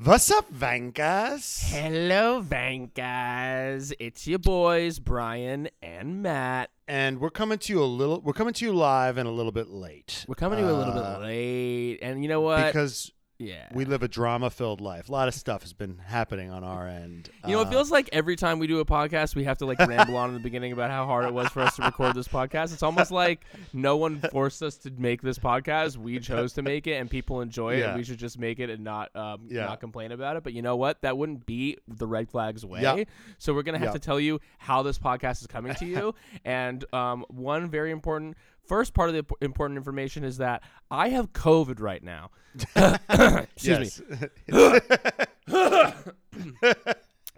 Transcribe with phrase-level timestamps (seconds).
[0.00, 1.70] What's up, Vankas?
[1.70, 3.92] Hello, Vankas.
[3.98, 6.70] It's your boys, Brian and Matt.
[6.86, 8.20] And we're coming to you a little.
[8.20, 10.24] We're coming to you live and a little bit late.
[10.28, 11.98] We're coming to you a little Uh, bit late.
[12.00, 12.66] And you know what?
[12.66, 13.68] because yeah.
[13.72, 15.08] we live a drama-filled life.
[15.08, 17.30] A lot of stuff has been happening on our end.
[17.46, 19.66] you know, it Uh, feels like every time we do a podcast, we have to
[19.66, 22.14] like ramble on in the beginning about how hard it was for us to record
[22.14, 22.72] this podcast.
[22.72, 25.96] It's almost like no one forced us to make this podcast.
[25.96, 27.78] We chose to make it, and people enjoy it.
[27.80, 27.88] Yeah.
[27.90, 29.66] And we should just make it and not um, Yeah.
[29.66, 30.42] not complain about it.
[30.42, 31.00] But you know what?
[31.02, 32.82] That wouldn't be the red flags way.
[32.82, 33.04] Yeah.
[33.38, 33.92] So we're gonna have Yeah.
[33.92, 36.14] to tell you how this podcast is coming to you.
[36.44, 38.36] and um, one very important
[38.68, 42.30] first part of the important information is that I have COVID right now.
[43.56, 44.28] Excuse me.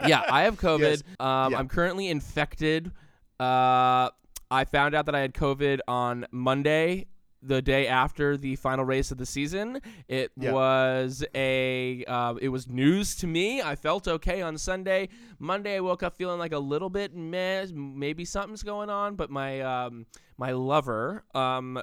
[0.06, 0.80] yeah, I have COVID.
[0.80, 1.02] Yes.
[1.18, 1.58] Um, Yeah.
[1.58, 2.90] I'm currently infected.
[3.38, 4.10] Uh,
[4.50, 7.06] I found out that I had COVID on Monday,
[7.42, 9.80] the day after the final race of the season.
[10.08, 10.52] It Yeah.
[10.52, 12.04] was a.
[12.06, 13.62] Uh, it was news to me.
[13.62, 15.08] I felt okay on Sunday.
[15.38, 17.66] Monday, I woke up feeling like a little bit meh.
[17.72, 19.60] Maybe something's going on, but my.
[19.60, 21.78] Um, my lover um,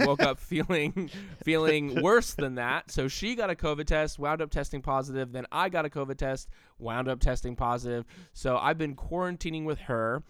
[0.00, 1.08] woke up feeling
[1.44, 2.90] feeling worse than that.
[2.90, 5.30] So she got a COVID test, wound up testing positive.
[5.30, 6.48] Then I got a COVID test,
[6.80, 8.04] wound up testing positive.
[8.32, 10.24] So I've been quarantining with her,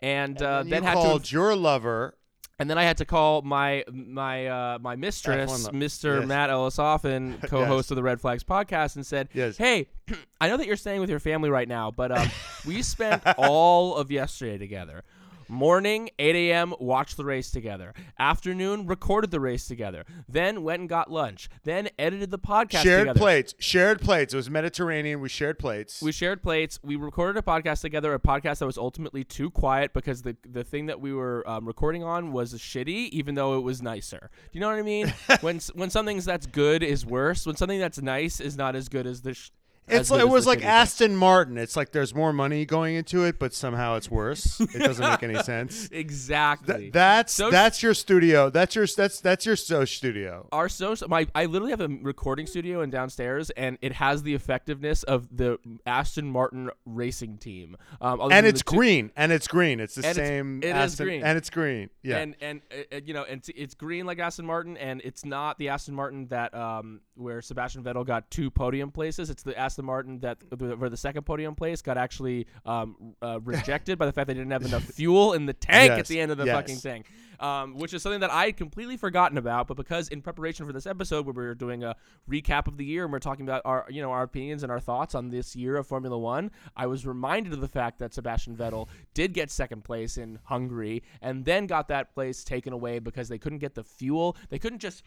[0.00, 2.14] and, uh, And then you had called to, your lover.
[2.58, 6.20] And then I had to call my my uh, my mistress, Mr.
[6.20, 6.28] yes.
[6.28, 9.56] Matt Ellisoffen, co-host of the Red Flags podcast, and said, Yes.
[9.56, 9.88] "Hey,
[10.40, 12.28] I know that you're staying with your family right now, but um,
[12.66, 15.04] we spent all of yesterday together."
[15.48, 17.94] Morning, 8 a.m., watched the race together.
[18.18, 20.04] Afternoon, recorded the race together.
[20.28, 21.48] Then went and got lunch.
[21.64, 23.18] Then edited the podcast shared together.
[23.18, 23.54] plates.
[23.58, 24.34] Shared plates.
[24.34, 25.20] It was Mediterranean.
[25.20, 26.02] We shared plates.
[26.02, 26.78] We shared plates.
[26.82, 30.64] We recorded a podcast together, a podcast that was ultimately too quiet because the the
[30.64, 34.30] thing that we were um, recording on was shitty, even though it was nicer.
[34.52, 35.12] Do you know what I mean?
[35.40, 39.06] when when something that's good is worse, when something that's nice is not as good
[39.06, 39.34] as the.
[39.34, 39.50] Sh-
[39.88, 40.68] it's like, it was like thing.
[40.68, 41.58] Aston Martin.
[41.58, 44.60] It's like there's more money going into it, but somehow it's worse.
[44.60, 45.88] It doesn't make any sense.
[45.92, 46.74] Exactly.
[46.76, 48.50] Th- that's So- that's your studio.
[48.50, 50.48] That's your that's that's your so studio.
[50.52, 54.34] our so my I literally have a recording studio in downstairs, and it has the
[54.34, 57.76] effectiveness of the Aston Martin racing team.
[58.00, 59.10] Um, And it's two- green.
[59.16, 59.78] And it's green.
[59.80, 60.58] It's the And same.
[60.62, 61.22] it is Aston, green.
[61.24, 61.90] And it's green.
[62.02, 62.18] Yeah.
[62.18, 65.24] And and uh, uh, you know, and it's, it's green like Aston Martin, and it's
[65.24, 69.30] not the Aston Martin that um where Sebastian Vettel got two podium places.
[69.30, 70.38] It's the Aston Martin that
[70.78, 74.50] where the second podium place got actually um uh, rejected by the fact they didn't
[74.50, 76.54] have enough fuel in the tank at the end of the yes.
[76.54, 77.04] fucking thing.
[77.38, 80.72] Um, which is something that I had completely forgotten about, but because in preparation for
[80.72, 81.94] this episode, where we were doing a
[82.30, 84.80] recap of the year and we're talking about our, you know, our opinions and our
[84.80, 88.56] thoughts on this year of Formula One, I was reminded of the fact that Sebastian
[88.56, 93.28] Vettel did get second place in Hungary and then got that place taken away because
[93.28, 94.34] they couldn't get the fuel.
[94.48, 95.02] They couldn't just,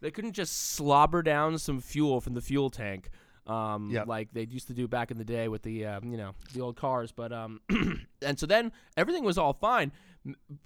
[0.00, 3.10] they couldn't just slobber down some fuel from the fuel tank.
[3.46, 4.06] Um, Yep.
[4.08, 6.60] like they used to do back in the day with the, um, you know, the
[6.60, 7.12] old cars.
[7.12, 7.60] But um,
[8.22, 9.92] and so then everything was all fine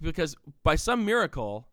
[0.00, 1.68] because by some miracle,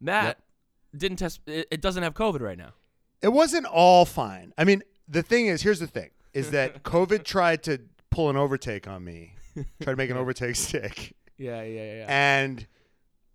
[0.00, 1.00] Matt Yep.
[1.00, 1.40] didn't test.
[1.46, 2.74] It, it doesn't have COVID right now.
[3.22, 4.52] it wasn't all fine.
[4.56, 7.78] I mean, the thing is, here's the thing: is that COVID tried to
[8.10, 9.34] pull an overtake on me,
[9.82, 12.06] tried to make an overtake stick, Yeah, yeah, yeah.
[12.08, 12.64] and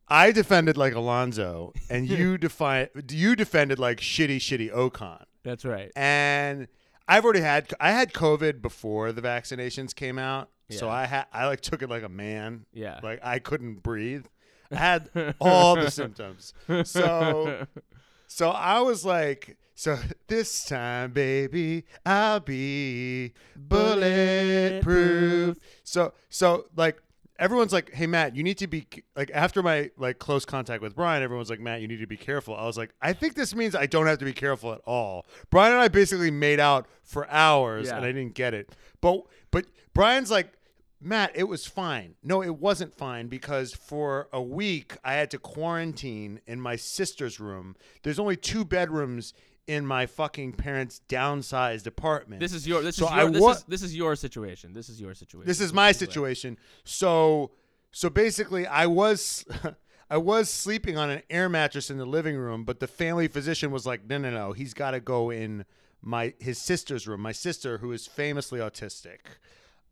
[0.09, 5.23] I defended like Alonso, and you defi- you defended like shitty, shitty Ocon.
[5.43, 5.91] That's right.
[5.95, 6.67] and
[7.07, 11.47] I've already had I had COVID before the vaccinations came out, so I had I
[11.47, 12.65] like took it like a man.
[12.73, 12.99] Yeah.
[13.01, 14.25] like I couldn't breathe.
[14.71, 15.09] I had
[15.39, 16.53] all the symptoms.
[16.83, 17.65] So
[18.27, 19.97] so I was like, so
[20.27, 25.57] this time, baby, I'll be bulletproof.
[25.83, 27.01] So so like
[27.39, 28.85] everyone's like, hey Matt, you need to be
[29.15, 32.17] like after my like close contact with Brian, everyone's like, Matt, you need to be
[32.17, 32.55] careful.
[32.55, 35.25] I was like, I think this means I don't have to be careful at all.
[35.49, 37.97] Brian and I basically made out for hours Yeah.
[37.97, 38.75] and I didn't get it.
[39.01, 40.53] But but Brian's like,
[41.01, 42.15] Matt, it was fine.
[42.21, 47.39] No, it wasn't fine because for a week I had to quarantine in my sister's
[47.39, 47.75] room.
[48.03, 49.33] There's only two bedrooms
[49.69, 52.39] in my fucking parents' downsized apartment.
[52.39, 52.81] This is your.
[52.81, 53.31] This So is I your.
[53.31, 54.73] This wa- is this is your situation.
[54.73, 55.47] This is your situation.
[55.47, 56.57] this is my situation.
[56.83, 57.51] So
[57.91, 59.45] so basically I was
[60.09, 63.69] I was sleeping on an air mattress in the living room, but the family physician
[63.71, 64.51] was like, "No, no, no.
[64.53, 65.65] He's got to go in
[66.01, 67.21] my his sister's room.
[67.21, 69.19] My sister who is famously autistic.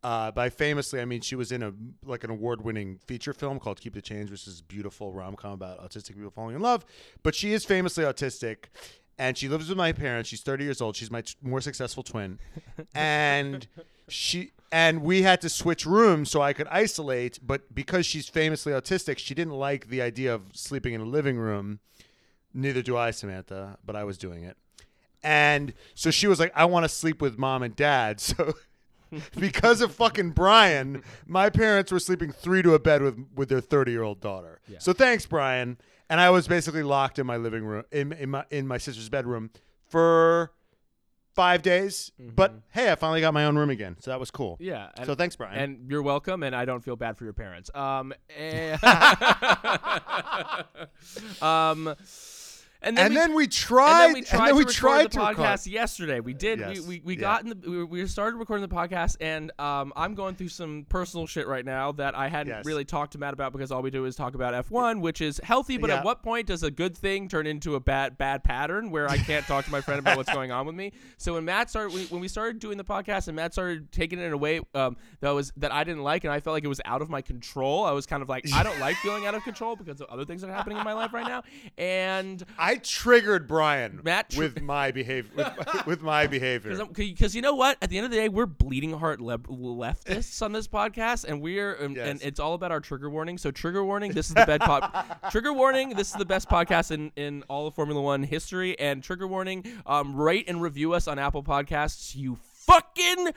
[0.00, 1.72] Uh, by famously, I mean she was in a
[2.04, 5.80] like an award-winning feature film called Keep the Change, which is a beautiful rom-com about
[5.80, 6.84] autistic people falling in love.
[7.24, 8.66] But she is famously autistic,
[9.18, 10.28] and she lives with my parents.
[10.28, 10.96] She's 30 years old.
[10.96, 12.38] She's my t- more successful twin,
[12.94, 13.66] and
[14.08, 17.38] she and we had to switch rooms so I could isolate.
[17.42, 21.38] But because she's famously autistic, she didn't like the idea of sleeping in a living
[21.38, 21.80] room.
[22.54, 24.56] Neither do I, Samantha, but I was doing it.
[25.22, 28.20] And so she was like, I want to sleep with mom and dad.
[28.38, 28.54] So
[29.38, 33.62] because of fucking Brian, my parents were sleeping three to a bed with with their
[33.62, 34.60] 30 year old daughter.
[34.68, 34.80] Yeah.
[34.80, 35.78] So thanks, Brian.
[36.10, 39.08] And I was basically locked in my living room in, in my in my sister's
[39.08, 39.50] bedroom
[39.88, 40.52] for
[41.34, 42.10] five days.
[42.18, 44.56] But hey, I finally got my own room again, so that was cool.
[44.58, 44.88] Yeah.
[44.96, 45.58] And, So thanks, Brian.
[45.58, 47.70] and you're welcome, and I don't feel bad for your parents.
[47.74, 48.76] Um, eh,
[51.42, 51.94] um,
[52.82, 54.06] and then and we, then we tried.
[54.06, 55.36] and then we tried we to tried record the record.
[55.42, 56.20] podcast yesterday.
[56.20, 56.58] We did.
[56.60, 57.20] Yes, We we, we yeah.
[57.20, 60.86] got in the we, we started recording the podcast, and um, I'm going through some
[60.88, 62.64] personal shit right now that I hadn't Yes.
[62.66, 65.40] really talked to Matt about because all we do is talk about F1, which is
[65.42, 65.76] healthy.
[65.76, 65.98] But Yeah.
[65.98, 69.18] at what point does a good thing turn into a bad bad pattern where I
[69.18, 70.92] can't talk to my friend about what's going on with me?
[71.16, 74.18] So when Matt started when, when we started doing the podcast and Matt started taking
[74.18, 76.64] it in a way um, that was that I didn't like and I felt like
[76.64, 77.84] it was out of my control.
[77.84, 80.24] I was kind of like I don't like feeling out of control because of other
[80.24, 81.42] things that are happening in my life right now.
[81.76, 85.30] And I triggered Brian Matt tr- with my behavior.
[85.34, 86.84] With, with my behavior.
[86.86, 87.78] Because you know what?
[87.82, 91.40] At the end of the day, we're bleeding heart le- leftists on this podcast, and
[91.40, 92.08] we're and, Yes.
[92.08, 93.38] and it's all about our trigger warning.
[93.38, 94.12] So trigger warning.
[94.12, 94.92] This is the best pod.
[95.30, 95.90] trigger warning.
[95.90, 98.78] This is the best podcast in in all of Formula One history.
[98.78, 99.64] And trigger warning.
[99.86, 102.14] Um, rate and review us on Apple Podcasts.
[102.16, 103.28] You fucking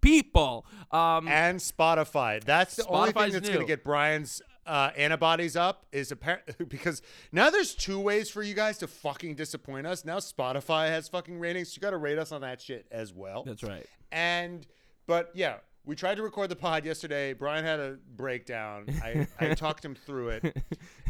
[0.00, 0.66] people.
[0.90, 2.42] Um, and Spotify.
[2.42, 7.02] That's the only thing that's going to get Brian's uh, antibodies up is apparent because
[7.32, 10.04] now there's two ways for you guys to fucking disappoint us.
[10.04, 11.76] Now Spotify has fucking ratings.
[11.76, 13.42] You got to rate us on that shit as well.
[13.44, 13.84] that's right.
[14.12, 14.64] And
[15.06, 17.32] but yeah, we tried to record the pod yesterday.
[17.32, 18.86] Brian had a breakdown.
[19.02, 20.56] I, I talked him through it,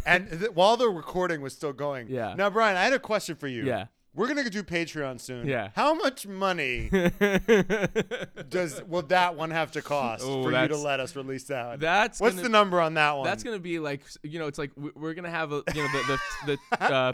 [0.06, 2.08] and th- while the recording was still going.
[2.08, 2.34] Yeah.
[2.34, 3.64] Now, Brian, I had a question for you.
[3.64, 3.86] Yeah.
[4.14, 5.46] We're gonna do Patreon soon.
[5.46, 5.70] Yeah.
[5.76, 6.90] How much money
[8.48, 11.80] does will that one have to cost Oh, for you to let us release that?
[11.80, 13.24] That's What's gonna- the number on that one?
[13.24, 15.88] That's gonna be like you know, it's like we- we're gonna have a you know
[15.92, 17.12] the the, the uh,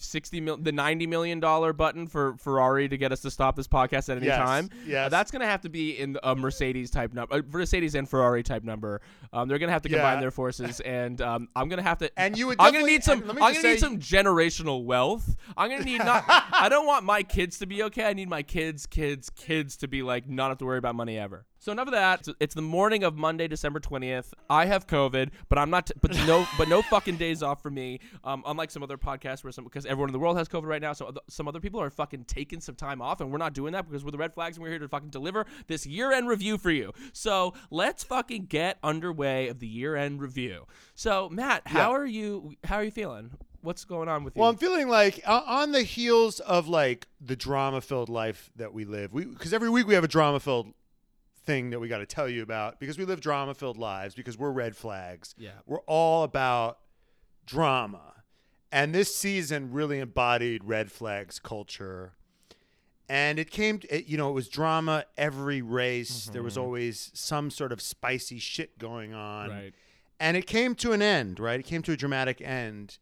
[0.00, 3.68] sixty mil the ninety million dollar button for Ferrari to get us to stop this
[3.68, 4.70] podcast at any Yes, time.
[4.86, 5.06] yes.
[5.06, 8.42] Uh, that's gonna have to be in a Mercedes type number, uh, Mercedes and Ferrari
[8.42, 9.00] type number.
[9.32, 10.20] Um, they're gonna have to combine Yeah.
[10.20, 12.10] their forces, and um, I'm gonna have to.
[12.18, 13.22] And you would I'm gonna need some.
[13.28, 15.36] I'm gonna just need some generational wealth.
[15.56, 16.24] I'm gonna need not.
[16.28, 18.04] I don't want my kids to be okay.
[18.04, 21.18] I need my kids, kids, kids to be like not have to worry about money
[21.18, 21.44] ever.
[21.60, 22.20] So enough of that.
[22.20, 24.32] It's, it's the morning of Monday, December twentieth.
[24.48, 25.86] I have COVID, but I'm not.
[25.86, 27.98] T- but no, but no fucking days off for me.
[28.22, 30.80] Um, unlike some other podcasts where some because everyone in the world has COVID right
[30.80, 33.54] now, so other, some other people are fucking taking some time off, and we're not
[33.54, 36.28] doing that because we're the Red Flags and we're here to fucking deliver this year-end
[36.28, 36.92] review for you.
[37.12, 40.66] So let's fucking get underway of the year-end review.
[40.94, 41.96] So Matt, how Yeah.
[41.98, 42.52] are you?
[42.64, 43.30] How are you feeling?
[43.62, 44.40] What's going on with you?
[44.42, 48.84] Well, I'm feeling like uh, on the heels of like the drama-filled life that we
[48.84, 49.12] live.
[49.12, 50.72] We because every week we have a drama-filled
[51.48, 54.50] thing that we got to tell you about because we live drama-filled lives because we're
[54.50, 55.34] red flags.
[55.38, 55.52] Yeah.
[55.66, 56.78] We're all about
[57.46, 58.12] drama.
[58.70, 62.12] And this season really embodied red flags culture.
[63.08, 66.28] And it came, it, you know, it was drama every race.
[66.30, 69.48] There was always some sort of spicy shit going on.
[69.48, 69.74] right.
[70.20, 71.58] And it came to an end, right?
[71.58, 72.98] It came to a dramatic end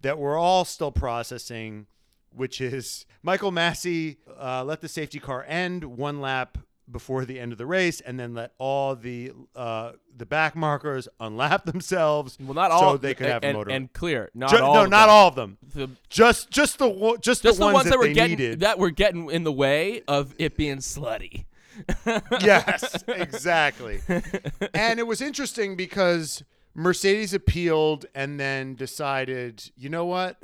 [0.00, 1.86] that we're all still processing,
[2.34, 6.56] which is Michael Masi uh, let the safety car end one lap
[6.90, 11.08] before the end of the race, and then let all the uh, the back markers
[11.20, 12.38] unlap themselves.
[12.40, 12.92] Well, not all.
[12.92, 13.70] so they could have and, motor.
[13.70, 14.30] and clear.
[14.34, 14.74] Not Ju- all.
[14.74, 15.14] no, of not them.
[15.14, 15.58] all of them.
[15.74, 18.60] The, Just just the just, just the ones, that, were they getting needed.
[18.60, 21.44] that were getting in the way of it being slutty.
[22.40, 24.00] yes, exactly.
[24.74, 26.42] and it was interesting because
[26.74, 30.36] Mercedes appealed and then decided, you know what?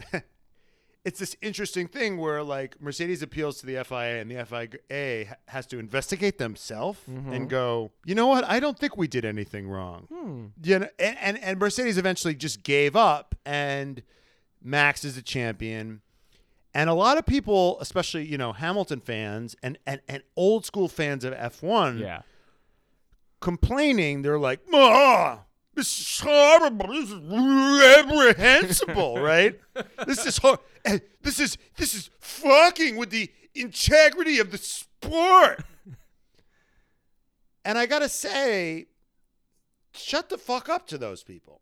[1.06, 5.64] It's this interesting thing where like Mercedes appeals to the FIA and the FIA has
[5.68, 8.42] to investigate themselves and go, you know what?
[8.44, 10.52] I don't think we did anything wrong.
[10.62, 14.02] You know, and, and and Mercedes eventually just gave up and
[14.62, 16.00] Max is a champion.
[16.74, 20.88] And a lot of people, especially, you know, Hamilton fans and, and, and old school
[20.88, 22.20] fans of F1, Yeah.
[23.40, 24.22] complaining.
[24.22, 25.44] They're like, "Ah,
[25.76, 26.88] this is horrible.
[26.88, 29.60] This is reprehensible, right?
[30.06, 35.64] This is hor- eh, this is this is fucking with the integrity of the sport."
[37.64, 38.86] and I gotta say,
[39.92, 41.60] shut the fuck up to those people.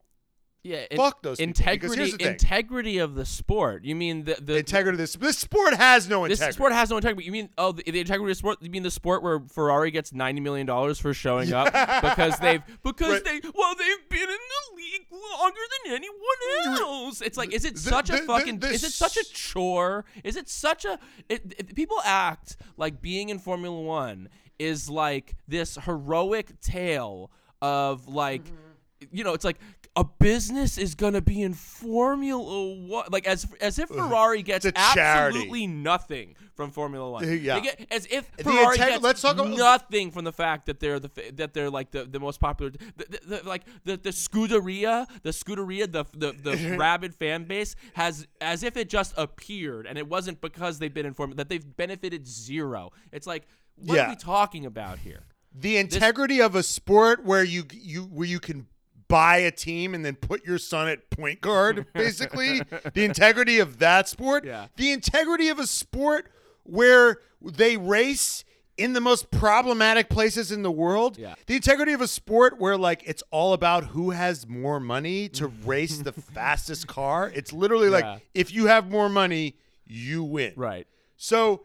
[0.64, 0.86] Yeah.
[0.90, 1.96] it- Fuck those integrity.
[1.96, 2.26] here's the thing.
[2.32, 3.84] integrity of the sport.
[3.84, 4.56] You mean the the.
[4.56, 6.46] integrity of this this sport has no integrity.
[6.46, 7.26] this sport has no integrity.
[7.26, 8.58] You mean oh the, the integrity of the sport?
[8.62, 11.66] You mean the sport where Ferrari gets ninety million dollars for showing up
[12.02, 13.24] because they've because Right.
[13.24, 17.20] they well they've been in the league longer than anyone else.
[17.20, 20.06] It's like is it The- such the- a fucking the is it such a chore?
[20.24, 25.34] Is it such a it, it- people act like being in Formula One is like
[25.46, 27.30] this heroic tale
[27.60, 29.16] of like Mm-hmm.
[29.16, 29.58] you know it's like
[29.96, 34.64] a business is gonna be in Formula One, like as as if uh, Ferrari gets
[34.64, 35.36] It's a charity.
[35.38, 37.40] absolutely nothing from Formula One.
[37.42, 37.60] Yeah.
[37.60, 41.10] Get, as if Ferrari gets let's talk about- nothing from the fact that they're the
[41.34, 45.30] that they're like the, the most popular, the, the, the, like the the Scuderia, the
[45.30, 50.08] Scuderia, the the, the rabid fan base has as if it just appeared, and it
[50.08, 52.90] wasn't because they've been informed that they've benefited zero.
[53.12, 53.46] It's like
[53.76, 54.06] what Yeah.
[54.06, 55.20] are we talking about here?
[55.56, 58.66] the integrity of a sport where you you where you can
[59.08, 62.60] buy a team and then put your son at point guard basically
[62.94, 64.66] the integrity of that sport Yeah.
[64.76, 66.30] the integrity of a sport
[66.62, 68.44] where they race
[68.76, 71.34] in the most problematic places in the world Yeah.
[71.46, 75.46] the integrity of a sport where like it's all about who has more money to
[75.64, 78.12] race the fastest car it's literally Yeah.
[78.12, 79.56] like if you have more money
[79.86, 80.86] you win Right.
[81.16, 81.64] so,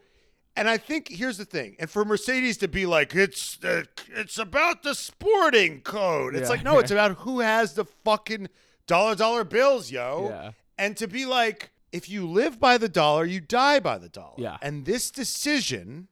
[0.60, 4.38] and I think here's the thing, and for Mercedes to be like, it's uh, it's
[4.38, 6.36] about the sporting code.
[6.36, 6.50] It's Yeah.
[6.56, 8.50] like, no, it's about who has the fucking
[8.88, 10.28] dollar dollar bills, yo.
[10.30, 10.52] Yeah.
[10.78, 14.36] And to be like, if you live by the dollar, you die by the dollar.
[14.38, 14.58] Yeah.
[14.62, 16.08] And this decision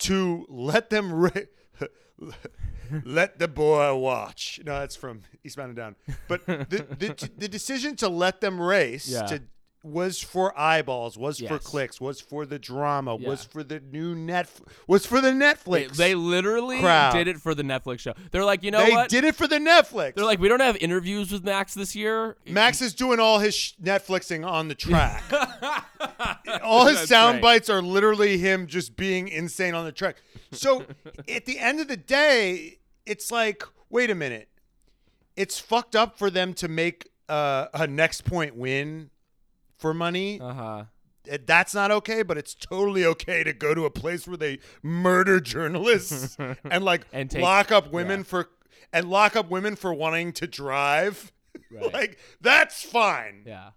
[0.00, 2.28] to let them ra-
[3.04, 4.60] let the boy watch.
[4.64, 5.96] No, that's from Eastbound and Down.
[6.28, 6.66] But the
[6.98, 9.22] the, the decision to let them race Yeah.
[9.26, 9.42] to
[9.84, 14.48] was for eyeballs, was for clicks, was for the drama, was for the new net,
[14.86, 15.96] was for the They, Netflix.
[15.96, 17.12] they literally crowd.
[17.14, 18.12] did it for the Netflix show.
[18.30, 19.08] They're like, you know They what?
[19.10, 20.14] did it for the Netflix.
[20.14, 22.36] They're like, we don't have interviews with Max this year.
[22.46, 25.24] Max is doing all his sh- Netflixing on the track.
[26.62, 27.42] all his That's sound right.
[27.42, 30.16] bites are literally him just being insane on the track.
[30.52, 30.84] So
[31.28, 34.48] at the end of the day, it's like, wait a minute.
[35.36, 39.10] It's fucked up for them to make uh, a next point win
[39.82, 40.40] for money.
[40.40, 40.84] Uh huh.
[41.30, 44.58] Uh, That's not okay, but it's totally okay to go to a place where they
[44.82, 46.36] murder journalists
[46.70, 48.24] and like And take- lock up women yeah.
[48.24, 48.48] for
[48.92, 51.30] and lock up women for wanting to drive.
[51.70, 51.92] Right.
[51.92, 53.44] like that's fine.
[53.46, 53.70] Yeah.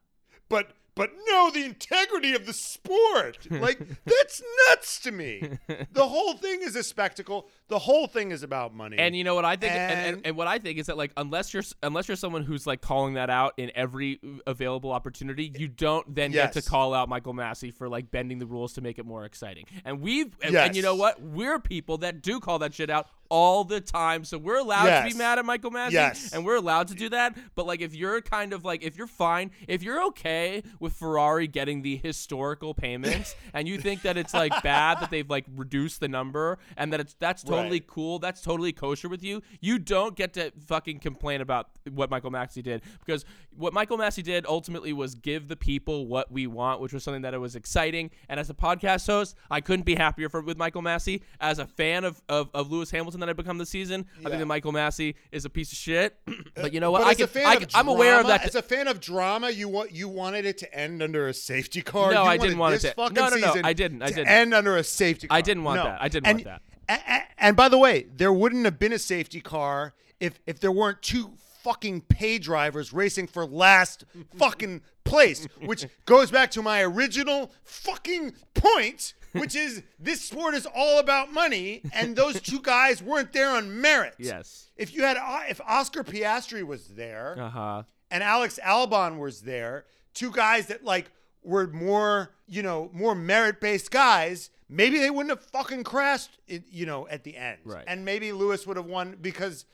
[0.49, 3.37] But but no, the integrity of the sport.
[3.51, 5.57] Like that's nuts to me.
[5.93, 7.47] The whole thing is a spectacle.
[7.67, 8.97] The whole thing is about money.
[8.97, 10.97] And you know what I think, and, and, And- and what I think is that
[10.97, 15.51] like unless you're unless you're someone who's like calling that out in every available opportunity,
[15.57, 18.81] you don't then get to call out Michael Masi for like bending the rules to
[18.81, 19.65] make it more exciting.
[19.83, 20.67] And we've Yes.
[20.67, 21.21] and you know what?
[21.21, 25.11] We're people that do call that shit out all the time, so we're allowed to
[25.11, 26.31] be mad at Michael Masi, Yes.
[26.33, 27.35] and we're allowed to do that.
[27.55, 31.47] But like if you're kind of like if you're fine, if you're okay with Ferrari
[31.47, 35.99] getting the historical payments, and you think that it's like bad that they've like reduced
[35.99, 37.87] the number and that it's that's totally Right.
[37.87, 42.31] cool, that's totally kosher with you, you don't get to fucking complain about what Michael
[42.31, 43.25] Masi did because
[43.57, 47.21] what Michael Masi did ultimately was give the people what we want, which was something
[47.23, 48.11] that it was exciting.
[48.29, 51.21] And as a podcast host, I couldn't be happier for, with Michael Masi.
[51.39, 54.45] As a fan of, of, of Lewis Hamilton that become this season, I think that
[54.45, 56.17] Michael Masi is a piece of shit.
[56.57, 57.01] Uh, but you know what?
[57.01, 58.45] But I can, I can, I'm aware of that.
[58.45, 61.81] As a fan of drama, you want you wanted it to end under a safety
[61.81, 62.13] car.
[62.13, 64.27] No, You I didn't want it to- no, no, no, I didn't, I didn't.
[64.29, 65.37] End under a safety car.
[65.37, 65.83] I didn't want No.
[65.85, 66.01] that.
[66.01, 67.01] I didn't and, want that.
[67.09, 70.61] a- a- And by the way, there wouldn't have been a safety car if if
[70.61, 74.05] there weren't two fucking pay drivers racing for last
[74.37, 80.65] fucking place, which goes back to my original fucking point, which is this sport is
[80.75, 84.15] all about money, and those two guys weren't there on merit.
[84.17, 84.67] Yes.
[84.77, 85.17] If you had
[85.49, 87.83] if Oscar Piastri was there, Uh huh.
[88.11, 91.11] and Alex Albon was there, two guys that like
[91.43, 97.07] were more, you know, more merit-based guys, maybe they wouldn't have fucking crashed, you know,
[97.07, 97.59] at the end.
[97.63, 97.83] Right.
[97.87, 99.65] And maybe Lewis would have won because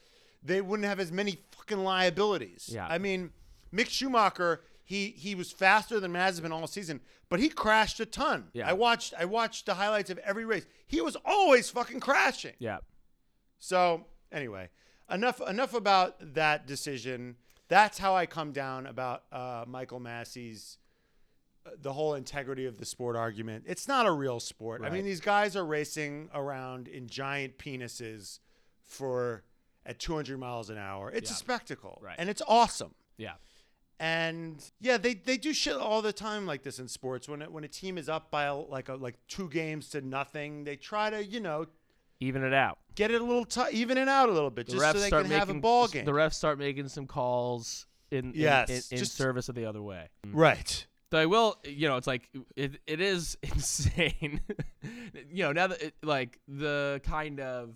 [0.43, 2.69] they wouldn't have as many fucking liabilities.
[2.71, 2.85] Yeah.
[2.87, 3.31] I mean,
[3.73, 8.49] Mick Schumacher, he he was faster than Mazepin all season, but he crashed a ton.
[8.53, 8.67] Yeah.
[8.69, 10.65] I watched I watched the highlights of every race.
[10.85, 12.55] He was always fucking crashing.
[12.59, 12.79] Yeah.
[13.59, 14.69] So anyway,
[15.09, 17.37] enough enough about that decision.
[17.69, 20.77] That's how I come down about uh, Michael Masi's
[21.65, 23.63] uh, the whole integrity of the sport argument.
[23.67, 24.81] It's not a real sport.
[24.83, 28.39] I mean, these guys are racing around in giant penises
[28.83, 29.43] for
[29.85, 31.09] at 200 miles an hour.
[31.11, 32.15] It's a spectacle, Right.
[32.19, 32.93] and it's awesome.
[33.17, 33.35] Yeah.
[34.01, 37.29] And yeah, they, they do shit all the time like this in sports.
[37.29, 40.63] When it, when a team is up by like a, like two games to nothing,
[40.63, 41.67] they try to you know
[42.19, 42.79] Even it out.
[42.95, 44.99] get it a little t- even it out a little bit, The just refs so
[44.99, 46.05] they start can making have a ball game.
[46.05, 49.83] The refs start making some calls in in, in, in just- service of the other
[49.83, 50.07] way.
[50.25, 50.87] right.
[51.11, 54.39] Though I will, you know, it's like it, it is insane.
[55.29, 57.75] you know, now that it, like the kind of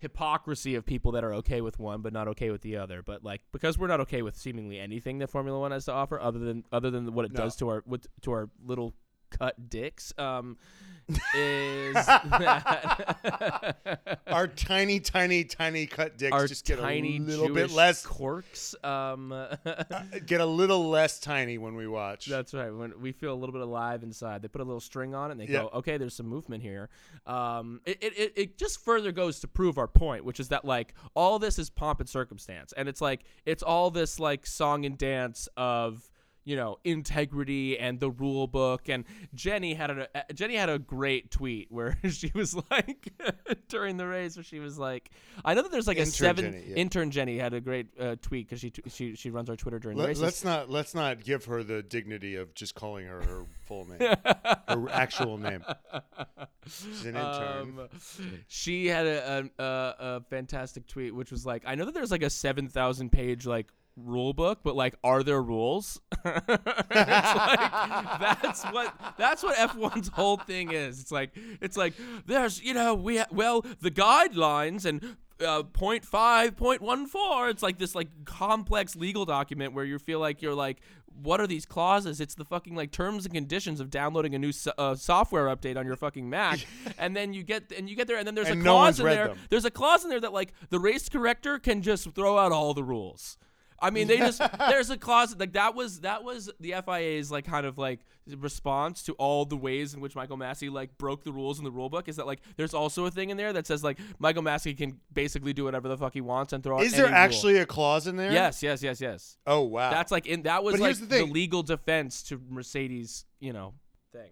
[0.00, 3.02] hypocrisy of people that are okay with one but not okay with the other.
[3.02, 6.18] But like because we're not okay with seemingly anything that Formula One has to offer,
[6.18, 7.40] other than other than what it No.
[7.42, 8.94] does to our with, to our little
[9.30, 10.56] cut dicks um,
[11.34, 17.70] is that Our tiny, tiny, tiny cut dicks our just get tiny a little Jewish
[17.70, 18.74] bit less, corks.
[18.84, 19.34] Um,
[20.26, 22.26] get a little less tiny when we watch.
[22.26, 22.70] That's right.
[22.70, 25.32] When we feel a little bit alive inside, they put a little string on it
[25.32, 25.62] and they Yeah.
[25.62, 26.88] go, "Okay, there's some movement here."
[27.26, 30.94] Um, it, it, it just further goes to prove our point, which is that like
[31.14, 34.98] all this is pomp and circumstance, and it's like it's all this like song and
[34.98, 36.09] dance of
[36.44, 38.88] you know integrity and the rule book.
[38.88, 39.04] And
[39.34, 43.12] Jenny had a uh, Jenny had a great tweet where she was like
[43.68, 45.10] during the race, where she was like,
[45.44, 46.76] "I know that there's like a Intern seven Jenny, yeah.
[46.76, 49.78] intern Jenny had a great uh, tweet because she, t- she she runs our Twitter
[49.78, 53.06] during the Let, races." let's not let's not give her the dignity of just calling
[53.06, 54.00] her her full name,
[54.68, 55.64] her actual name.
[56.66, 57.78] She's an intern.
[57.78, 57.88] Um,
[58.48, 62.10] she had a, a, a, a fantastic tweet, which was like, I know that there's
[62.10, 63.66] like a seven thousand page like
[64.04, 66.00] rule book, but like, are there rules?
[66.24, 67.60] it's like
[68.20, 71.00] that's what that's what F1's whole thing is.
[71.00, 71.30] It's like
[71.60, 71.94] it's like
[72.26, 75.16] there's you know we ha- well the guidelines and.
[75.42, 77.48] Uh, point five, point one four.
[77.48, 80.82] It's like this like complex legal document where you feel like you're like,
[81.22, 82.20] what are these clauses?
[82.20, 85.78] It's the fucking like terms and conditions of downloading a new so- uh, software update
[85.78, 86.58] on your fucking Mac,
[86.98, 89.00] and then you get and you get there, and then there's And a no clause
[89.00, 89.28] in there.
[89.28, 89.38] them.
[89.48, 92.74] There's a clause in there that like the race director can just throw out all
[92.74, 93.38] the rules.
[93.82, 97.44] I mean, they just there's a clause like that was that was the FIA's like
[97.46, 98.00] kind of like
[98.36, 101.70] response to all the ways in which Michael Masi like broke the rules in the
[101.70, 104.42] rule book is that like there's also a thing in there that says like Michael
[104.42, 107.14] Masi can basically do whatever the fuck he wants and throw out Is there any
[107.14, 107.22] rule.
[107.22, 108.30] actually a clause in there?
[108.32, 109.36] Yes, yes, yes, yes.
[109.46, 109.90] Oh wow.
[109.90, 113.74] That's like in that was But like here's the legal defense to Mercedes, you know,
[114.12, 114.30] thing.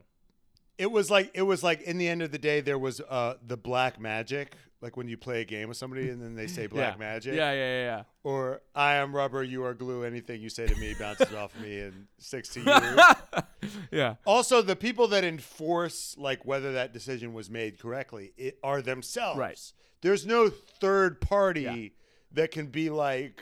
[0.77, 3.35] It was like it was like in the end of the day there was uh
[3.45, 6.67] the black magic like when you play a game with somebody and then they say
[6.69, 6.99] black yeah.
[6.99, 8.03] magic Yeah, yeah, yeah, yeah.
[8.23, 11.81] or I am rubber you are glue anything you say to me bounces off me
[11.81, 13.73] and sticks to you.
[13.91, 14.15] yeah.
[14.25, 19.39] also the people that enforce like whether that decision was made correctly it are themselves.
[19.39, 19.61] Right.
[20.01, 21.89] There's no third party Yeah.
[22.33, 23.41] that can be like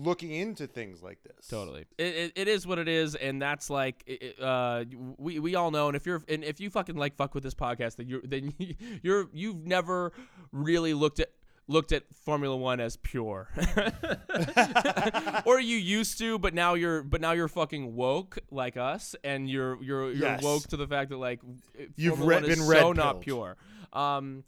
[0.00, 1.48] looking into things like this.
[1.48, 1.84] Totally.
[1.98, 4.84] It, it, it is what it is, and that's like it- uh
[5.18, 5.88] we we all know.
[5.88, 8.54] And if you're and if you fucking like fuck with this podcast, then you're then
[9.02, 10.12] you're you've never
[10.52, 11.28] really looked at
[11.70, 13.48] looked at Formula One as pure,
[15.44, 19.48] or you used to, but now you're but now you're fucking woke like us, and
[19.48, 20.42] you're you're you're Yes.
[20.42, 21.40] woke to the fact that like
[21.96, 22.96] You've Formula re- One is been so red-pilled.
[22.96, 23.56] not pure.
[23.92, 24.44] Um,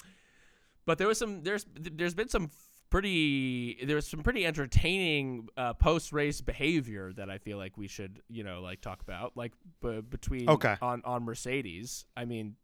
[0.86, 2.50] but there was some there's there's been some
[2.90, 8.20] pretty there's some pretty entertaining uh, post race behavior that I feel like we should
[8.28, 10.76] you know like talk about like b- between Okay.
[10.82, 12.04] on on Mercedes.
[12.16, 12.56] I mean,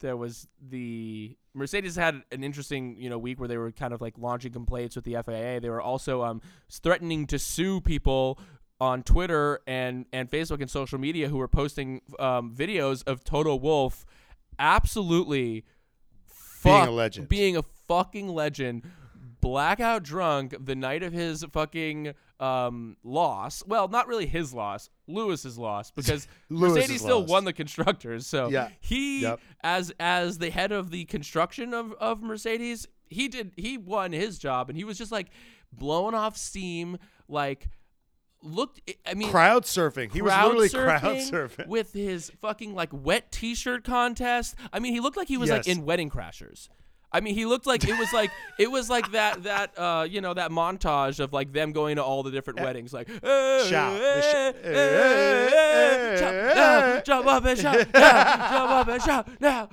[0.00, 4.00] there was the Mercedes had an interesting you know week where they were kind of
[4.00, 5.60] like launching complaints with the FIA.
[5.60, 6.40] They were also um
[6.70, 8.38] threatening to sue people
[8.80, 13.54] on Twitter and and Facebook and social media who were posting um, videos of Toto
[13.56, 14.06] Wolff
[14.58, 15.64] absolutely
[16.62, 17.28] Being a legend.
[17.28, 18.82] being a fucking legend,
[19.40, 23.62] blackout drunk the night of his fucking um, loss.
[23.66, 28.26] Well, not really his loss, Lewis's loss, because Lewis's Mercedes still won the constructors.
[28.26, 28.68] So Yeah.
[28.80, 29.40] he, Yep.
[29.62, 34.38] as as the head of the construction of of Mercedes, he did he won his
[34.38, 35.28] job, and he was just like
[35.72, 36.98] blowing off steam,
[37.28, 37.68] like.
[38.42, 40.10] Looked, I mean, Crowd surfing.
[40.14, 41.66] He was literally crowd surfing.
[41.66, 44.54] with his fucking like wet t-shirt contest.
[44.72, 46.70] I mean, he looked like he was like in Wedding Crashers.
[47.12, 50.20] I mean, he looked like it was like it was like that that uh you
[50.20, 54.00] know that montage of like them going to all the different weddings, like eh, Shout.
[54.00, 59.68] Eh, eh, eh, jump now, jump up and shout now, jump up and shout now,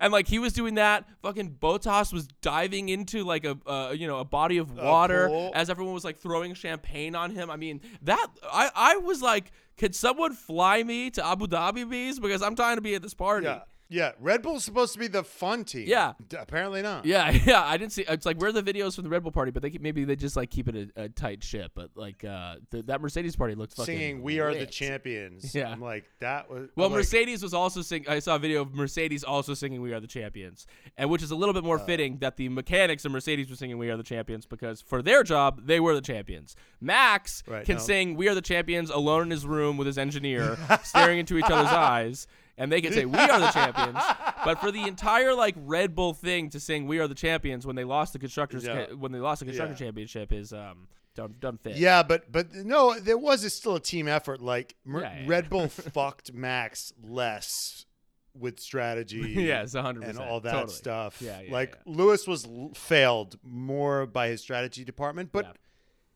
[0.00, 1.04] and like he was doing that.
[1.22, 5.52] Fucking Bottas was diving into like a uh, you know a body of water pool.
[5.54, 7.50] as everyone was like throwing champagne on him.
[7.50, 12.18] I mean that I I was like, could someone fly me to Abu Dhabi, please?
[12.18, 13.46] Because I'm trying to be at this party.
[13.46, 13.60] Yeah.
[13.92, 14.12] Yeah.
[14.20, 15.84] Red Bull's supposed to be the fun team.
[15.86, 16.14] Yeah.
[16.28, 17.04] D- apparently not.
[17.04, 18.04] Yeah, yeah, I didn't see.
[18.08, 20.04] It's like where are the videos from the Red Bull party, but they keep- maybe
[20.04, 21.72] they just like keep it a, a tight ship.
[21.74, 24.66] But like uh, the, that Mercedes party looked fucking Singing "We Are the.
[24.66, 25.70] Champions." Yeah.
[25.70, 26.70] I'm like that was.
[26.76, 28.04] Well, I'm like, Mercedes was also sing.
[28.08, 31.30] I saw a video of Mercedes also singing "We Are the Champions," and which is
[31.30, 31.66] a little bit Uh.
[31.66, 35.02] more fitting that the mechanics of Mercedes were singing "We Are the Champions" because for
[35.02, 36.56] their job they were the champions.
[36.80, 37.82] Max Right, can no.
[37.82, 41.44] sing "We Are the Champions" alone in his room with his engineer, staring into each
[41.50, 42.26] other's eyes,
[42.58, 43.98] and they can say "We Are the Champions."
[44.44, 47.76] But for the entire like Red Bull thing to sing "We Are the Champions" when
[47.76, 48.92] they lost the constructors Yeah.
[48.92, 49.86] when they lost the constructor Yeah.
[49.86, 51.76] championship is um done done fit.
[51.76, 54.40] Yeah, but but no, there was a, still a team effort.
[54.40, 57.86] Like Mer- Yeah, Red Bull fucked Max less
[58.34, 59.18] with strategy.
[59.36, 60.72] yes, hundred and percent, all that totally.
[60.72, 61.20] stuff.
[61.20, 61.92] Yeah, yeah, like yeah.
[61.94, 65.52] Lewis was l- failed more by his strategy department, but Yeah.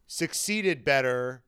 [0.07, 1.43] succeeded better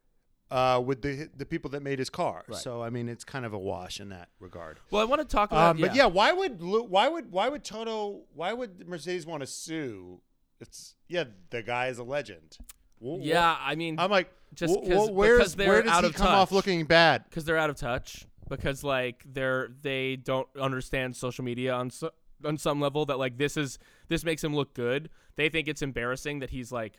[0.51, 2.45] uh, with the the people that made his car.
[2.49, 2.59] Right.
[2.59, 4.81] So I mean, it's kind of a wash in that regard.
[4.91, 5.77] Well, I want to talk about.
[5.77, 9.41] Um, But yeah, why would Lu- why would why would Toto why would Mercedes want
[9.43, 10.21] to sue?
[10.61, 12.59] It's yeah, the guy is a legend.
[13.01, 13.57] Wh- wh- yeah.
[13.61, 16.11] I mean, I'm like, Just wh- wh- 'cause- where's because they're where does out he
[16.11, 17.25] of come off looking bad?
[17.29, 22.11] because they're out of touch because like they're they don't understand social media on so,
[22.45, 25.83] on some level that like this is this makes him look good they think it's
[25.83, 26.99] embarrassing that he's like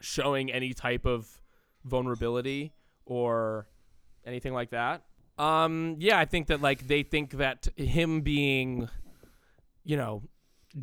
[0.00, 1.40] showing any type of
[1.84, 2.72] vulnerability
[3.06, 3.66] or
[4.26, 5.02] anything like that
[5.38, 8.88] um yeah i think that like they think that him being
[9.84, 10.22] you know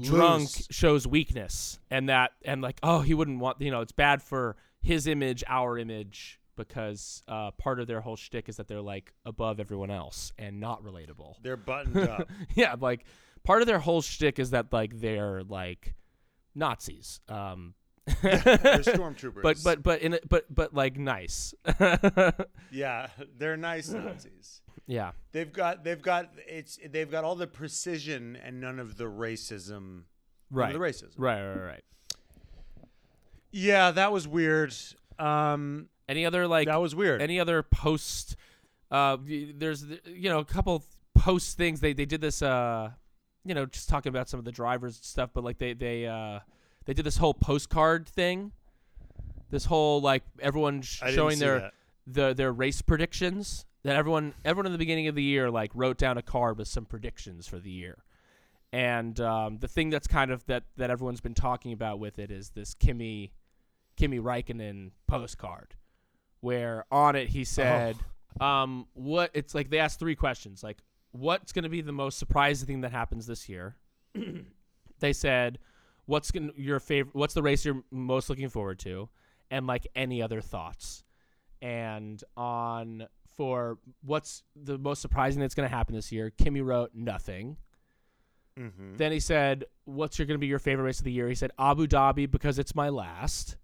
[0.01, 0.67] drunk Loose.
[0.71, 4.55] shows weakness and that and like oh he wouldn't want you know it's bad for
[4.81, 9.13] his image our image because uh, part of their whole shtick is that they're like
[9.25, 12.29] above everyone else and not relatable They're buttoned up.
[12.55, 13.05] yeah like
[13.43, 15.95] part of their whole shtick is that like they're like
[16.55, 17.73] Nazis um
[18.21, 19.41] They're stormtroopers.
[19.41, 21.53] but but but in a, but but like nice
[22.71, 24.61] yeah, they're nice Nazis.
[24.85, 29.05] yeah They've got they've got it's they've got all the precision and none of the
[29.05, 30.03] racism.
[30.51, 31.13] right the racism.
[31.17, 31.83] right right right
[33.51, 34.73] Yeah, that was weird.
[35.17, 37.21] Um, any other like that was weird.
[37.21, 38.35] any other post
[38.91, 40.83] uh there's you know a couple
[41.15, 42.91] post things they they did this uh
[43.43, 46.05] you know just talking about some of the drivers and stuff but like they they
[46.05, 46.39] uh
[46.85, 48.51] they did this whole postcard thing.
[49.49, 51.71] This whole like everyone sh- showing their
[52.07, 55.97] the their race predictions that everyone everyone in the beginning of the year like wrote
[55.97, 58.03] down a card with some predictions for the year.
[58.73, 62.31] And um, the thing that's kind of that that everyone's been talking about with it
[62.31, 63.31] is this Kimi
[63.95, 65.75] Kimi Raikkonen postcard
[66.41, 67.95] where on it he said
[68.41, 70.77] um what it's like they asked three questions like
[71.11, 73.75] what's going to be the most surprising thing that happens this year?
[74.99, 75.59] They said
[76.05, 79.09] what's to your favorite what's the race you're most looking forward to?
[79.51, 81.03] And like any other thoughts?
[81.61, 86.91] And on for what's the most surprising that's going to happen this year kimi wrote
[86.93, 87.57] nothing.
[88.57, 88.95] Mhm.
[88.97, 91.27] then he said what's your going to be your favorite race of the year?
[91.27, 93.57] He said abu dhabi because it's my last.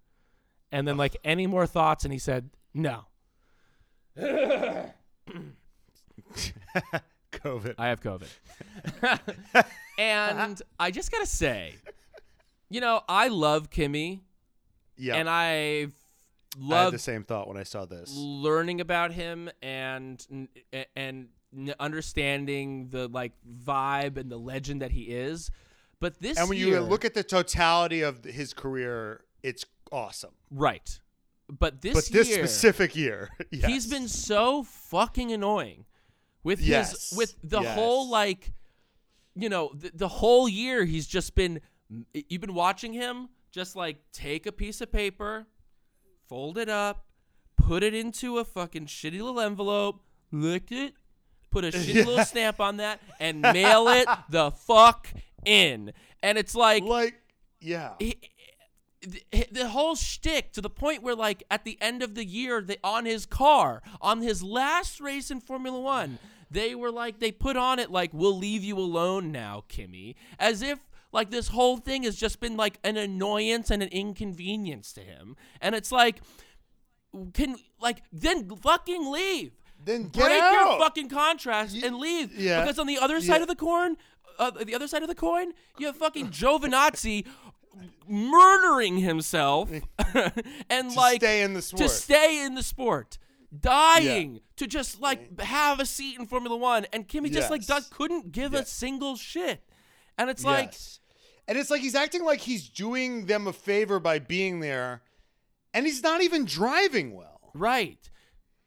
[0.71, 2.04] And then like any more thoughts?
[2.04, 3.06] And he said no.
[7.32, 7.75] COVID.
[7.77, 8.27] I have COVID.
[9.97, 11.75] and I just gotta say,
[12.71, 14.23] you know, I love Kimi,
[14.97, 15.88] yeah, and I
[16.57, 18.12] love the same thought when I saw this.
[18.15, 20.25] learning about him and
[20.95, 21.27] and
[21.79, 23.34] understanding the like
[23.65, 25.51] vibe and the legend that he is.
[25.99, 30.31] But this And when year, you look at the totality of his career, it's awesome.
[30.49, 30.99] right,
[31.49, 33.65] but this but this year, specific year, yes.
[33.69, 35.86] he's been so fucking annoying
[36.43, 37.75] with Yes, his with the yes.
[37.75, 38.53] whole like
[39.36, 41.62] you know the, the whole year he's just been
[42.13, 45.47] you've been watching him just like take a piece of paper
[46.27, 47.06] fold it up
[47.58, 50.01] put it into a fucking shitty little envelope
[50.32, 50.93] lick it
[51.51, 55.10] put a shitty little stamp on that and mail it the fuck
[55.45, 55.93] in.
[56.23, 57.15] And it's like like,
[57.60, 58.17] yeah, he,
[59.01, 62.62] the, the whole shtick to the point where, like, at the end of the year,
[62.62, 67.32] they on his car, on his last race in Formula One, they were like, they
[67.32, 70.80] put on it like, "We'll leave you alone now, Kimi," as if
[71.12, 75.36] like this whole thing has just been like an annoyance and an inconvenience to him,
[75.62, 76.21] and it's like,
[77.34, 79.52] can like then fucking leave.
[79.84, 80.54] then get Break out.
[80.54, 82.34] your fucking contract and leave.
[82.38, 83.41] yeah, Because on the other side yeah.
[83.41, 83.97] of the coin,
[84.39, 87.26] uh, the other side of the coin, you have fucking Giovinazzi
[88.08, 89.69] murdering himself
[90.69, 91.82] and to like stay in the sport.
[91.82, 93.17] to stay in the sport,
[93.58, 97.67] dying to just like have a seat in Formula One, and Kimi just like Yes.
[97.67, 99.62] does, couldn't give a single shit,
[100.17, 101.00] and it's like Yes.
[101.47, 105.01] And it's like he's acting like he's doing them a favor by being there,
[105.73, 107.51] and he's not even driving well.
[107.54, 108.10] right,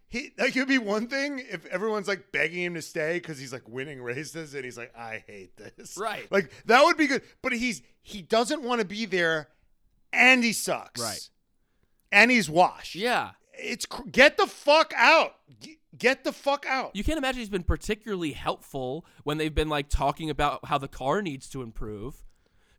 [0.08, 3.52] He like it'd be one thing if everyone's like begging him to stay because he's
[3.52, 5.96] like winning races, and he's like, I hate this.
[5.98, 6.30] Right.
[6.30, 9.48] Like that would be good, but he's he doesn't want to be there,
[10.12, 11.00] and he sucks.
[11.00, 11.28] Right.
[12.12, 12.94] And he's washed.
[12.94, 13.32] yeah.
[13.56, 15.34] It's cr- get the fuck out.
[15.60, 16.90] G- Get the fuck out.
[16.96, 20.88] You can't imagine he's been particularly helpful when they've been like talking about how the
[20.88, 22.16] car needs to improve.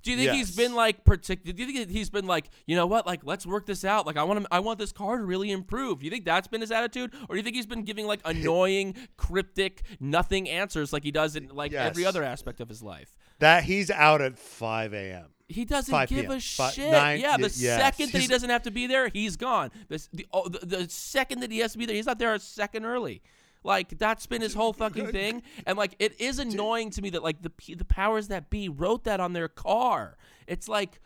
[0.05, 2.85] Do you think he's been like partic- Do you think he's been like, you know
[2.85, 3.05] what?
[3.05, 4.05] Like, let's work this out.
[4.07, 5.99] Like, I want to, I want this car to really improve.
[5.99, 8.21] Do You think that's been his attitude, or do you think he's been giving like
[8.25, 13.17] annoying, cryptic, nothing answers like he does in like every other aspect of his life?
[13.39, 15.25] that he's out at 5 a.m.
[15.49, 16.91] He doesn't give a Fi- shit.
[16.91, 17.79] nine- yeah, the y- yes.
[17.81, 19.71] second that he doesn't have to be there, he's gone.
[19.89, 22.33] The, the, oh, the the second that he has to be there, he's not there
[22.33, 23.21] a second early.
[23.65, 27.23] Like that's been his whole fucking thing, and like it is annoying to me that
[27.23, 30.17] like the the powers that be wrote that on their car.
[30.47, 31.01] It's like,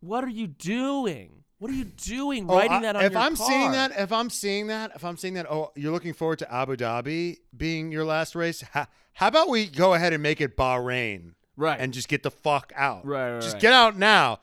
[0.00, 1.44] what are you doing?
[1.58, 3.10] What are you doing Oh, writing I- that on your car?
[3.10, 5.92] if your I'm seeing that, if I'm seeing that, if I'm seeing that, oh, you're
[5.92, 8.62] looking forward to Abu Dhabi being your last race.
[8.72, 11.78] Ha- how about we go ahead and make it Bahrain right?
[11.78, 13.04] and just get the fuck out?
[13.04, 13.60] Right, right, Just right.
[13.62, 14.38] get out now.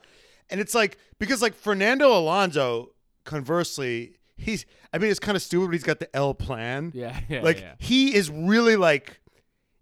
[0.48, 2.92] And it's like because like Fernando Alonso,
[3.24, 4.64] conversely, he's.
[4.92, 6.92] I mean, it's kind of stupid, but he's got the El Plan.
[6.94, 7.74] yeah, yeah, like yeah.
[7.78, 9.20] he is really like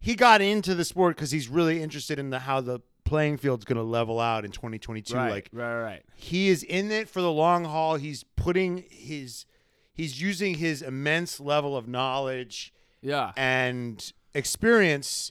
[0.01, 3.64] he got into the sport because he's really interested in the how the playing field's
[3.64, 6.03] going to level out in 2022 right, like right, right.
[6.16, 9.47] he is in it for the long haul he's putting his
[9.92, 15.31] he's using his immense level of knowledge Yeah, and experience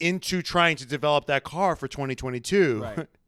[0.00, 3.06] into trying to develop that car for 2022 Right.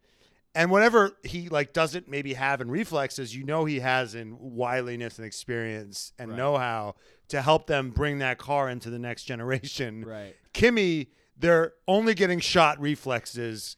[0.54, 5.18] and whatever he like doesn't maybe have in reflexes you know he has in wiliness
[5.18, 6.36] and experience and Right.
[6.38, 6.94] know-how
[7.28, 10.34] to help them bring that car into the next generation right.
[10.52, 13.76] kimi they're only getting shot reflexes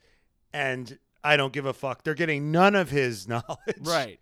[0.53, 4.21] and i don't give a fuck they're getting none of his knowledge Right.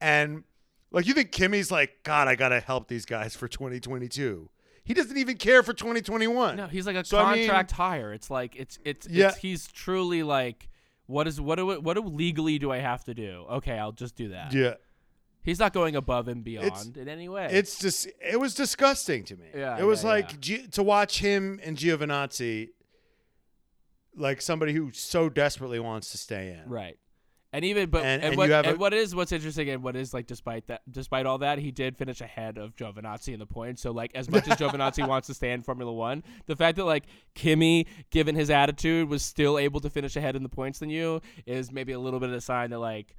[0.00, 0.44] and
[0.90, 4.48] like you think Kimi's like, God, I gotta help these guys for 2022.
[4.84, 6.54] He doesn't even care for 2021.
[6.56, 8.12] No, he's like a So, I mean- contract hire.
[8.12, 9.30] It's like it's it's, Yeah.
[9.30, 10.68] it's he's truly like
[11.06, 13.44] what is what do what do legally do I have to do?
[13.50, 14.52] Okay, I'll just do that.
[14.52, 14.74] Yeah,
[15.42, 17.48] He's not going above and beyond It's- in any way.
[17.50, 19.46] it's just it was disgusting to me.
[19.54, 20.38] Yeah, it was yeah, like yeah.
[20.40, 22.70] G- to watch him and Giovinazzi,
[24.16, 26.68] like somebody who so desperately wants to stay in.
[26.70, 26.98] right.
[27.54, 30.12] And even but And- and, and what, and what is what's interesting and what is
[30.12, 33.80] like despite that despite all that he did finish ahead of Giovinazzi in the points.
[33.80, 36.84] So like as much as Giovinazzi wants to stay in Formula One, the fact that
[36.84, 37.04] like
[37.36, 41.20] Kimi, given his attitude, was still able to finish ahead in the points than you
[41.46, 43.14] is maybe a little bit of a sign that like,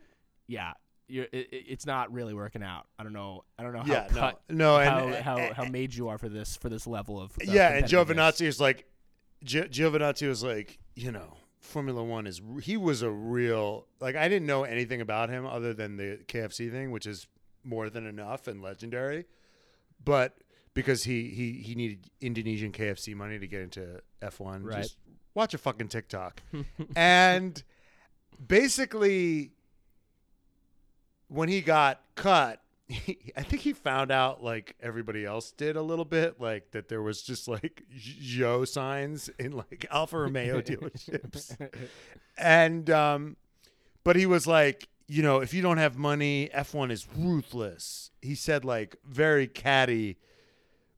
[0.48, 0.74] yeah,
[1.08, 2.88] you're it, it- it's not really working out.
[3.00, 3.46] I don't know.
[3.58, 6.10] I don't know how Yeah, cut, no, and how, and- how and- how made you
[6.10, 7.86] are for this for this level of, of yeah, and.
[7.86, 8.86] Giovinazzi is like,
[9.46, 14.28] Gi- Giovinazzi was like, you know, Formula One is he was a real like I
[14.30, 17.28] didn't know anything about him other than the KFC thing, which is
[17.64, 19.26] more than enough and legendary,
[20.04, 20.38] but
[20.74, 24.84] because he he he needed Indonesian KFC money to get into F one, Right.
[24.84, 24.98] just
[25.34, 26.42] watch a fucking TikTok,
[26.96, 27.62] and
[28.48, 29.52] basically
[31.28, 32.62] when he got cut.
[32.88, 36.88] He, I think he found out like everybody else did a little bit, like that
[36.88, 41.58] there was just like Joe signs in like Alfa Romeo dealerships,
[42.38, 43.38] and um,
[44.04, 48.12] but he was like, you know, if you don't have money, F1 is ruthless.
[48.22, 50.18] He said like very catty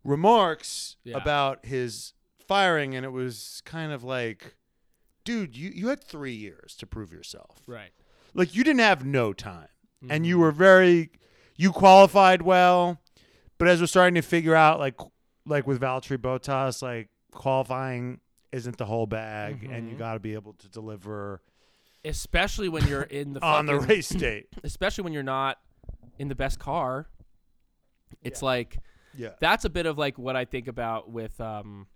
[0.04, 1.18] remarks Yeah.
[1.18, 2.14] about his
[2.48, 4.56] firing, and it was kind of like,
[5.24, 7.92] dude, you you had three years to prove yourself right.
[8.34, 9.68] like you didn't have no time
[10.02, 10.24] and Mm-hmm.
[10.26, 11.10] you were very
[11.58, 13.00] you qualified well
[13.58, 14.96] but as we're starting to figure out like
[15.46, 18.20] like with Valtteri Bottas like qualifying
[18.52, 20.00] isn't the whole bag and you Mhm.
[20.00, 21.42] got to be able to deliver
[22.06, 25.58] Especially when you're in the on the race date especially when you're not
[26.20, 27.08] in the best car.
[28.24, 28.80] It's like
[29.16, 31.88] yeah that's a bit of like what I think about with um,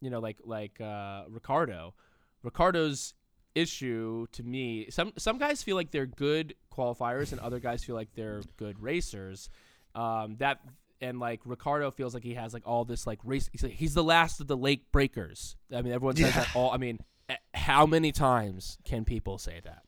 [0.00, 1.94] you know, like like uh, Ricciardo.
[2.42, 3.14] Ricciardo's
[3.58, 7.94] issue to me, some some guys feel like they're good qualifiers and other guys feel
[7.96, 9.48] like they're good racers.
[9.94, 10.60] Um, that
[11.00, 13.48] and like Ricciardo feels like he has like all this like race.
[13.52, 15.56] He's, like, he's the last of the late brakers.
[15.74, 16.40] I mean, everyone says Yeah.
[16.44, 16.70] that all.
[16.72, 19.82] I mean, eh, how many times can people say that?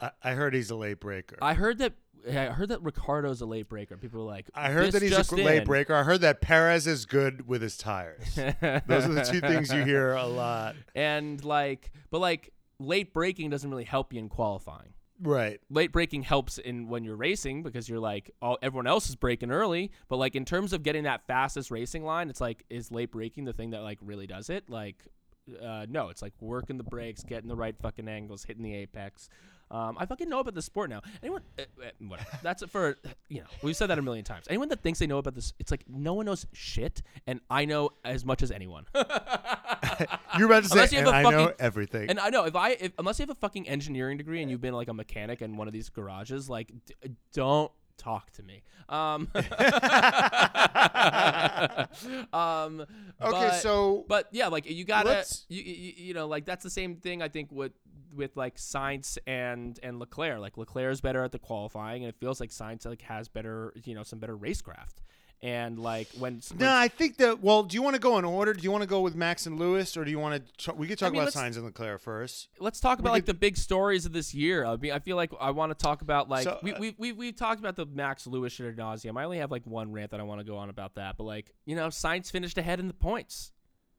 [0.00, 1.94] I, I heard he's a late braker I heard that.
[2.28, 3.96] I heard that Ricciardo's a late braker.
[3.96, 6.40] People are like, I heard "This that he's a late in." braker I heard that
[6.40, 10.74] Perez is good with his tires those are the two things you hear a lot
[10.96, 14.94] and like, but like, late braking doesn't really help you in qualifying.
[15.20, 19.16] right Late braking helps in when you're racing because you're like, all everyone else is
[19.16, 19.90] braking early.
[20.08, 23.44] But like in terms of getting that fastest racing line, it's like, is late braking
[23.44, 24.68] the thing that like really does it?
[24.68, 25.02] Like,
[25.62, 29.28] uh, no, it's like working the brakes, getting the right fucking angles, hitting the apex.
[29.70, 31.02] Um, I fucking know about the sport now.
[31.22, 32.28] Anyone, uh, uh, whatever.
[32.42, 32.96] That's it for
[33.28, 33.46] you know.
[33.62, 34.46] We've said that a million times.
[34.48, 37.64] Anyone that thinks they know about this, it's like no one knows shit, and I
[37.64, 38.86] know as much as anyone.
[38.94, 42.44] you're about to Unless say you and have I a know everything And I know
[42.44, 44.94] if I, if, unless you have a fucking engineering degree and you've been like a
[44.94, 46.94] mechanic in one of these garages, like d-
[47.32, 48.62] don't talk to me.
[48.88, 49.28] Um,
[52.32, 52.86] um, okay
[53.20, 56.96] but- so but yeah, like you gotta, you, you, you know, like that's the same
[56.96, 57.72] thing I think with
[58.14, 60.40] with like Sainz and and Leclerc.
[60.40, 63.72] Like Leclerc is better at the qualifying, and it feels like Sainz like has better,
[63.84, 65.02] you know, some better racecraft.
[65.42, 67.42] And like when, when No, I think that.
[67.42, 68.54] Well, do you want to go in order?
[68.54, 70.72] Do you want to go with Max and Lewis, or do you want to?
[70.72, 72.48] we could talk mean, about Sainz and Leclerc first.
[72.58, 74.64] let's talk about like could- the big stories of this year.
[74.64, 76.94] I mean, I feel like I want to talk about like So, we uh, we
[76.98, 79.18] we we've talked about the Max Lewis shit ad nauseum.
[79.18, 81.24] I only have like one rant that I want to go on about that, but
[81.24, 83.52] like you know, Sainz finished ahead in the points.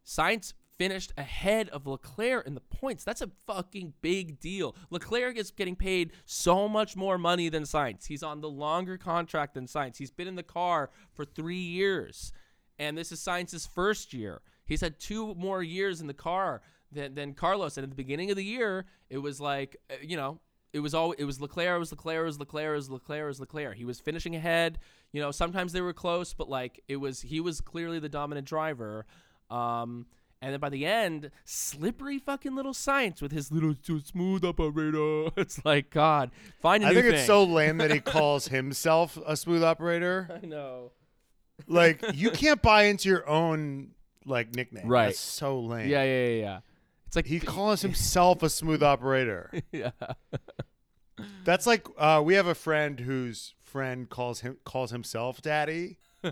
[0.05, 3.03] Sainz finished ahead of Leclerc in the points.
[3.03, 4.75] That's a fucking big deal.
[4.89, 8.07] Leclerc is getting paid so much more money than Sainz.
[8.07, 9.97] He's on the longer contract than Sainz.
[9.97, 12.31] He's been in the car for three years,
[12.77, 14.41] and this is Sainz's first year.
[14.65, 16.61] He's had two more years in the car
[16.91, 17.77] than, than Carlos.
[17.77, 20.39] And at the beginning of the year, it was like, uh, you know,
[20.73, 23.23] it was all it was Leclerc, it was Leclerc, it was Leclerc, it was Leclerc,
[23.23, 23.77] it was Leclerc.
[23.77, 24.79] He was finishing ahead.
[25.11, 28.45] You know, sometimes they were close, but like it was he was clearly the dominant
[28.45, 29.05] driver.
[29.49, 30.05] Um,
[30.41, 35.29] and then by the end, slippery fucking little sainz with his little too smooth operator.
[35.37, 39.63] It's like God, find I think it's so lame that he calls himself a smooth
[39.63, 40.39] operator.
[40.43, 40.91] I know.
[41.67, 43.91] Like you can't buy into your own
[44.25, 44.87] like nickname.
[44.87, 45.07] Right.
[45.07, 45.87] That's so lame.
[45.89, 46.59] Yeah, yeah, yeah, yeah.
[47.07, 49.51] It's like He calls himself a smooth operator.
[49.71, 49.91] yeah.
[51.45, 55.97] That's like uh, we have a friend whose friend calls him calls himself daddy.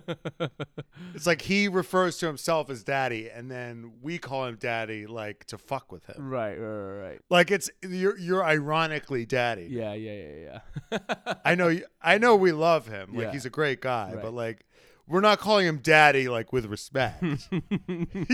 [1.14, 5.46] It's like he refers to himself as daddy, and then we call him daddy, like
[5.46, 6.16] to fuck with him.
[6.30, 7.20] right, right, right, right.
[7.30, 9.68] Like it's you're you're ironically daddy.
[9.70, 10.60] Yeah, yeah, yeah,
[10.92, 11.34] yeah.
[11.46, 13.14] I know you, I know we love him.
[13.14, 13.32] Like Yeah.
[13.32, 14.22] he's a great guy, Right.
[14.22, 14.66] but like
[15.08, 17.24] we're not calling him daddy like with respect.
[17.52, 17.62] you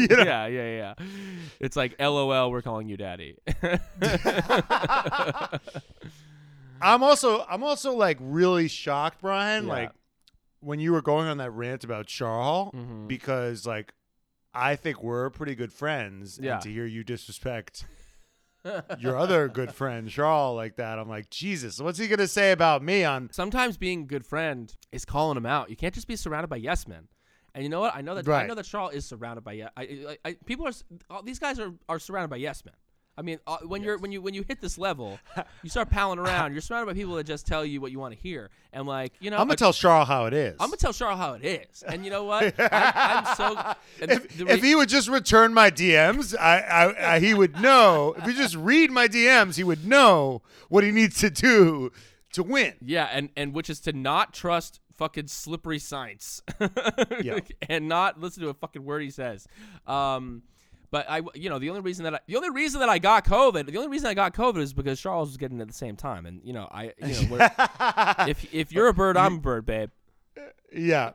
[0.10, 0.24] know?
[0.24, 0.94] Yeah, yeah, yeah.
[1.60, 3.38] It's like LOL, we're calling you daddy.
[6.82, 9.74] I'm also I'm also like really shocked, Brian, Yeah.
[9.74, 9.92] like
[10.62, 13.08] when you were going on that rant about Charles Mhm.
[13.08, 13.94] because like
[14.54, 16.54] I think we're pretty good friends Yeah.
[16.54, 17.86] and to hear you disrespect
[19.00, 22.84] your other good friend Charles like that, I'm like, Jesus, what's he gonna say about
[22.84, 25.70] me on Sometimes being a good friend is calling him out.
[25.70, 27.08] You can't just be surrounded by yes men.
[27.54, 27.96] And you know what?
[27.96, 28.44] I know that right.
[28.44, 29.72] I know that Charles is surrounded by yes.
[29.76, 30.72] I, I, I, people are
[31.10, 32.76] all, these guys are, are surrounded by yes men.
[33.18, 35.20] I mean, uh, when you're when you when you hit this level,
[35.64, 36.54] you start palling around.
[36.54, 38.50] You're surrounded by people that just tell you what you want to hear.
[38.72, 40.56] And like, you know, I'm gonna like, tell Charles how it is.
[40.60, 41.84] I'm gonna tell Charles how it is.
[41.84, 42.54] And you know what?
[42.60, 43.74] I'm, I'm so.
[44.00, 48.16] if, if he would just return my DMs, I, I, I he would know.
[48.18, 51.92] If he just read my DMs, he would know what he needs to do
[52.34, 52.76] to win.
[52.82, 56.42] Yeah, and and which is to not trust fucking slippery Sainz,
[57.24, 57.40] Yeah.
[57.70, 59.48] and not listen to a fucking word he says.
[59.88, 60.44] Um,
[60.92, 63.26] but I, you know, the only reason that I, the only reason that I got
[63.26, 65.74] COVID, the only reason I got COVID is because Charles was getting it at the
[65.74, 67.52] same time, and you know, I, you know, we're,
[68.28, 69.90] if if you're a bird, I'm a bird, babe.
[70.74, 71.12] Yeah.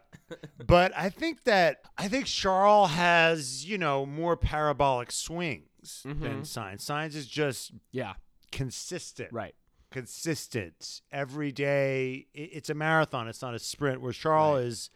[0.67, 6.41] but I think that I think Charles has, you know, more parabolic swings than Mhm.
[6.41, 6.81] Sainz.
[6.85, 8.15] Sainz is just Yeah,
[8.51, 9.33] consistent.
[9.33, 9.55] right.
[9.93, 11.01] Consistent.
[11.13, 14.91] Every day it's a marathon, it's not a sprint where Charles is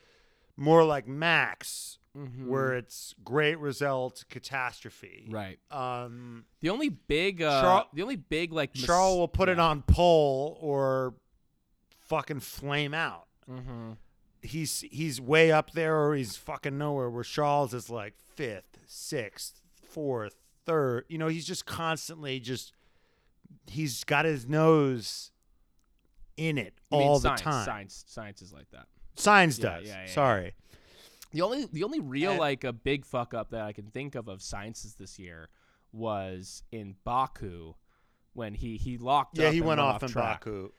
[0.57, 2.46] more like Max Mhm.
[2.49, 5.29] where it's great result, catastrophe.
[5.31, 5.59] Right.
[5.70, 9.61] Um The only big, uh, Char- the only big like mis- Charles will put it
[9.61, 11.14] on pole or
[12.01, 13.27] fucking flame out.
[13.49, 13.96] Mhm.
[14.42, 19.61] he's he's way up there or he's fucking nowhere where Charles is like fifth, sixth,
[19.83, 21.05] fourth, third.
[21.09, 22.73] You know, he's just constantly just
[23.68, 25.31] he's got his nose
[26.37, 27.87] in it You all the Sainz, time.
[27.87, 28.87] Sainz, Sainz is like that.
[29.25, 29.87] Yeah, does.
[29.87, 30.55] yeah, yeah, Sorry.
[31.33, 34.14] The only the only real And- like a big fuck up that I can think
[34.14, 35.49] of of Sainz's this year
[35.93, 37.75] was in Baku
[38.33, 40.45] when he he locked Yeah, up he and went off in track.
[40.45, 40.71] Baku.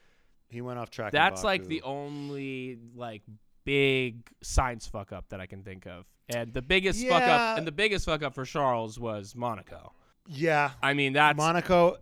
[0.48, 1.12] He went off track.
[1.12, 3.22] in That's like the only like
[3.64, 6.04] big Sainz fuck up that I can think of.
[6.28, 9.92] And the biggest fuck up and the biggest fuck up for Charles was Monaco.
[10.26, 10.72] Yeah.
[10.82, 11.96] I mean that's Monaco.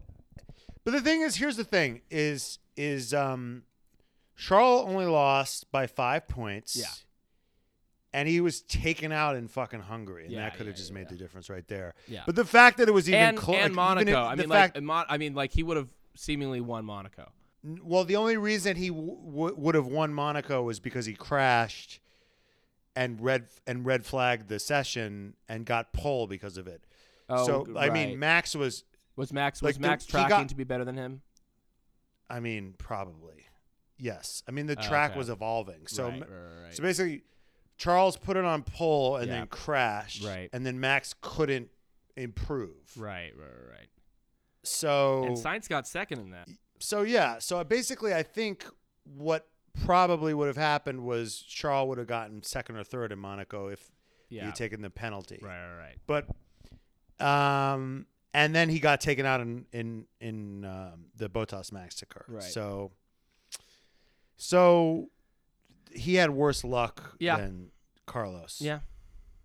[0.85, 3.65] But the thing is, here's the thing: is is um,
[4.37, 6.75] Charles only lost by five points.
[6.77, 6.87] Yeah.
[8.13, 10.91] And he was taken out in fucking Hungary, and Yeah, that could have yeah, just
[10.91, 11.95] yeah, made the difference right there.
[12.09, 12.23] yeah.
[12.27, 14.21] But the fact that it was even and close, and Monaco.
[14.25, 17.31] I mean fact, like Mon- I mean like he would have seemingly won Monaco.
[17.63, 22.01] well, the only reason he w- w- would have won Monaco was because he crashed
[22.97, 26.83] and red and red flagged the session and got pole because of it.
[27.29, 28.19] Oh, so g- I mean.
[28.19, 28.83] Max was,
[29.15, 31.23] was Max like, was the- Max he tracking got- to be better than him?
[32.29, 33.47] I mean, probably,
[33.99, 34.43] yes.
[34.49, 35.19] I mean, the Oh, track okay.
[35.19, 36.75] was evolving, so right, right, right, right.
[36.75, 37.23] So basically,
[37.81, 39.39] Charles put it on pole and Yeah.
[39.39, 40.23] then crashed.
[40.23, 40.51] Right.
[40.53, 41.71] And then Max couldn't
[42.15, 42.77] improve.
[42.99, 43.89] right, right, right, right.
[44.63, 46.47] So And Sainz got second in that.
[46.79, 47.39] so yeah.
[47.39, 48.67] So basically, I think
[49.05, 49.49] what
[49.87, 53.91] probably would have happened was Charles would have gotten second or third in Monaco if
[54.29, 54.47] he Yeah.
[54.47, 55.39] had taken the penalty.
[55.41, 55.99] Right, right, right.
[56.07, 62.27] But um, and then he got taken out in in in um, the Bottas Massacre.
[62.29, 62.43] Right.
[62.43, 62.93] So
[64.37, 65.09] so
[65.95, 67.37] he had worse luck Yeah.
[67.39, 67.71] than
[68.07, 68.61] Carlos.
[68.61, 68.81] Yeah.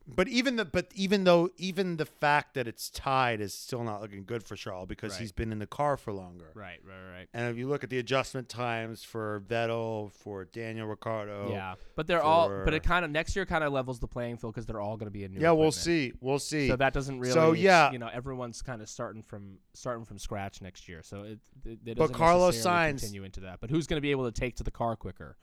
[0.07, 4.01] But even the but even though even the fact that it's tied is still not
[4.03, 5.21] looking good for Charles because Right.
[5.21, 6.51] he's been in the car for longer.
[6.53, 7.27] Right, right, right.
[7.33, 12.05] And if you look at the adjustment times for Vettel, for Daniel Ricciardo, yeah, but
[12.05, 12.49] they're all.
[12.49, 14.95] But it kind of next year kind of levels the playing field because they're all
[14.95, 15.39] going to be in new.
[15.39, 16.67] yeah, we'll see, we'll see.
[16.67, 17.33] So that doesn't really.
[17.33, 17.91] So, yeah.
[17.91, 21.01] you know, everyone's kind of starting from starting from scratch next year.
[21.01, 23.59] So it, it, it But doesn't Carlos necessarily Sainz- continue into that.
[23.59, 25.35] But who's going to be able to take to the car quicker?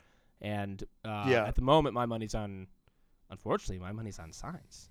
[0.42, 1.46] And uh, Yeah.
[1.46, 2.66] at the moment, my money's on.
[3.30, 4.88] Unfortunately, my money's on Sainz.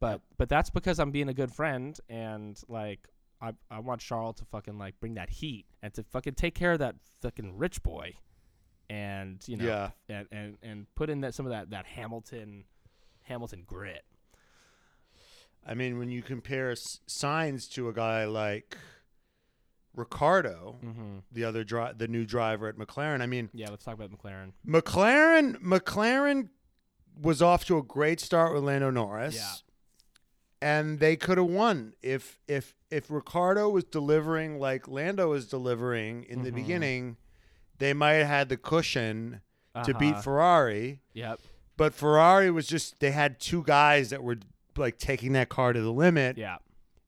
[0.00, 3.08] But but that's because I'm being a good friend and like
[3.42, 6.72] I I want Charles to fucking like bring that heat and to fucking take care
[6.72, 8.14] of that fucking rich boy,
[8.88, 9.90] and you know Yeah.
[10.08, 12.64] and and and put in that some of that that Hamilton
[13.24, 14.04] Hamilton grit.
[15.66, 18.76] I mean, when you compare s- Sainz to a guy like
[19.96, 21.18] Ricciardo, Mm-hmm.
[21.32, 24.52] the other dri- the new driver at McLaren, I mean, Yeah, let's talk about McLaren.
[24.66, 26.48] McLaren McLaren
[27.20, 29.34] was off to a great start with Lando Norris.
[29.36, 29.52] Yeah.
[30.62, 36.24] And they could have won if if if Ricciardo was delivering like Lando was delivering
[36.24, 36.54] in the Mhm.
[36.54, 37.16] beginning,
[37.78, 39.40] they might have had the cushion
[39.84, 40.22] to beat Uh-huh.
[40.22, 41.00] Ferrari.
[41.12, 41.40] Yep.
[41.76, 44.38] But Ferrari was just they had two guys that were
[44.76, 46.38] like taking that car to the limit.
[46.38, 46.56] Yeah.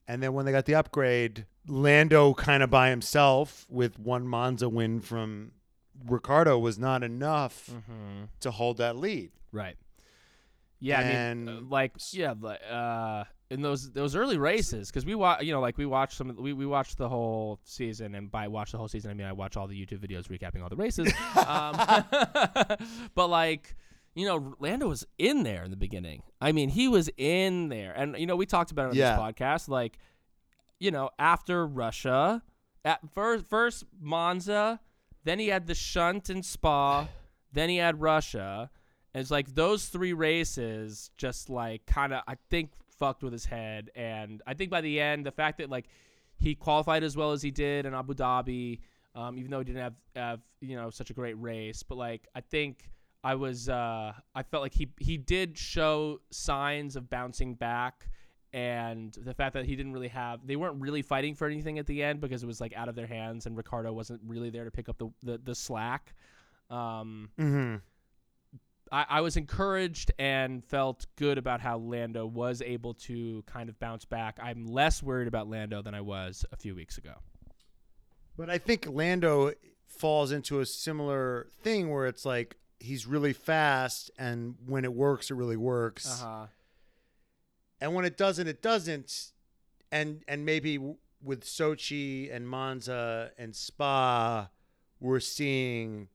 [0.07, 4.69] And then when they got the upgrade, Lando kind of by himself with one Monza
[4.69, 5.53] win from
[6.07, 8.25] Ricciardo was not enough Mm-hmm.
[8.41, 9.31] to hold that lead.
[9.53, 9.77] Right.
[10.81, 15.17] Yeah, I mean, uh, like, yeah, like, uh, in those those early races, because we
[15.17, 18.47] watch, you know, like we watched some, we, we watched the whole season, and by
[18.47, 20.77] watch the whole season, I mean I watch all the YouTube videos recapping all the
[20.77, 21.13] races.
[21.47, 21.75] um,
[23.17, 23.75] but like,
[24.15, 26.23] you know, Lando was in there in the beginning.
[26.41, 29.17] I mean, he was in there, and you know, we talked about it on Yeah.
[29.17, 29.99] this podcast, like,
[30.79, 32.43] you know, after Russia,
[32.85, 34.81] at first first Monza,
[35.25, 37.09] then he had the shunt in Spa,
[37.53, 38.71] then he had Russia.
[39.15, 43.47] And it's like those three races just like kind of I think fucked with his
[43.47, 43.91] head.
[43.97, 45.87] And I think by the end the fact that like
[46.37, 48.81] he qualified as well as he did in Abu Dhabi
[49.19, 51.83] um, even though he didn't have, have you know such a great race.
[51.83, 52.91] But like I think
[53.25, 58.09] I was uh, I felt like he he did show signs of bouncing back
[58.53, 61.87] and the fact that he didn't really have they weren't really fighting for anything at
[61.87, 64.65] the end because it was like out of their hands and Ricciardo wasn't really there
[64.65, 66.15] to pick up the the, the slack
[66.71, 67.77] um, Mm-hmm.
[68.91, 73.79] I, I was encouraged and felt good about how Lando was able to kind of
[73.79, 74.39] bounce back.
[74.43, 77.15] I'm less worried about Lando than I was a few weeks ago.
[78.37, 79.53] But I think Lando
[79.87, 85.31] falls into a similar thing where it's like he's really fast, and when it works,
[85.31, 86.47] it really works, huh.
[87.81, 89.33] And when it doesn't, it doesn't.
[89.91, 90.79] And and maybe
[91.23, 94.49] with Sochi and Monza and Spa,
[95.01, 96.09] we're seeing,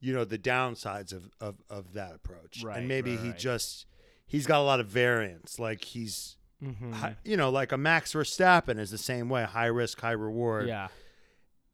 [0.00, 3.38] you know, the downsides of of, of that approach, Right, and maybe right, he right.
[3.38, 3.86] just
[4.26, 6.36] he's got a lot of variance, like he's.
[6.62, 6.92] Mm-hmm.
[6.92, 10.66] hi- You know, like a Max Verstappen is the same way, high risk, high reward.
[10.68, 10.88] Yeah.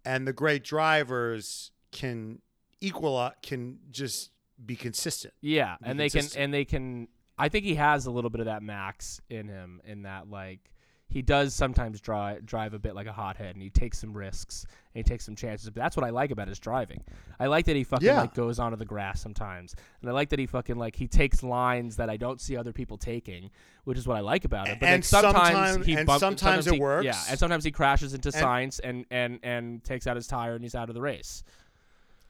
[0.04, 2.40] and the great drivers can
[2.80, 4.30] equal can just
[4.64, 5.34] be consistent.
[5.40, 7.08] Yeah, Be and they can and they can.
[7.40, 10.60] I think he has a little bit of that max in him, in that like
[11.08, 14.64] he does sometimes drive drive a bit like a hothead, and he takes some risks
[14.94, 15.68] and he takes some chances.
[15.68, 17.02] But that's what I like about his driving.
[17.40, 18.20] I like that he fucking Yeah.
[18.20, 21.42] like goes onto the grass sometimes, and I like that he fucking like he takes
[21.42, 23.50] lines that I don't see other people taking,
[23.82, 24.74] which is what I like about it.
[24.78, 27.06] But then And sometimes he and bump- sometimes it he- works.
[27.06, 30.54] Yeah, and sometimes he crashes into And- Sainz and and and takes out his tire
[30.54, 31.42] and he's out of the race.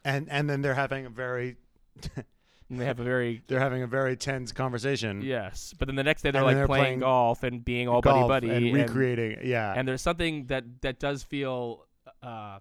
[0.06, 1.56] And and then they're having a very
[2.70, 5.22] And they have a very they're having a very tense conversation.
[5.22, 7.88] Yes, but then the next day they're And like they're playing, playing golf and being
[7.88, 9.38] all buddy buddy and recreating.
[9.44, 9.74] yeah.
[9.76, 11.86] And, there's something that that does feel
[12.22, 12.60] uh,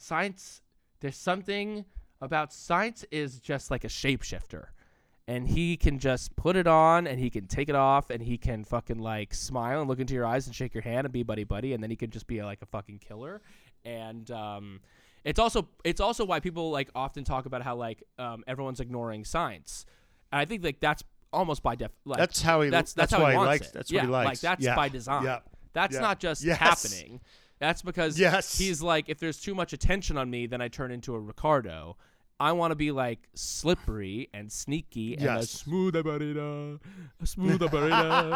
[0.00, 0.60] Sainz.
[1.00, 1.84] There's something
[2.20, 4.68] about Sainz is just like a shapeshifter,
[5.28, 8.38] and he can just put it on and he can take it off and he
[8.38, 11.22] can fucking like smile and look into your eyes and shake your hand and be
[11.22, 13.42] buddy buddy, and then he can just be like a fucking killer.
[13.84, 14.80] And um,
[15.24, 19.24] it's also it's also why people like often talk about how like um, everyone's ignoring
[19.24, 19.84] Sainz.
[20.32, 21.02] And I think like that's
[21.32, 22.70] almost by def like that's how he.
[22.70, 23.66] that's That's, that's, how why he, he wants likes.
[23.68, 23.72] it.
[23.74, 24.26] That's yeah, what he likes.
[24.28, 24.74] Like that's yeah.
[24.76, 25.24] by design.
[25.24, 25.38] Yeah.
[25.72, 26.00] That's Yeah.
[26.00, 26.58] not just Yes.
[26.58, 27.20] happening.
[27.58, 28.58] That's because Yes.
[28.58, 31.96] he's like, if there's too much attention on me, then I turn into a Ricciardo.
[32.40, 35.50] I want to be like slippery and sneaky and a Yes.
[35.50, 36.78] smooth operator,
[37.22, 37.94] a smooth operator.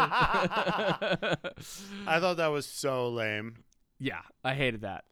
[2.07, 3.57] I thought that was so lame.
[3.99, 5.05] yeah, I hated that.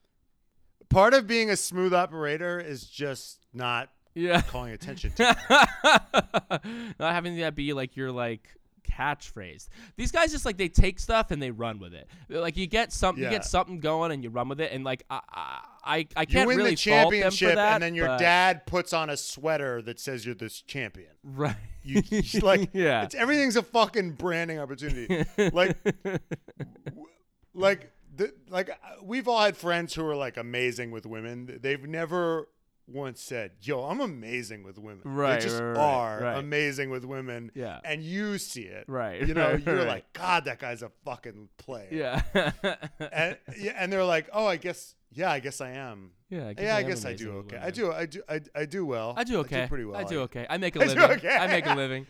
[0.95, 5.36] Part of being a smooth operator is just not Yeah, calling attention to.
[5.51, 6.61] it.
[7.01, 8.49] not having that be like your like
[8.88, 9.68] catchphrase.
[9.97, 12.09] These guys just like they take stuff and they run with it.
[12.28, 14.70] Like you get some, you get something going and you run with it.
[14.72, 15.20] And like I,
[15.84, 17.74] I, I, can't win really the fault them championship, for that.
[17.74, 21.11] and then your but- dad puts on a sweater that says you're this champion.
[21.24, 21.57] right?
[21.82, 25.24] You, you- like, yeah, it's everything's a fucking branding opportunity.
[25.53, 25.76] like,
[27.55, 31.59] like, the, like uh, we've all had friends who are like amazing with women.
[31.61, 32.49] They've never
[32.87, 36.39] once said, "Yo, I'm amazing with women." Right, they just right, right, are right.
[36.39, 37.51] amazing with women.
[37.55, 37.81] Yeah.
[37.85, 38.85] and you see it.
[38.89, 41.89] Right, You know, you're like, God, that guy's a fucking player.
[41.91, 42.53] yeah,
[43.12, 46.11] And, yeah, and they're like, oh, I guess, yeah, I guess I am.
[46.29, 46.49] yeah.
[46.49, 47.57] I yeah, I am guess I do okay.
[47.57, 49.15] I do, I do, I, I do well.
[49.17, 49.67] I do okay.
[49.69, 50.01] pretty well.
[50.01, 50.47] I do okay.
[50.51, 51.19] I make a I do living.
[51.19, 51.37] okay.
[51.37, 52.07] I make a living.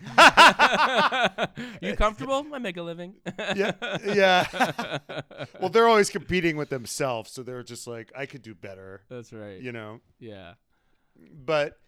[1.82, 2.46] you comfortable?
[2.52, 3.14] I make a living.
[3.56, 3.72] Yeah,
[4.06, 4.90] yeah.
[5.60, 9.32] well, they're always competing with themselves, so they're just like, I could do better, That's
[9.32, 9.60] right.
[9.60, 10.00] you know.
[10.18, 10.54] Yeah.
[11.32, 11.78] But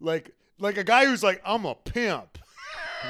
[0.00, 2.38] like, like a guy who's like, I'm a pimp.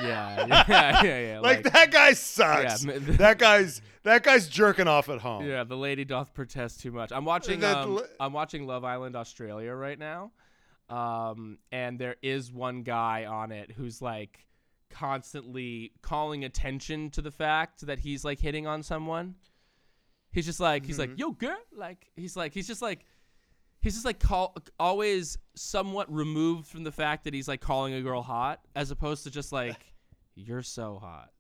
[0.03, 0.47] Yeah.
[0.47, 0.64] Yeah.
[0.68, 1.03] Yeah.
[1.03, 1.20] Yeah.
[1.32, 1.41] yeah.
[1.41, 2.84] Like, that guy sucks.
[2.84, 5.45] Yeah, that guy's that guy's jerking off at home.
[5.47, 7.12] Yeah, the lady doth protest too much.
[7.12, 7.61] I'm watching.
[7.61, 10.32] That Um, I'm watching Love Island Australia right now,
[10.88, 14.47] um, and there is one guy on it who's like
[14.91, 19.34] constantly calling attention to the fact that he's like hitting on someone.
[20.32, 21.18] He's just like he's like Mhm.
[21.18, 23.05] yo girl, like he's like he's just like
[23.81, 28.03] he's just like call always somewhat removed from the fact that he's like calling a
[28.03, 29.76] girl hot, as opposed to just like
[30.35, 31.31] you're so hot.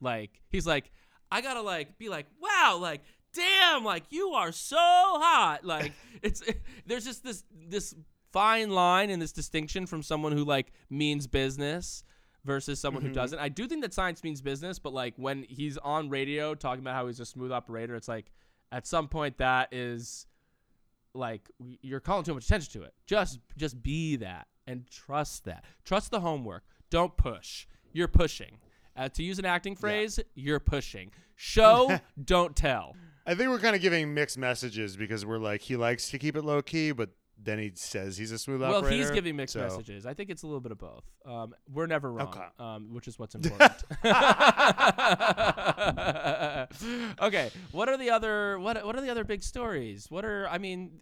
[0.00, 0.90] Like he's like,
[1.30, 3.02] I gotta like be like, wow, like
[3.34, 5.60] damn, like you are so hot.
[5.64, 6.42] Like it's
[6.86, 7.94] there's just this this
[8.32, 12.04] fine line and this distinction from someone who like means business
[12.44, 13.14] versus someone who Mhm.
[13.14, 13.38] doesn't.
[13.38, 16.94] I do think that Sainz means business, but like when he's on radio talking about
[16.94, 18.30] how he's a smooth operator, it's like
[18.70, 20.26] at some point that is
[21.14, 22.94] like you're calling too much attention to it.
[23.06, 25.64] Just just be that and trust that.
[25.84, 26.64] Trust the homework.
[26.90, 27.66] Don't push.
[27.92, 28.58] You're pushing.
[28.96, 31.10] Uh, to use an acting phrase, you're pushing.
[31.36, 32.96] Show, don't tell.
[33.24, 36.36] I think we're kind of giving mixed messages because we're like, he likes to keep
[36.36, 38.96] it low key, but then he says he's a smooth Well, operator.
[38.96, 40.04] Well, he's giving mixed so- messages.
[40.04, 41.04] I think it's a little bit of both.
[41.24, 42.44] Um, we're never wrong, Okay.
[42.58, 43.70] um, which is what's important.
[47.22, 50.06] okay, what are the other what What are the other big stories?
[50.10, 51.00] What are I mean,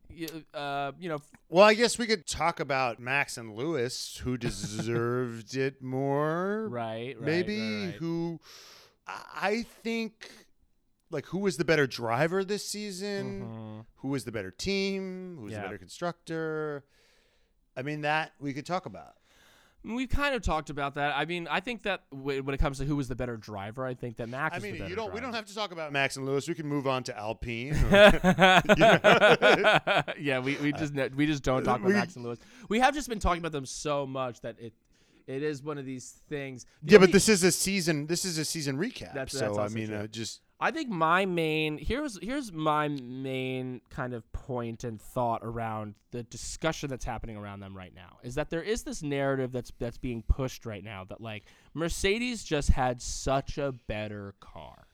[0.55, 5.57] uh, you know, Well, I guess we could talk about Max and Lewis, who deserved
[5.57, 6.69] it more.
[6.69, 7.17] right?
[7.17, 7.95] right Maybe right, right.
[7.95, 8.41] who
[9.07, 10.31] I think
[11.11, 13.43] like who was the better driver this season?
[13.43, 13.87] Mhm.
[13.97, 15.37] Who was the better team?
[15.39, 15.59] Who was Yeah.
[15.59, 16.85] the better constructor?
[17.77, 19.15] I mean that we could talk about.
[19.87, 21.17] We've kind of talked about that.
[21.17, 23.95] I mean, I think that when it comes to who was the better driver, I
[23.95, 24.57] think that Max.
[24.57, 26.49] I mean, you don't we don't have to talk about Max and Lewis.
[26.49, 27.73] We can move on to Alpine.
[27.73, 27.91] or-
[30.19, 32.39] yeah, we, we just we just don't talk about We- Max and Lewis.
[32.69, 34.73] We have just been talking about them so much that it
[35.27, 36.67] it is one of these things.
[36.83, 39.15] The yeah, but this is a season this is a season recap.
[39.15, 43.83] That's- so that's I mean, uh, just I think my main here's here's my main
[43.91, 48.37] kind of point and thought around the discussion that's happening around them right now is
[48.37, 51.45] that there is this narrative that's that's being pushed right now that like
[51.75, 54.86] Mercedes just had such a better car.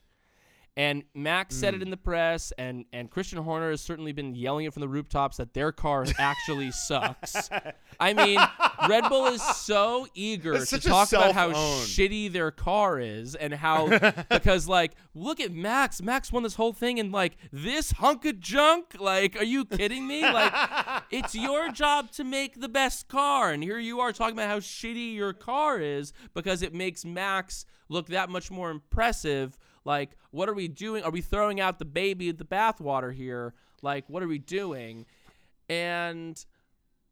[0.75, 4.65] And Max said it in the press, and, and Christian Horner has certainly been yelling
[4.65, 7.47] it from the rooftops that their car actually sucks.
[7.99, 8.39] I mean,
[8.89, 13.53] Red Bull is so eager It's to talk about how shitty their car is and
[13.53, 13.87] how
[14.29, 16.01] because like look at Max.
[16.01, 18.95] Max won this whole thing in like this hunk of junk.
[18.99, 20.23] Like, are you kidding me?
[20.23, 20.53] Like,
[21.11, 24.59] it's your job to make the best car, and here you are talking about how
[24.59, 29.57] shitty your car is because it makes Max look that much more impressive.
[29.85, 31.03] Like, what are we doing?
[31.03, 33.53] Are we throwing out the baby with the bathwater here?
[33.81, 35.05] Like, what are we doing?
[35.69, 36.43] And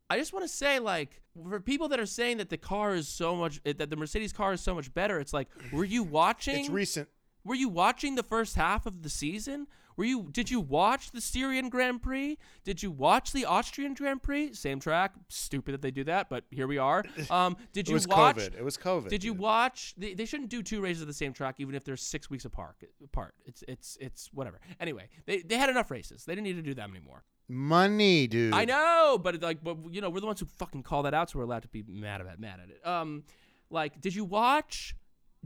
[0.09, 3.07] I just want to say, like, for people that are saying that the car is
[3.07, 6.03] so much, eh, that the Mercedes car is so much better, it's like, were you
[6.03, 6.59] watching?
[6.61, 7.09] it's recent.
[7.43, 9.67] Were you watching the first half of the season?
[9.97, 10.27] Were you?
[10.31, 12.37] Did you watch the Styrian Grand Prix?
[12.63, 14.53] Did you watch the Austrian Grand Prix?
[14.53, 15.13] Same track.
[15.29, 17.03] Stupid that they do that, but here we are.
[17.29, 18.37] Um, did It you was watch?
[18.37, 18.55] COVID.
[18.57, 19.09] It was COVID.
[19.09, 19.39] Did you dude.
[19.41, 19.93] watch?
[19.97, 22.45] They, they shouldn't do two races of the same track, even if they're six weeks
[22.45, 22.75] apart.
[23.03, 23.33] Apart.
[23.45, 24.59] It's it's it's whatever.
[24.79, 26.25] Anyway, they they had enough races.
[26.25, 27.23] They didn't need to do them anymore.
[27.47, 28.53] money, dude?
[28.53, 31.29] I know, but like, but you know, we're the ones who fucking call that out,
[31.29, 32.85] so we're allowed to be mad about mad at it.
[32.87, 33.23] Um,
[33.69, 34.95] like, did you watch?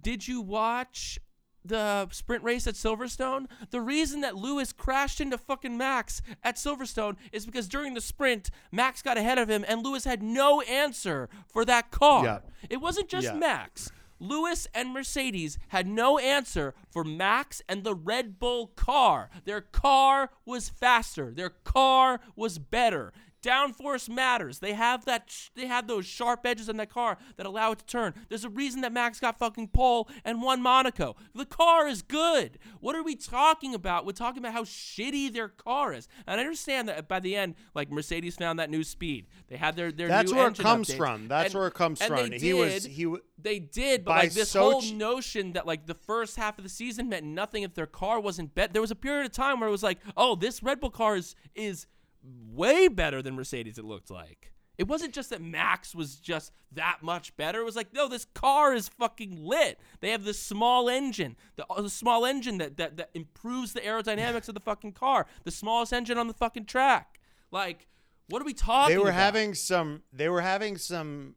[0.01, 1.19] Did you watch
[1.67, 3.47] the sprint race at Silverstone?
[3.71, 8.51] The reason that Lewis crashed into fucking Max at Silverstone is because during the sprint,
[8.71, 12.23] Max got ahead of him, and Lewis had no answer for that car.
[12.23, 12.39] Yeah.
[12.69, 13.33] It wasn't just Yeah.
[13.35, 13.91] Max.
[14.17, 19.29] Lewis and Mercedes had no answer for Max and the Red Bull car.
[19.43, 21.33] Their car was faster.
[21.33, 23.11] Their car was better.
[23.45, 24.59] Downforce matters.
[24.59, 25.25] They have that.
[25.29, 28.13] Sh- they have those sharp edges in that car that allow it to turn.
[28.29, 31.15] There's a reason that Max got fucking pole and won Monaco.
[31.33, 32.57] The car is good.
[32.79, 34.05] What are we talking about?
[34.05, 36.07] We're talking about how shitty their car is.
[36.27, 39.27] And I understand that by the end, like Mercedes found that new speed.
[39.47, 40.07] They had their their.
[40.07, 40.97] That's where it comes updates.
[40.97, 41.27] from.
[41.27, 42.29] That's And- where it comes from.
[42.29, 43.03] they He was he.
[43.03, 46.57] w- They did, but By like this whole Sochi- notion that like the first half
[46.57, 48.73] of the season meant nothing if their car wasn't bet.
[48.73, 51.15] There was a period of time where it was like, oh, this Red Bull car
[51.15, 51.85] is is
[52.25, 53.77] way better than Mercedes.
[53.77, 57.61] It looked like it wasn't just that Max was just that much better.
[57.61, 59.79] It was like, no, this car is fucking lit.
[60.01, 63.81] They have this small engine, the, uh, the small engine that, that that improves the
[63.81, 67.19] aerodynamics of the fucking car, the smallest engine on the fucking track.
[67.51, 67.87] Like,
[68.27, 68.95] what are we talking?
[68.95, 69.19] They were about?
[69.19, 70.03] having some.
[70.11, 71.35] They were having some.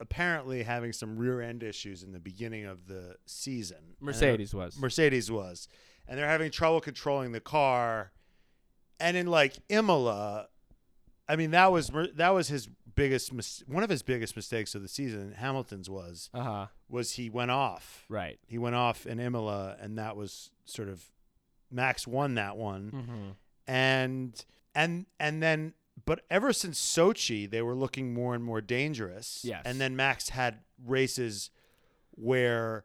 [0.00, 3.96] Apparently, having some rear end issues in the beginning of the season.
[4.00, 4.78] Mercedes was.
[4.78, 5.68] Mercedes was,
[6.08, 8.10] and they're having trouble controlling the car.
[9.00, 10.48] And in like Imola,
[11.28, 14.82] I mean that was that was his biggest mis- one of his biggest mistakes of
[14.82, 15.32] the season.
[15.32, 16.66] Hamilton's was Uh huh.
[16.88, 18.04] was he went off.
[18.08, 18.38] Right.
[18.46, 21.02] He went off in Imola, and that was sort of
[21.70, 23.28] Max won that one, Mm-hmm.
[23.66, 24.44] and
[24.74, 25.74] and and then
[26.04, 29.42] but ever since Sochi, they were looking more and more dangerous.
[29.44, 29.62] Yes.
[29.64, 31.50] and then Max had races
[32.12, 32.84] where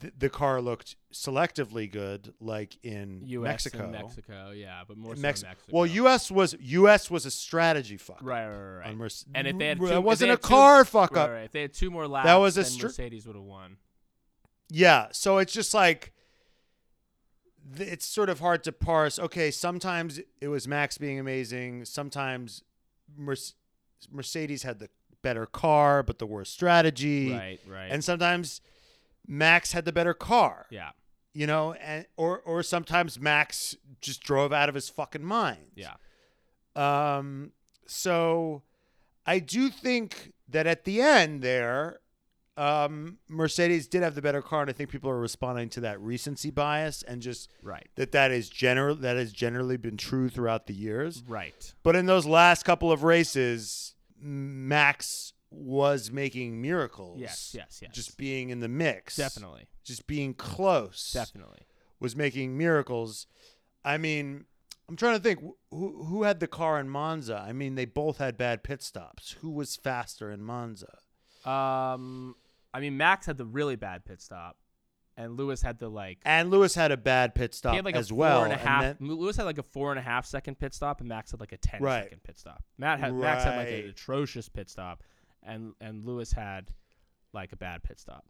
[0.00, 3.64] th- the car looked selectively good, like in U.S.
[3.66, 3.88] Mexico.
[3.90, 5.72] Mexico, yeah, but more so Mex- in Mexico.
[5.76, 6.30] Well, U.S.
[6.30, 7.10] was U.S.
[7.10, 8.18] was a strategy fuck.
[8.22, 9.24] right, right, right.
[9.34, 11.30] And if they had two, that wasn't a had two- car fuck right, up.
[11.30, 11.42] right.
[11.44, 13.76] If they had two more laps, That was a str- Mercedes would have won.
[14.70, 16.12] Yeah, so it's just like
[17.76, 19.18] it's sort of hard to parse.
[19.18, 21.84] Okay, sometimes it was Max being amazing.
[21.84, 22.62] Sometimes
[23.16, 23.54] Merce-
[24.10, 24.88] Mercedes had the
[25.22, 27.32] better car but the worst strategy.
[27.32, 27.88] Right, right.
[27.90, 28.60] And sometimes
[29.26, 30.66] Max had the better car.
[30.70, 30.90] yeah,
[31.32, 35.72] You know, and or or sometimes Max just drove out of his fucking mind.
[35.76, 35.94] yeah,
[36.76, 37.52] Um,
[37.86, 38.62] so
[39.26, 42.00] I do think that at the end there,
[42.56, 46.00] um, Mercedes did have the better car, and I think people are responding to that
[46.00, 50.66] recency bias and just right, that that is general that has generally been true throughout
[50.66, 51.22] the years.
[51.26, 51.74] right.
[51.82, 57.20] But in those last couple of races, Max was making miracles.
[57.20, 57.94] Yes, yes, yes.
[57.94, 61.60] Just being in the mix, definitely, just being close, definitely.
[62.00, 63.26] was making miracles.
[63.84, 64.44] I mean,
[64.88, 65.40] I'm trying to think
[65.70, 67.36] who who had the car in Monza.
[67.46, 69.36] I mean, they both had bad pit stops.
[69.40, 70.98] Who was faster in Monza?
[71.44, 72.34] Um,
[72.72, 74.56] I mean, Max had the really bad pit stop,
[75.16, 76.18] and Lewis had the like.
[76.24, 78.38] And Lewis had a bad pit stop he had like as a well.
[78.38, 78.82] four and a half.
[78.82, 81.40] then- Lewis had like a four and a half second pit stop, and Max had
[81.40, 82.22] like a ten second Right.
[82.24, 82.62] pit stop.
[82.78, 85.02] Matt had Max had like an atrocious pit stop,
[85.44, 86.72] and and Lewis had
[87.32, 88.24] like a bad pit stop.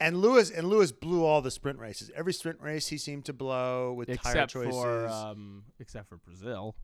[0.00, 2.10] and Lewis and Lewis blew all the sprint races.
[2.14, 4.72] Every sprint race he seemed to blow with tire except choices.
[4.74, 6.76] for um, except for Brazil.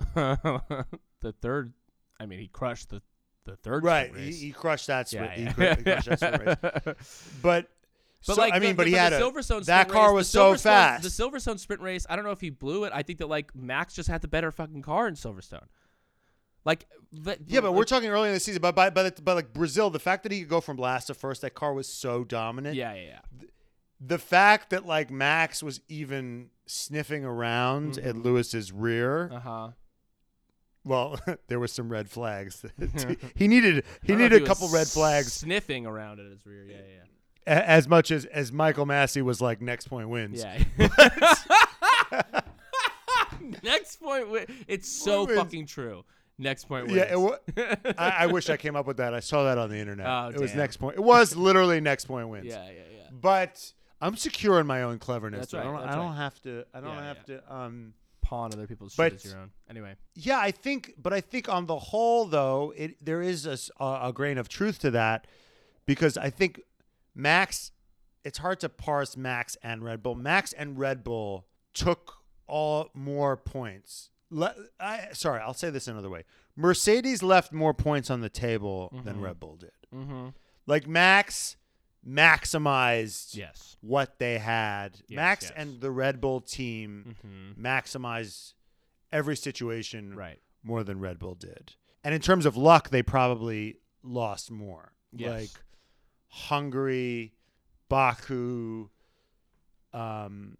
[0.14, 1.72] the third,
[2.20, 3.02] I mean, he crushed the
[3.44, 4.40] the third right, sprint he, race.
[4.40, 5.36] he crushed that sprint.
[5.36, 6.58] yeah, He, cr- he crushed that sprint race.
[7.42, 7.68] But,
[8.26, 10.28] But so- like, I mean, the, but he had a Silverstone that car race, was
[10.30, 11.02] so fast.
[11.02, 12.92] The Silverstone sprint race, I don't know if he blew it.
[12.94, 15.66] I think that like Max just had the better fucking car in Silverstone.
[16.64, 18.60] Like, but, Yeah, but we're talking early in the season.
[18.62, 21.06] But by, by, the, by like Brazil, the fact that he could go from last
[21.06, 22.74] to first, that car was so dominant.
[22.76, 23.46] Yeah, yeah, yeah.
[24.00, 28.24] The fact that like Max was even sniffing around at Mhm.
[28.24, 29.30] Lewis's rear.
[29.32, 29.68] Uh huh.
[30.84, 32.64] Well, there was some red flags.
[33.36, 36.26] he needed he I don't know if needed a couple red flags Sniffing around at
[36.26, 36.66] his rear.
[36.68, 36.76] Yeah,
[37.46, 37.62] yeah.
[37.66, 40.42] as much as as Michael Masi was like next point wins.
[40.42, 40.62] Yeah.
[43.62, 44.24] Next point.
[44.24, 46.04] wi- It's so fucking true.
[46.38, 46.90] Next point.
[46.90, 47.38] Yeah, it wins.
[47.56, 49.14] wa- I, I wish I came up with that.
[49.14, 50.06] I saw that on the internet.
[50.06, 50.96] Oh, it was next point.
[50.96, 52.46] It was literally next point wins.
[52.46, 53.02] yeah, yeah, yeah.
[53.12, 55.40] But I'm secure in my own cleverness.
[55.50, 56.16] That's I right, don't, that's I don't right.
[56.16, 56.64] have to.
[56.74, 57.54] I don't Yeah, have to.
[57.54, 57.94] Um.
[58.22, 59.50] Pawn other people's But- shit as your own.
[59.68, 59.96] Anyway.
[60.14, 63.46] Yeah, I think, but I think on the whole, though, it there is
[63.78, 65.26] a grain of truth to that,
[65.84, 66.62] because I think
[67.14, 67.70] Max,
[68.24, 70.14] it's hard to parse Max and Red Bull.
[70.14, 72.14] Max and Red Bull took
[72.46, 74.08] all more points.
[74.34, 76.24] Le- I, sorry, I'll say this another way.
[76.56, 79.22] Mercedes left more points on the table than Mhm.
[79.22, 79.70] Red Bull did.
[79.94, 80.28] Mm-hmm.
[80.66, 81.56] Like Max
[82.06, 83.76] maximized Yes.
[83.80, 85.00] what they had.
[85.08, 85.52] Yes, Max yes.
[85.56, 87.64] and the Red Bull team Mm-hmm.
[87.64, 88.54] maximized
[89.12, 90.40] every situation Right.
[90.62, 91.74] more than Red Bull did.
[92.02, 94.92] And in terms of luck, they probably lost more.
[95.12, 95.30] Yes.
[95.30, 95.64] Like
[96.28, 97.34] Hungary,
[97.88, 98.90] Baku,
[99.92, 100.58] um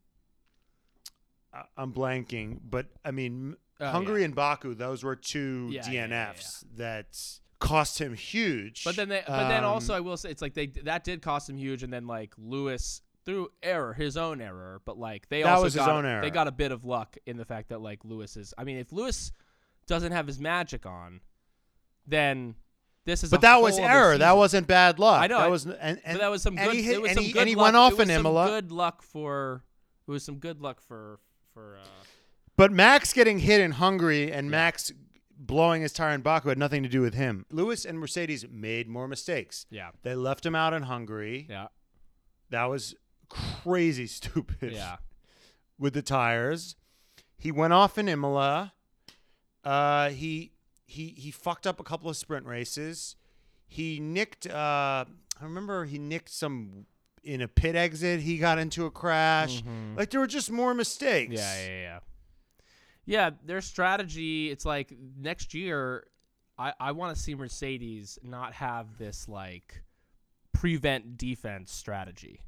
[1.76, 4.26] I'm blanking, but I mean Oh, Hungary yeah.
[4.26, 7.18] and Baku, those were two Yeah, yeah, yeah, DNFs that
[7.58, 8.84] cost him huge.
[8.84, 11.22] But then, they, but then Um, also, I will say, it's like they that did
[11.22, 15.42] cost him huge, and then like Lewis through error, his own error, but like they
[15.42, 16.20] That also was his got, own error.
[16.22, 18.52] They got a bit of luck in the fact that like Lewis is.
[18.58, 19.32] I mean, if Lewis
[19.86, 21.20] doesn't have his magic on,
[22.06, 22.54] then
[23.06, 23.30] this is.
[23.30, 24.18] But that was error.
[24.18, 25.20] That wasn't bad luck.
[25.22, 26.76] I know, That I- was and, and that was some and good.
[26.76, 27.62] he hit- was and some he, good and he luck.
[27.64, 28.46] went off it was in some Imola.
[28.48, 29.64] Good luck for.
[30.06, 31.18] It was some good luck for
[31.54, 31.78] for.
[31.82, 31.86] Uh,
[32.56, 34.92] But Max getting hit in Hungary and Max
[35.36, 37.44] blowing his tire in Baku had nothing to do with him.
[37.50, 39.66] Lewis and Mercedes made more mistakes.
[39.70, 39.90] yeah.
[40.02, 41.46] They left him out in Hungary.
[41.50, 41.66] Yeah.
[42.50, 42.94] That was
[43.28, 44.72] crazy stupid.
[44.72, 44.96] Yeah.
[45.78, 46.76] With the tires,
[47.36, 48.72] he went off in Imola.
[49.64, 50.52] Uh, he
[50.86, 53.16] he he fucked up a couple of sprint races.
[53.66, 54.46] He nicked.
[54.46, 55.04] Uh,
[55.40, 56.86] I remember he nicked some
[57.24, 58.20] in a pit exit.
[58.20, 59.64] He got into a crash.
[59.96, 61.32] Like there were just more mistakes.
[61.34, 61.38] Mm-hmm.
[61.38, 61.98] Yeah, yeah, yeah.
[63.06, 66.06] Yeah, their strategy, it's like next year
[66.58, 69.82] I, I want to see Mercedes not have this like
[70.52, 72.40] prevent defense strategy.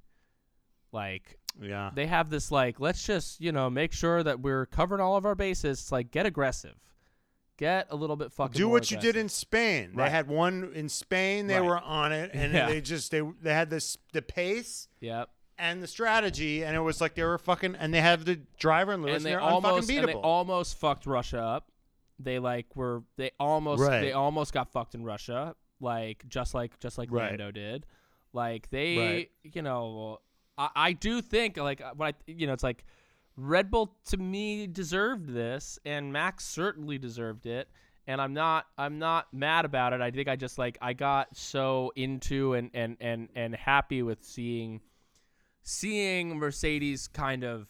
[0.93, 1.91] Like Yeah.
[1.95, 5.27] they have this like let's just, you know, make sure that we're covering all of
[5.27, 5.81] our bases.
[5.81, 6.77] It's like get aggressive.
[7.59, 9.93] Get a little bit fucking do what you did in Spain.
[9.97, 11.47] They had one in Spain.
[11.47, 11.65] They Right.
[11.67, 12.69] were on it, and Yeah.
[12.69, 15.31] they just they they had this the pace Yep.
[15.59, 18.93] And the strategy, and it was like they were fucking, and they have the driver
[18.93, 21.71] and Lewis, and they they're almost unfucking and they almost fucked Russia up.
[22.19, 24.01] They like were they almost Right.
[24.01, 27.31] they almost got fucked in Russia, like just like just like Right.
[27.31, 27.87] Lando did.
[28.33, 29.31] Like they, Right.
[29.55, 30.21] you know,
[30.59, 32.85] I, I do think like uh, when I you know it's like
[33.37, 37.69] Red Bull to me deserved this, and Max certainly deserved it.
[38.07, 40.01] And I'm not I'm not mad about it.
[40.01, 44.23] I think I just like I got so into and and and and happy with
[44.25, 44.81] seeing
[45.69, 47.67] seeing Mercedes kind of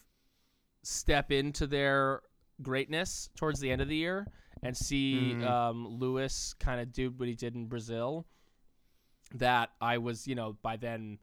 [0.83, 2.21] step into their
[2.61, 4.27] greatness towards the end of the year
[4.61, 5.43] and see Mhm.
[5.43, 8.27] um, Lewis kind of do what he did in Brazil.
[9.33, 11.17] That I was, you know, by then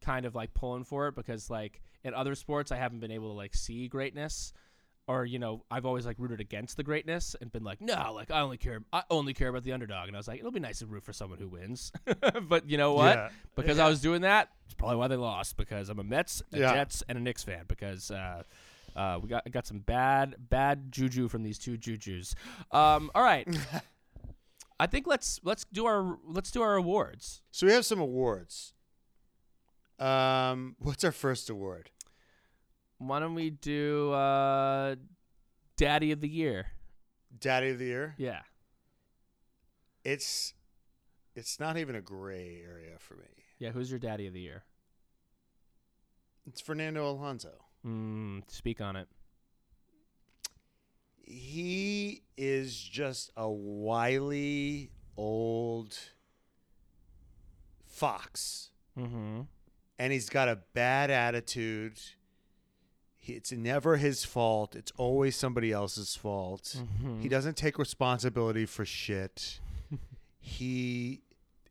[0.00, 3.28] kind of like pulling for it because like in other sports I haven't been able
[3.30, 4.52] to like see greatness
[5.10, 8.30] or you know I've always like rooted against the greatness and been like no like
[8.30, 10.60] I only care I only care about the underdog and I was like it'll be
[10.60, 11.90] nice to root for someone who wins
[12.48, 13.28] but you know what Yeah.
[13.56, 14.50] because I was doing that.
[14.66, 16.72] It's probably why they lost because I'm a Mets, a Yeah.
[16.74, 18.42] Jets, and a Knicks fan because uh,
[18.94, 22.34] uh, we got got some bad bad juju from these two jujus.
[22.70, 23.46] Um, all right,
[24.80, 27.42] I think let's let's do our let's do our awards.
[27.50, 28.74] So we have some awards.
[29.98, 31.90] Um, what's our first award?
[33.00, 34.96] Why don't we do uh,
[35.76, 36.66] Daddy of the Year?
[37.40, 38.14] Daddy of the Year.
[38.18, 38.40] Yeah,
[40.04, 40.52] It's
[41.34, 43.24] it's not even a gray area for me.
[43.58, 43.70] yeah.
[43.70, 44.64] Who's your Daddy of the Year?
[46.46, 47.52] It's Fernando Alonso.
[47.86, 49.08] Mm, speak on it.
[51.22, 55.96] He is just a wily old
[57.86, 58.70] fox.
[58.98, 59.42] Mm-hmm.
[59.98, 61.98] and he's got a bad attitude.
[63.22, 64.74] It's never his fault.
[64.74, 66.76] It's always somebody else's fault.
[66.78, 67.20] Mm-hmm.
[67.20, 69.60] He doesn't take responsibility for shit.
[70.40, 71.20] he,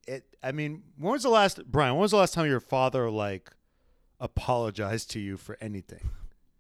[0.08, 0.24] it.
[0.44, 1.94] I mean, when was the last Brian?
[1.96, 3.50] When was the last time your father like
[4.20, 6.10] apologized to you for anything?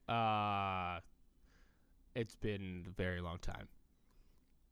[0.07, 0.99] Uh,
[2.15, 3.67] it's been a very long time.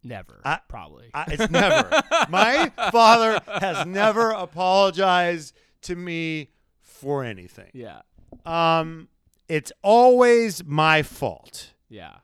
[0.03, 1.09] Never, I- probably.
[1.13, 1.89] I, it's never.
[2.29, 5.53] My father has never apologized
[5.83, 6.49] to me
[6.81, 7.69] for anything.
[7.73, 8.01] yeah,
[8.45, 9.07] Um,
[9.49, 11.73] it's always my fault.
[11.89, 12.15] yeah.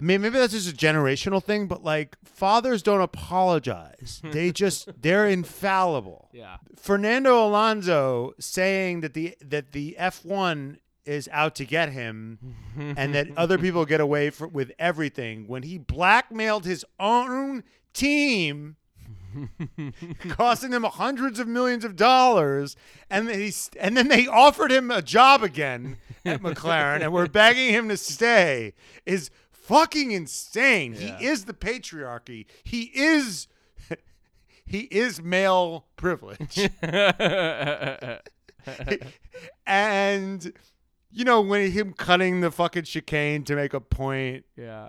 [0.00, 4.20] I mean, maybe that's just a generational thing, but like fathers don't apologize.
[4.32, 6.28] they just they're infallible.
[6.32, 6.56] Yeah.
[6.76, 13.28] Fernando Alonso saying that the that the F1 is out to get him and that
[13.36, 17.62] other people get away for, with everything when he blackmailed his own
[17.92, 18.74] team
[20.28, 22.76] costing them hundreds of millions of dollars
[23.10, 27.28] and then he's and then they offered him a job again at McLaren and we're
[27.28, 28.72] begging him to stay
[29.06, 30.94] is fucking insane.
[30.94, 31.18] Yeah.
[31.18, 32.46] He is the patriarchy.
[32.64, 33.48] He is
[34.64, 36.68] he is male privilege.
[39.66, 40.52] and
[41.10, 44.88] you know when him cutting the fucking chicane to make a point yeah.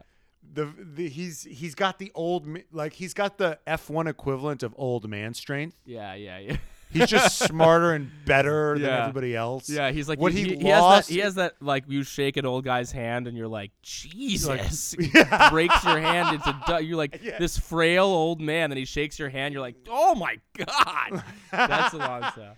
[0.53, 5.09] The, the he's he's got the old like he's got the F1 equivalent of old
[5.09, 5.77] man strength.
[5.85, 6.57] Yeah, yeah, yeah.
[6.91, 9.67] He's just smarter and better than everybody else.
[9.67, 12.03] Yeah, he's like What he, he he, has lost- that he has that like you
[12.03, 15.49] shake an old guy's hand and you're like Jesus Yeah.
[15.49, 17.39] breaks your hand into du- you're like Yeah.
[17.39, 21.93] this frail old man Then he shakes your hand you're like oh my god that's
[21.95, 22.55] Alonso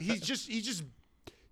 [0.00, 0.84] he's just he just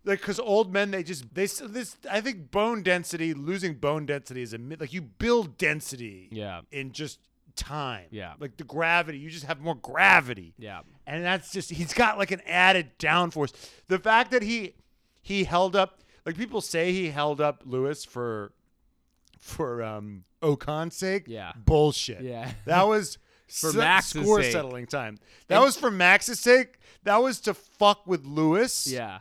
[0.07, 4.41] like because old men they just they this I think bone density losing bone density
[4.43, 4.59] is a.
[4.59, 7.19] Like you build density yeah in just
[7.57, 8.07] time.
[8.11, 8.35] Yeah.
[8.39, 10.55] like the gravity you just have more gravity.
[10.59, 13.53] yeah and that's just he's got like an added downforce.
[13.89, 14.75] The fact that he
[15.23, 18.53] he held up like people say he held up Lewis for
[19.39, 21.25] for um Ocon's sake.
[21.27, 21.53] Yeah.
[21.57, 22.21] Bullshit.
[22.23, 22.51] Yeah.
[22.67, 24.51] That was For Max's score sake.
[24.53, 25.19] settling time.
[25.47, 26.79] That And- was for Max's sake.
[27.05, 28.89] That was to fuck with Lewis.
[28.89, 29.21] Yeah.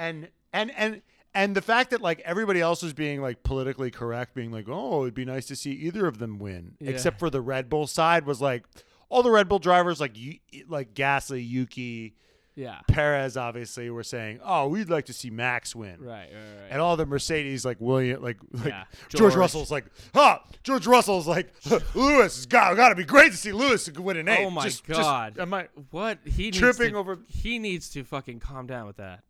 [0.00, 1.02] And and and
[1.34, 5.02] and the fact that like everybody else was being like politically correct, being like, "Oh,
[5.02, 6.90] it'd be nice to see either of them win," Yeah.
[6.90, 8.64] except for the Red Bull side was like
[9.08, 10.38] all the Red Bull drivers, like you,
[10.68, 12.14] like Gasly, Yuki,
[12.56, 12.80] Yeah.
[12.88, 16.30] Perez, obviously, were saying, "Oh, we'd like to see Max win." Right.
[16.32, 16.32] Right.
[16.32, 16.68] Right.
[16.70, 18.84] And all the Mercedes, like William, like, like Yeah.
[19.08, 19.18] George.
[19.20, 19.34] George.
[19.36, 20.38] Russell's like, huh?
[20.64, 21.52] George Russell's like,
[21.94, 24.46] Lewis has got, got to be great to see Lewis win an oh eight.
[24.46, 25.38] Oh my Just- just- God.
[25.38, 28.96] am I- what he needs Tripping to- over- He needs to fucking calm down with
[28.96, 29.22] that.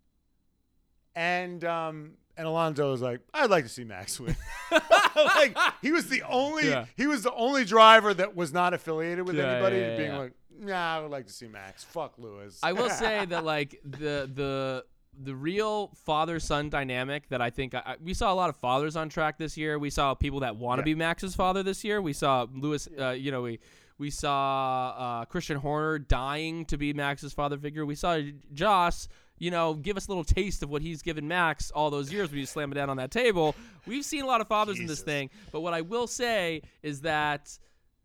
[1.14, 4.36] And um, and Alonso was like, I'd like to see Max win.
[5.16, 6.86] like he was the only, Yeah.
[6.96, 10.32] he was the only driver that was not affiliated with Yeah, anybody, yeah, being like,
[10.58, 11.82] Nah, I would like to see Max.
[11.84, 12.58] Fuck Lewis.
[12.62, 14.84] I will say that like the the
[15.22, 18.56] the real father son dynamic that I think I, I- we saw a lot of
[18.56, 19.78] fathers on track this year.
[19.78, 22.00] We saw people that want to be Max's father this year.
[22.00, 22.88] We saw Lewis.
[22.98, 23.58] Uh, you know we.
[23.98, 27.84] We saw uh, Christian Horner dying to be Max's father figure.
[27.84, 28.18] We saw
[28.54, 29.08] Joss,
[29.40, 32.30] you know, give us a little taste of what he's given Max all those years
[32.30, 33.56] when you slam it down on that table.
[33.86, 37.00] We've seen a lot of fathers in this thing, but what I will say is
[37.00, 37.58] that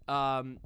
[0.08, 0.58] um,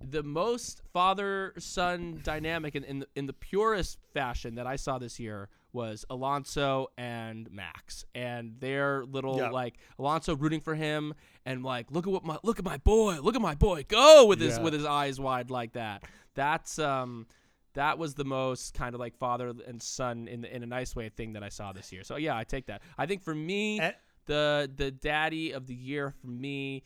[0.00, 4.98] the most father son dynamic in, in, the, in the purest fashion that I saw
[4.98, 9.50] this year was Alonso and Max and their little Yeah.
[9.50, 13.18] like Alonso rooting for him and like look at what my look at my boy
[13.20, 14.62] look at my boy go with his Yeah.
[14.62, 16.04] with his eyes wide like that
[16.34, 17.26] that's um
[17.74, 20.94] that was the most kind of like father and son in the, in a nice
[20.96, 22.02] way thing that I saw this year.
[22.04, 22.82] So yeah I take that.
[22.98, 23.92] I think for me Eh.
[24.26, 26.84] the the daddy of the year for me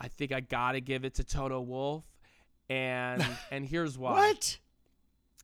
[0.00, 2.04] I think I gotta give it to Toto Wolff
[2.70, 4.12] and and here's why.
[4.12, 4.58] What?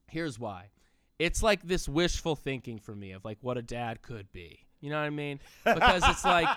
[0.06, 0.70] here's why.
[1.18, 4.60] It's like this wishful thinking for me of like what a dad could be.
[4.80, 5.40] You know what i mean?
[5.64, 6.48] Because it's like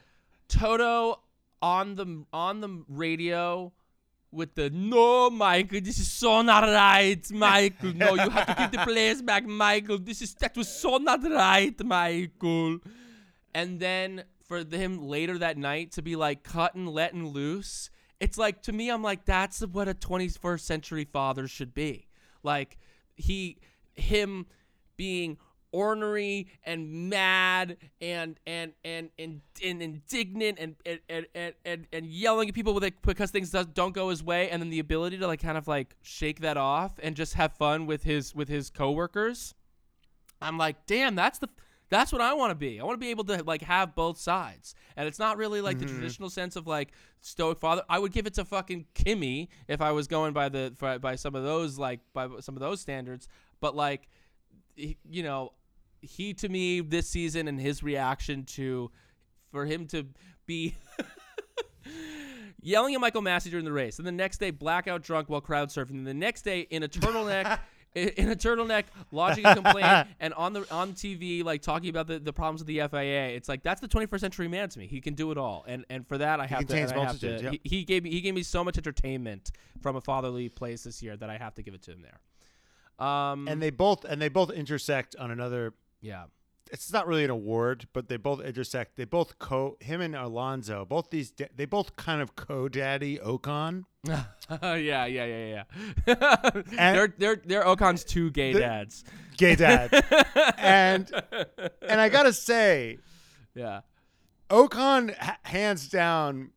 [0.48, 1.20] toto
[1.62, 3.72] on the on the radio
[4.36, 7.94] with the no michael this is so not right michael.
[7.94, 9.98] No you have to give the players back michael.
[9.98, 12.78] This is that was so not right michael.
[13.54, 18.62] And then for him later that night to be like cutting letting loose it's like
[18.62, 22.06] to me i'm like that's what a 21st century father should be.
[22.42, 22.78] Like
[23.16, 23.58] he
[23.94, 24.46] him
[24.96, 25.38] being
[25.76, 32.48] ornery and mad and and and and, and indignant and and, and, and and yelling
[32.48, 35.18] at people with it because things does, don't go his way and then the ability
[35.18, 38.48] to like kind of like shake that off and just have fun with his with
[38.48, 39.54] his coworkers
[40.40, 41.48] I'm like, damn, that's the
[41.88, 42.80] that's what I want to be.
[42.80, 44.74] I want to be able to like have both sides.
[44.96, 45.94] And it's not really like the mm-hmm.
[45.94, 47.82] traditional sense of like stoic father.
[47.88, 51.14] I would give it to fucking Kimi if I was going by the by, by
[51.14, 53.28] some of those like by some of those standards.
[53.60, 54.08] But like
[54.76, 55.52] you know,
[56.06, 58.90] he to me this season and his reaction to
[59.50, 60.06] for him to
[60.46, 60.76] be
[62.60, 65.68] yelling at Michael Masi during the race, and the next day blackout drunk while crowd
[65.68, 67.58] surfing, and the next day in a turtleneck.
[67.94, 72.18] in a turtleneck, lodging a complaint, and on the on TV, like talking about the,
[72.18, 73.28] the problems of the FIA.
[73.28, 74.86] It's like that's the 21st century man to me.
[74.86, 76.76] He can do it all, and and for that I have to.
[76.76, 77.52] I have to yep.
[77.52, 79.50] he, he gave me he gave me so much entertainment
[79.80, 82.20] from a fatherly place this year that I have to give it to him there.
[82.98, 85.72] Um, And they both and they both intersect on another
[86.06, 86.24] yeah,
[86.72, 88.96] it's not really an award, but they both intersect.
[88.96, 90.84] They both co him and Alonso.
[90.84, 93.84] Both these they both kind of co-daddy Ocon.
[94.06, 94.24] yeah,
[94.60, 95.64] yeah, yeah,
[96.06, 96.50] yeah.
[96.94, 99.04] they're they're they're Ocon's two gay The- dads.
[99.36, 99.90] Gay dad.
[100.58, 101.10] and
[101.82, 102.98] and I gotta say,
[103.54, 103.80] Yeah,
[104.50, 106.50] Ocon ha- hands down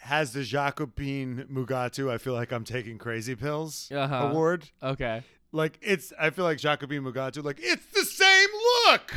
[0.00, 2.10] has the Jacobim Mugatu.
[2.10, 4.14] I feel like I'm taking crazy pills Uh-huh.
[4.30, 4.68] award.
[4.82, 5.22] okay.
[5.54, 7.44] Like it's, I feel like Jacobim Mugatu.
[7.44, 8.48] Like it's the same
[8.86, 9.14] look.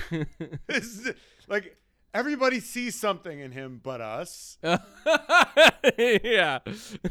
[0.69, 1.09] It's
[1.47, 1.75] like
[2.13, 4.59] everybody sees something in him but us.
[5.97, 6.59] yeah.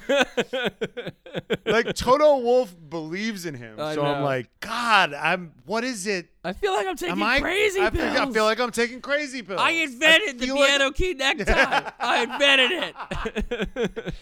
[1.66, 3.80] like Toto Wolff believes in him.
[3.80, 6.28] I so I'm like, God, I'm what is it?
[6.44, 8.12] I feel like I'm taking I crazy I pills.
[8.12, 9.60] feel, I feel like I'm taking crazy pills.
[9.60, 11.90] I invented the feel like- piano key necktie.
[11.98, 12.94] I invented
[13.74, 14.14] it.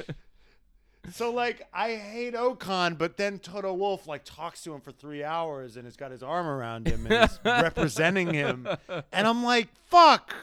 [1.13, 5.23] So like I hate Ocon, but then Toto Wolff like talks to him for three
[5.23, 8.67] hours and has got his arm around him and is representing him,
[9.13, 10.35] and I'm like, fuck.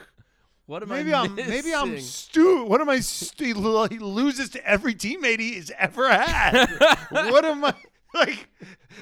[0.67, 2.07] what am Maybe I I'm maybe I'm missing?
[2.07, 2.63] stu.
[2.65, 2.99] What am I?
[2.99, 3.45] Stu-
[3.89, 6.67] he loses to every teammate he's ever had.
[7.09, 7.73] what am I
[8.13, 8.47] like?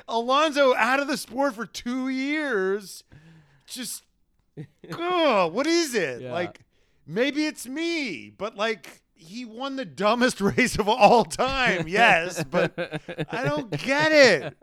[0.07, 3.03] Alonso out of the sport for two years.
[3.68, 4.03] Just,
[4.91, 6.22] ugh, what is it?
[6.22, 6.32] Yeah.
[6.32, 6.62] Like,
[7.05, 11.88] maybe it's me, but like he won the dumbest race of all time.
[11.88, 12.74] Yes, but
[13.32, 14.57] I don't get it.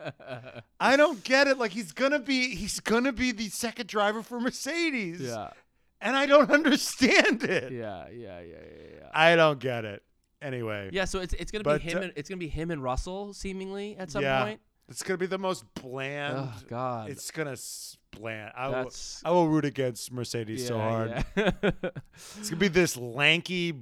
[0.80, 1.59] I don't get it.
[1.59, 5.20] Like he's gonna be, he's gonna be the second driver for Mercedes.
[5.20, 5.50] Yeah.
[6.00, 7.72] and I don't understand it.
[7.72, 9.09] Yeah, yeah, yeah, yeah, yeah.
[9.14, 10.02] I don't get it.
[10.42, 11.98] Anyway, Yeah, so it's it's gonna But, be him.
[11.98, 14.44] uh, and, it's gonna be him and Russell seemingly at some Yeah.
[14.44, 14.61] point.
[14.88, 16.36] it's gonna be the most bland.
[16.38, 17.57] Oh God, It's gonna
[18.12, 18.52] bland.
[18.57, 18.90] I will,
[19.24, 21.24] I will root against Mercedes so hard.
[21.36, 21.50] Yeah.
[22.38, 23.74] It's gonna be this lanky,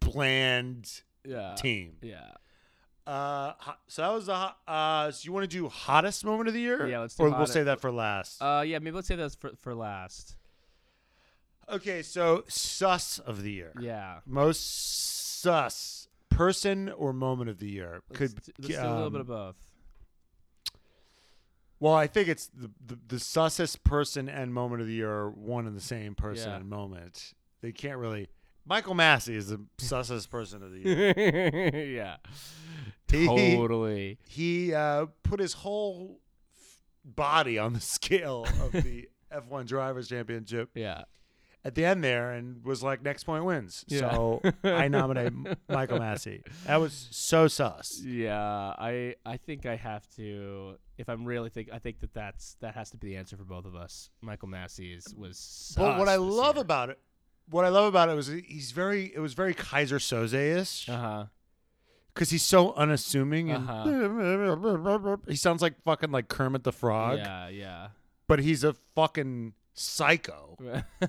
[0.00, 1.54] bland yeah.
[1.56, 1.96] team.
[2.02, 2.32] Yeah.
[3.06, 3.54] Uh,
[3.86, 4.52] so that was the.
[4.70, 6.86] Uh, so you want to do hottest moment of the year?
[6.86, 8.42] Yeah, let's do Or we'll say that for last.
[8.42, 8.78] Uh, yeah.
[8.78, 10.36] Maybe let's say that for for last.
[11.70, 13.72] okay, so sus of the year.
[13.80, 14.18] Yeah.
[14.26, 18.40] Most sus person or moment of the year Let's, could.
[18.58, 19.56] let's do a little bit um, of both.
[21.80, 25.30] Well, I think it's the, the the sussest person and moment of the year are
[25.30, 26.56] one and the same person Yeah.
[26.56, 27.32] and moment.
[27.62, 28.28] They can't really.
[28.68, 31.94] Michael Masi is the sussest person of the year.
[31.96, 32.16] yeah.
[33.10, 34.18] He- Totally.
[34.26, 36.20] he uh, put his whole
[36.54, 41.04] f- body on the scale of the F1 Drivers' Championship Yeah.
[41.64, 43.84] at the end there and was like, next point wins.
[43.88, 44.00] Yeah.
[44.10, 45.32] So I nominate
[45.68, 46.42] Michael Masi.
[46.66, 48.00] That was so sus.
[48.04, 48.38] Yeah,
[48.78, 50.74] I I think I have to.
[50.98, 53.44] If I'm really think, I think that that's that has to be the answer for
[53.44, 54.10] both of us.
[54.20, 55.74] Michael Masi is was.
[55.78, 56.62] But what I love year.
[56.62, 56.98] about it,
[57.50, 60.88] what I love about it was he's very, it was very Keyser Söze-ish.
[60.88, 61.26] Uh-huh.
[62.14, 65.16] because he's so unassuming and Uh-huh.
[65.28, 67.88] he sounds like fucking like Kermit the Frog, Yeah, yeah.
[68.26, 70.58] but he's a fucking psycho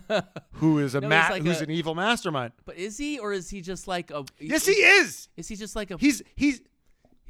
[0.53, 2.53] who is a No, ma- like who's a- an evil mastermind.
[2.65, 4.23] but is he, or is he just like a?
[4.39, 5.27] Yes, he is.
[5.35, 5.97] Is he just like a?
[5.97, 6.61] He's he's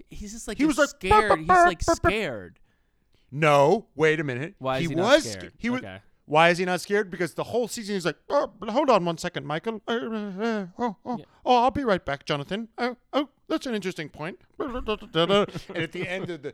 [0.10, 1.40] he's just like he was like, scared.
[1.40, 2.60] He's like scared.
[3.32, 3.88] no.
[3.96, 4.56] Wait a minute.
[4.60, 5.54] Why is he, he not was scared?
[5.58, 5.80] He was.
[5.82, 6.00] Okay.
[6.30, 7.10] Why is he not scared?
[7.10, 9.82] Because the whole season he's like, oh, hold on one second, Michael.
[9.88, 11.26] Uh, uh, uh, oh, oh, Yeah.
[11.44, 12.68] oh, I'll be right back, Jonathan.
[12.78, 14.38] Oh, oh, that's an interesting point.
[14.60, 16.54] and at the end of the,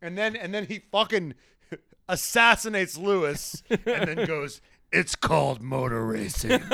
[0.00, 1.34] and then and then he fucking
[2.08, 4.60] assassinates Lewis and then goes,
[4.92, 6.60] "It's called motor racing."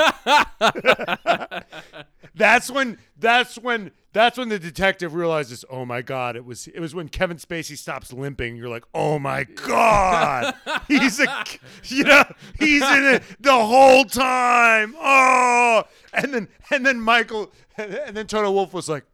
[2.35, 6.81] that's when that's when that's when the detective realizes, "Oh my god, it was it
[6.81, 10.55] was when Kevin Spacey stops limping." You're like, "Oh my god."
[10.89, 11.45] he's a
[11.85, 12.25] you know,
[12.59, 14.95] he's in it the whole time.
[14.99, 19.05] Oh, and then and then Michael and then Toto Wolff was like,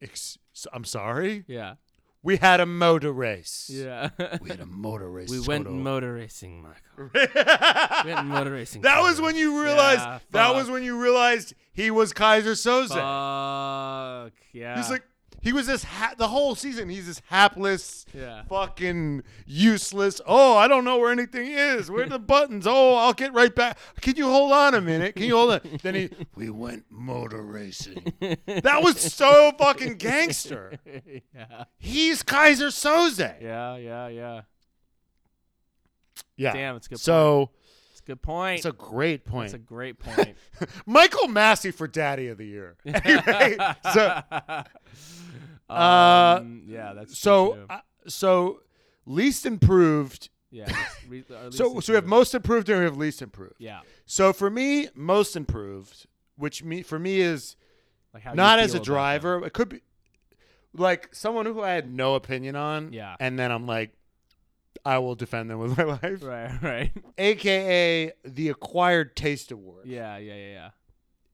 [0.00, 0.38] Ex-
[0.72, 1.44] "I'm sorry.
[1.46, 1.74] Yeah.
[2.24, 3.70] We had a motor race.
[3.70, 4.08] Yeah.
[4.40, 5.30] We had a motor race.
[5.30, 5.76] we went Toto.
[5.76, 7.10] motor racing, Michael.
[8.04, 8.80] we went motor racing.
[8.82, 10.00] That was when you realized.
[10.00, 12.88] Yeah, that was when you realized he was Keyser Söze.
[12.88, 14.32] Fuck.
[14.52, 14.76] Yeah.
[14.76, 15.02] He's like
[15.44, 16.88] he was this ha- the whole season.
[16.88, 18.42] He's this hapless, Yeah.
[18.48, 20.20] fucking useless.
[20.26, 21.90] Oh, I don't know where anything is.
[21.90, 22.66] Where are the buttons?
[22.66, 23.78] Oh, I'll get right back.
[24.00, 25.14] Can you hold on a minute?
[25.14, 25.60] Can you hold on?
[25.82, 28.12] then he we went motor racing.
[28.46, 30.78] That was so fucking gangster.
[31.34, 31.64] yeah.
[31.78, 33.40] He's Keyser Söze.
[33.40, 33.76] Yeah.
[33.76, 34.08] Yeah.
[34.08, 34.40] Yeah.
[36.36, 36.52] Yeah.
[36.52, 37.63] Damn, it's good So a
[38.04, 38.56] good point.
[38.58, 39.46] it's a great point.
[39.46, 40.36] It's a great point.
[40.86, 42.76] Michael Masi for Daddy of the Year.
[43.92, 44.22] So
[45.74, 48.60] um, yeah, that's so uh, so
[49.06, 50.28] least improved.
[50.50, 50.66] yeah.
[51.08, 53.56] re- least So it's so we have most improved and we have least improved.
[53.58, 57.56] Yeah, So for me, most improved, which me for me is
[58.12, 59.44] like how not as a driver.
[59.44, 59.80] It could be
[60.74, 62.92] like someone who I had no opinion on.
[62.92, 63.16] Yeah.
[63.20, 63.92] And then I'm like,
[64.84, 66.22] I will defend them with my life.
[66.22, 66.92] Right, right.
[67.18, 69.86] AKA the acquired taste award.
[69.86, 70.70] Yeah, yeah, yeah, yeah.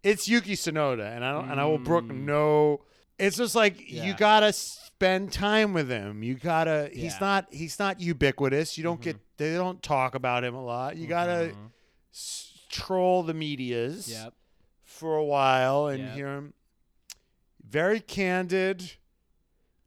[0.03, 2.24] It's Yuki Tsunoda, and I don't, and I will brook Mm.
[2.24, 2.80] no.
[3.18, 4.05] It's just like Yeah.
[4.07, 6.22] you gotta spend time with him.
[6.22, 6.88] You gotta.
[6.93, 7.18] He's Yeah.
[7.20, 7.47] not.
[7.53, 8.78] He's not ubiquitous.
[8.78, 9.05] You don't Mhm.
[9.05, 9.16] get.
[9.36, 10.97] They don't talk about him a lot.
[10.97, 11.70] You gotta Mhm.
[12.14, 14.32] s- troll the media's Yep.
[14.84, 16.14] for a while and Yep.
[16.14, 16.55] hear him.
[17.62, 18.93] Very candid.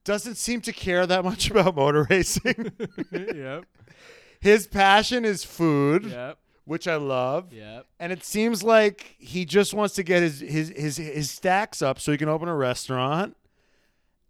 [0.05, 2.71] Doesn't seem to care that much about motor racing.
[3.11, 3.65] yep.
[4.39, 6.37] His passion is food, Yep.
[6.65, 7.53] which I love.
[7.53, 7.85] Yep.
[7.99, 11.99] And it seems like he just wants to get his, his his his stacks up
[11.99, 13.37] so he can open a restaurant.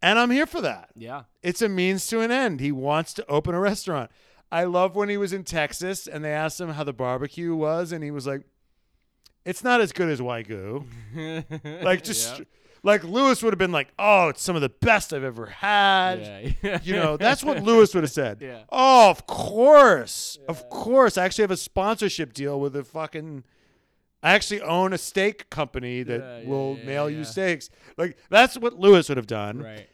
[0.01, 0.89] And I'm here for that.
[0.95, 1.23] Yeah.
[1.41, 2.59] It's a means to an end.
[2.59, 4.11] He wants to open a restaurant.
[4.51, 7.91] I love when he was in Texas and they asked him how the barbecue was,
[7.91, 8.43] and he was like,
[9.45, 10.85] "It's not as good as Wagyu."
[11.83, 12.47] Like just Yep.
[12.83, 16.19] Like Lewis would have been like, "Oh, it's some of the best I've ever had."
[16.19, 16.79] Yeah, yeah.
[16.83, 18.39] You know, that's what Lewis would have said.
[18.41, 18.63] Yeah.
[18.69, 20.37] Oh, of course.
[20.47, 21.17] Of course.
[21.17, 23.43] I actually have a sponsorship deal with a fucking
[24.21, 27.17] I actually own a steak company that Yeah, yeah, will yeah, mail yeah.
[27.19, 27.69] you steaks.
[27.97, 29.59] Like that's what Lewis would have done.
[29.61, 29.89] Right.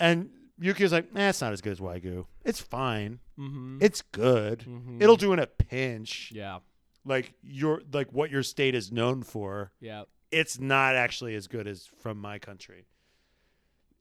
[0.00, 2.26] And Yuki was like, nah, it's not as good as Wagyu.
[2.44, 3.20] It's fine.
[3.38, 3.78] Mm-hmm.
[3.80, 4.60] It's good.
[4.68, 5.02] Mhm.
[5.02, 6.30] It'll do in a pinch.
[6.34, 6.58] Yeah.
[7.04, 9.72] Like your like what your state is known for.
[9.80, 10.04] Yeah.
[10.34, 12.86] It's not actually as good as from my country.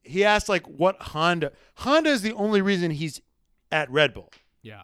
[0.02, 3.22] He asked like what Honda Honda is the only reason he's
[3.72, 4.32] at Red Bull.
[4.62, 4.84] Yeah.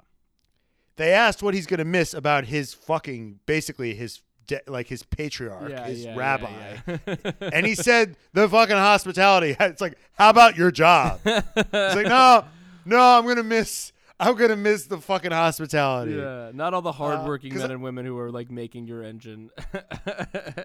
[0.96, 5.04] They asked what he's going to miss about his fucking basically his de- like his
[5.04, 6.52] patriarch, yeah, his yeah, rabbi,
[6.86, 7.16] yeah,
[7.54, 9.56] and he said the fucking hospitality.
[9.62, 11.22] It's like, how about your job?
[11.24, 11.44] He's
[11.74, 12.44] like, no,
[12.86, 13.94] no, I'm gonna miss.
[14.20, 16.14] I'm gonna miss the fucking hospitality.
[16.14, 19.04] Yeah, not all the uh, hardworking 'cause men and women who are like making your
[19.04, 19.50] engine.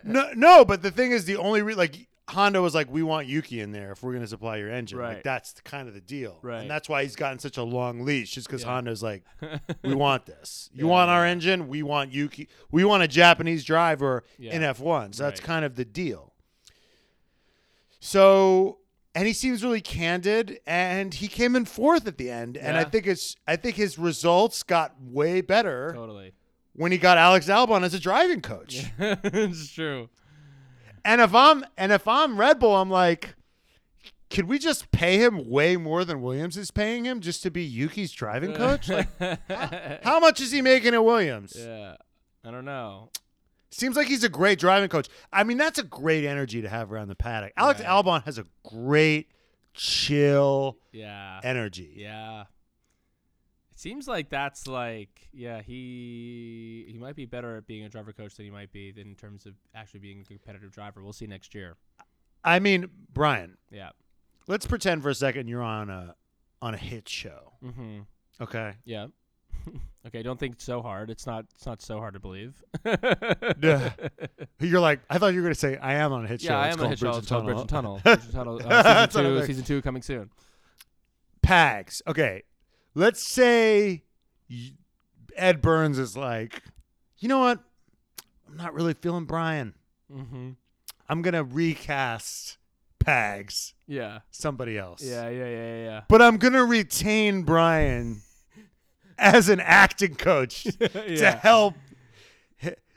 [0.04, 3.26] No, no, but the thing is, the only re- like Honda was like, we want
[3.26, 4.98] Yuki in there if we're gonna supply your engine.
[4.98, 5.14] Right.
[5.14, 6.60] Like that's the, kind of the deal, Right.
[6.62, 8.68] And that's why he's gotten such a long leash, just because Yeah.
[8.68, 9.22] Honda's like,
[9.82, 10.68] we want this.
[10.74, 11.32] You Yeah, want our yeah.
[11.32, 11.68] engine?
[11.68, 12.48] We want Yuki.
[12.70, 15.14] We want a Japanese driver in F1.
[15.14, 15.46] So that's Right.
[15.46, 16.32] kind of the deal.
[18.00, 18.78] So,
[19.14, 22.84] and he seems really candid, and he came in fourth at the end, and I
[22.84, 26.32] think it's I think his results got way better totally.
[26.74, 28.84] when he got Alex Albon as a driving coach.
[28.98, 30.08] it's true.
[31.04, 33.34] And if I'm and if I'm Red Bull, I'm like,
[34.30, 37.64] could we just pay him way more than Williams is paying him just to be
[37.64, 38.88] Yuki's driving coach?
[38.88, 39.08] Like,
[40.02, 41.54] how much is he making at Williams?
[41.56, 41.96] yeah.
[42.46, 43.08] I don't know.
[43.74, 45.08] Seems like he's a great driving coach.
[45.32, 47.52] I mean, that's a great energy to have around the paddock.
[47.56, 47.88] Alex Right.
[47.88, 49.28] Albon has a great,
[49.72, 51.40] chill Yeah.
[51.42, 51.92] energy.
[51.96, 52.42] Yeah.
[53.72, 58.12] It seems like that's like yeah, he he might be better at being a driver
[58.12, 61.02] coach than he might be in terms of actually being a competitive driver.
[61.02, 61.76] We'll see next year.
[62.44, 63.90] I mean, Brian, Yeah.
[64.46, 66.14] let's pretend for a second you're on a
[66.62, 67.54] on a hit show.
[67.64, 68.00] Mm-hmm.
[68.40, 68.74] Okay.
[68.84, 69.08] Yeah.
[70.06, 71.10] okay, don't think so hard.
[71.10, 72.62] It's not it's not so hard to believe.
[72.84, 73.90] Duh.
[74.60, 76.52] You're like, I thought you were gonna say I am on a hit show.
[76.52, 77.10] yeah, I It's am on a hit show.
[77.12, 77.98] Bridge It's called Bridge and Tunnel.
[78.00, 78.16] Tunnel.
[78.16, 78.60] Bridge and Tunnel.
[78.64, 79.46] Uh, season two.
[79.46, 80.30] Season two coming soon.
[81.44, 82.00] Pags.
[82.06, 82.42] Okay,
[82.94, 84.02] let's say
[85.36, 86.62] Ed Burns is like,
[87.18, 87.60] you know what?
[88.48, 89.74] I'm not really feeling Brian.
[90.12, 90.50] Mm-hmm.
[91.08, 92.56] I'm gonna recast
[93.04, 94.20] Pags, Yeah.
[94.30, 95.02] somebody else.
[95.02, 95.28] Yeah.
[95.28, 95.48] Yeah.
[95.48, 95.76] Yeah.
[95.84, 96.00] Yeah.
[96.08, 98.22] but I'm gonna retain Brian
[99.18, 101.74] as an acting coach to help.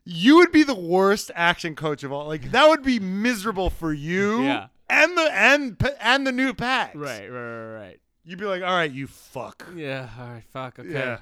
[0.10, 2.28] You would be the worst action coach of all.
[2.28, 4.44] Like that would be miserable for you.
[4.44, 4.68] Yeah.
[4.90, 6.96] And the and and the new Pags.
[6.96, 7.30] Right.
[7.30, 7.30] Right.
[7.30, 7.74] Right.
[7.74, 8.00] Right.
[8.24, 9.68] You'd be like, all right, you fuck.
[9.76, 10.08] Yeah.
[10.18, 10.44] All right.
[10.52, 10.80] Fuck.
[10.80, 10.90] Okay.
[10.90, 11.20] Yeah.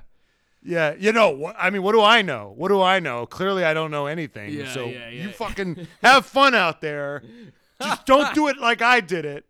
[0.68, 2.52] Yeah, you know, wh- I mean, what do I know?
[2.58, 3.28] What do I know?
[3.28, 4.52] Clearly, I don't know anything.
[4.52, 5.24] Yeah, so yeah, yeah.
[5.24, 7.22] you fucking have fun out there.
[7.82, 9.46] Just don't do it like I did it.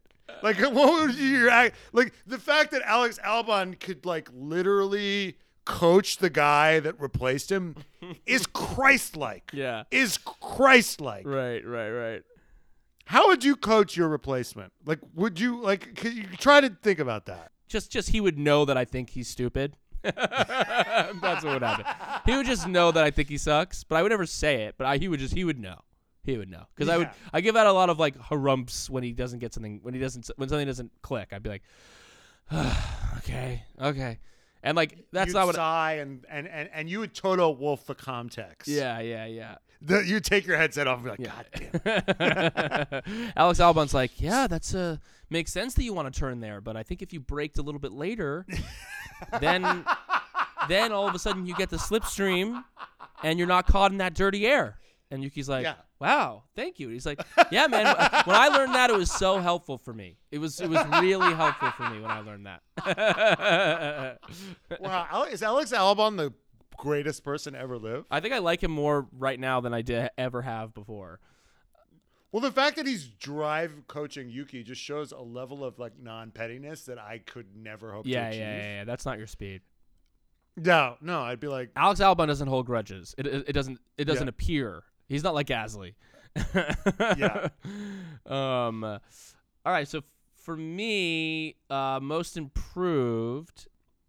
[0.46, 1.76] Like, what would act?
[1.92, 7.76] Like the fact that Alex Albon could like literally coach the guy that replaced him
[8.28, 9.50] is Christ-like.
[9.54, 9.86] Yeah.
[9.90, 11.26] Is Christ-like.
[11.26, 11.66] Right.
[11.66, 11.90] Right.
[11.90, 12.22] Right.
[13.06, 14.72] How would you coach your replacement?
[14.86, 15.96] Like, would you like?
[15.96, 17.52] Could you try to think about that?
[17.68, 19.76] Just, just he would know that I think he's stupid.
[20.04, 21.86] That's what would happen.
[22.28, 24.76] He would just know that I think he sucks, but I would never say it.
[24.78, 25.82] But I, he would just, he would know.
[26.26, 27.08] He would know because I would.
[27.08, 27.30] Yeah.
[27.34, 29.80] I give out a lot of like harumps when he doesn't get something.
[29.84, 30.30] When he doesn't.
[30.38, 31.64] When something doesn't click, I'd be like,
[33.18, 34.18] okay, okay,
[34.64, 35.56] and like that's You'd not what.
[35.56, 38.68] sigh and, and and and you would Toto Wolff the context.
[38.68, 39.56] yeah, yeah, yeah.
[39.82, 41.84] The, you take your headset off and be like.
[41.84, 43.32] God damn.
[43.36, 44.98] Alex Albon's like, yeah, that's uh
[45.30, 47.62] makes sense that you want to turn there, but I think if you braked a
[47.62, 48.46] little bit later,
[49.42, 49.86] then
[50.68, 52.64] then all of a sudden you get the slipstream,
[53.24, 54.80] and you're not caught in that dirty air.
[55.16, 55.76] And Yuki's like, Yeah.
[56.00, 56.90] wow, thank you.
[56.90, 57.20] He's like,
[57.52, 57.86] yeah, man.
[58.26, 60.18] When I learned that, it was so helpful for me.
[60.32, 64.20] It was it was really helpful for me when I learned that.
[64.80, 66.34] Wow, is Alex Albon the
[66.78, 68.06] greatest person ever live?
[68.12, 71.20] I think I like him more right now than I did ever have before.
[72.32, 76.32] Well, the fact that he's drive coaching Yuki just shows a level of like non
[76.32, 78.64] pettiness that I could never hope Yeah, to yeah, achieve.
[78.64, 78.84] yeah, yeah.
[78.84, 79.62] That's not your speed.
[80.58, 83.14] No, no, I'd be like, Alex Albon doesn't hold grudges.
[83.18, 84.30] It, it, it doesn't it doesn't Yeah.
[84.30, 84.84] appear.
[85.08, 85.94] He's not like Gasly.
[87.18, 87.50] Yeah.
[88.28, 88.84] Um.
[88.84, 89.00] all
[89.66, 89.88] right.
[89.88, 90.02] So
[90.36, 93.68] for me, uh, most improved,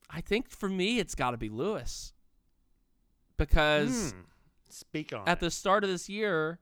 [0.08, 2.14] I think for me it's got to be Lewis,
[3.36, 4.20] because hmm,
[4.70, 5.40] speak on at it.
[5.40, 6.60] the start of this year,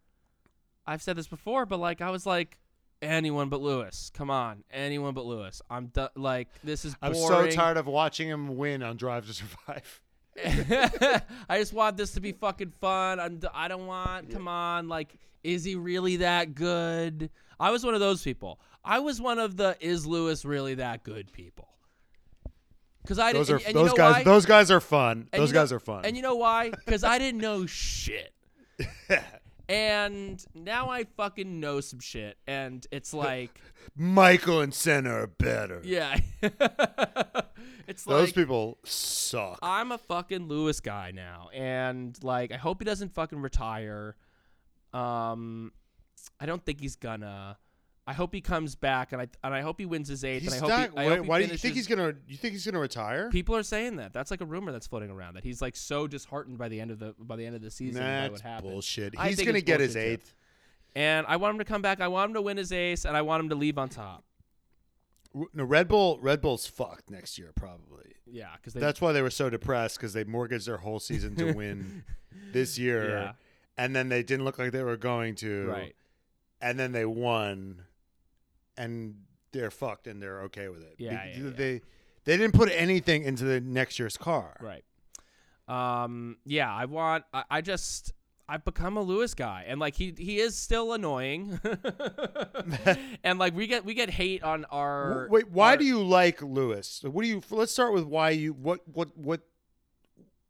[0.85, 2.59] I've said this before, but like I was like.
[3.03, 4.11] Anyone but Lewis.
[4.15, 5.61] Come on, anyone but Lewis.
[5.69, 6.09] I'm done.
[6.17, 6.97] Like this is.
[7.03, 10.01] I'm so tired of watching him win on Drive to Survive.
[11.49, 13.21] I just want this to be fucking fun.
[13.21, 14.31] I'm, d- I don't want.
[14.31, 17.31] Come on, like, is he really that good?
[17.61, 18.59] I was one of those people.
[18.85, 21.69] I was one of the is Lewis really that good people.
[23.03, 23.63] Because I Those didn't.
[23.63, 24.15] are and, and you those know guys.
[24.15, 24.23] why?
[24.25, 25.29] Those guys are fun.
[25.33, 26.05] And those you know- guys are fun.
[26.05, 26.71] And you know why?
[26.71, 28.33] Because I didn't know shit.
[29.69, 33.61] And now I fucking know some shit, and it's like,
[33.97, 35.81] Michael and Senna are better.
[35.85, 36.19] yeah,
[37.87, 39.59] it's Those like people suck.
[39.63, 44.17] I'm a fucking Lewis guy now, and like I hope he doesn't fucking retire.
[44.93, 45.73] Um,
[46.39, 47.57] I don't think he's gonna.
[48.07, 50.43] I hope he comes back, and I and I hope he wins his eighth.
[50.43, 50.91] He's and I hope not.
[50.91, 52.13] he, I why hope why do you think he's gonna?
[52.29, 53.31] You think he's gonna retire?
[53.31, 54.13] People are saying that.
[54.13, 56.91] That's like a rumor that's floating around that he's like so disheartened by the end
[56.91, 59.19] of the by the end of the season That's what bullshit.
[59.19, 60.13] He's gonna get his bullshit, too.
[60.23, 60.35] eighth.
[60.97, 62.01] And I want him to come back.
[62.01, 64.23] I want him to win his ace, and I want him to leave on top.
[65.53, 66.19] No, Red Bull.
[66.21, 68.13] Red Bull's fucked next year probably.
[68.27, 71.53] Yeah, because That's why they were so depressed because they mortgaged their whole season to
[71.57, 72.05] win
[72.53, 73.33] this year, Yeah.
[73.77, 75.67] and then they didn't look like they were going to.
[75.67, 75.97] right.
[76.61, 77.83] And then they won,
[78.77, 79.15] and
[79.53, 80.97] they're fucked and they're okay with it.
[80.99, 81.51] Yeah, Be- yeah, yeah.
[81.55, 81.81] They
[82.25, 84.57] they didn't put anything into the next year's car.
[84.61, 84.85] Right.
[85.69, 86.37] Um.
[86.45, 86.73] Yeah.
[86.75, 87.25] I want.
[87.33, 88.13] I, I just.
[88.47, 91.59] I've become a Lewis guy, and like he he is still annoying,
[93.25, 95.29] and like we get we get hate on our.
[95.31, 97.03] Wait, why our- do you like Lewis?
[97.03, 97.43] What do you?
[97.51, 98.53] Let's start with why you.
[98.53, 99.41] What what what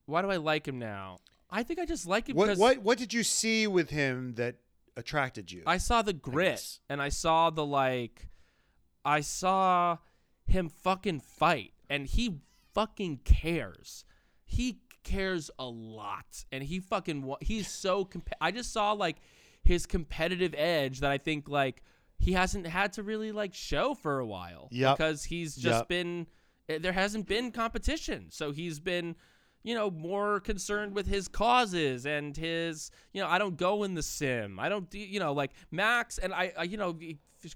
[0.07, 1.19] Why do I like him now?
[1.51, 4.57] I think I just like him what what what did you see with him that
[4.97, 5.63] attracted you?
[5.67, 6.81] I saw the grit guess.
[6.89, 8.29] and I saw the like
[9.05, 9.99] I saw
[10.47, 12.41] him fucking fight and he
[12.75, 14.05] fucking cares.
[14.45, 19.17] He cares a lot and he fucking wa- he's so comp- I just saw like
[19.63, 21.83] his competitive edge that I think like
[22.19, 25.89] he hasn't had to really like show for a while because he's just Yep.
[25.89, 26.27] been
[26.69, 28.27] eh, there hasn't been competition.
[28.31, 29.17] So he's been
[29.65, 33.95] you know, more concerned with his causes and his, you know, I don't go in
[33.95, 34.61] the sim.
[34.61, 36.97] I don't, you know, like Max and I, I you know,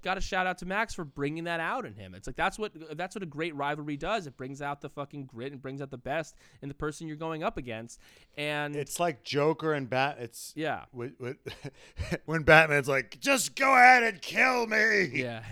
[0.02, 2.14] got to shout out to Max for bringing that out in him.
[2.14, 4.26] It's like that's what that's what a great rivalry does.
[4.26, 7.16] It brings out the fucking grit and brings out the best in the person you're
[7.16, 8.00] going up against.
[8.36, 10.18] And it's like Joker and Bat.
[10.20, 10.84] It's yeah,
[12.24, 15.10] when Batman's like, just go ahead and kill me.
[15.14, 15.42] yeah,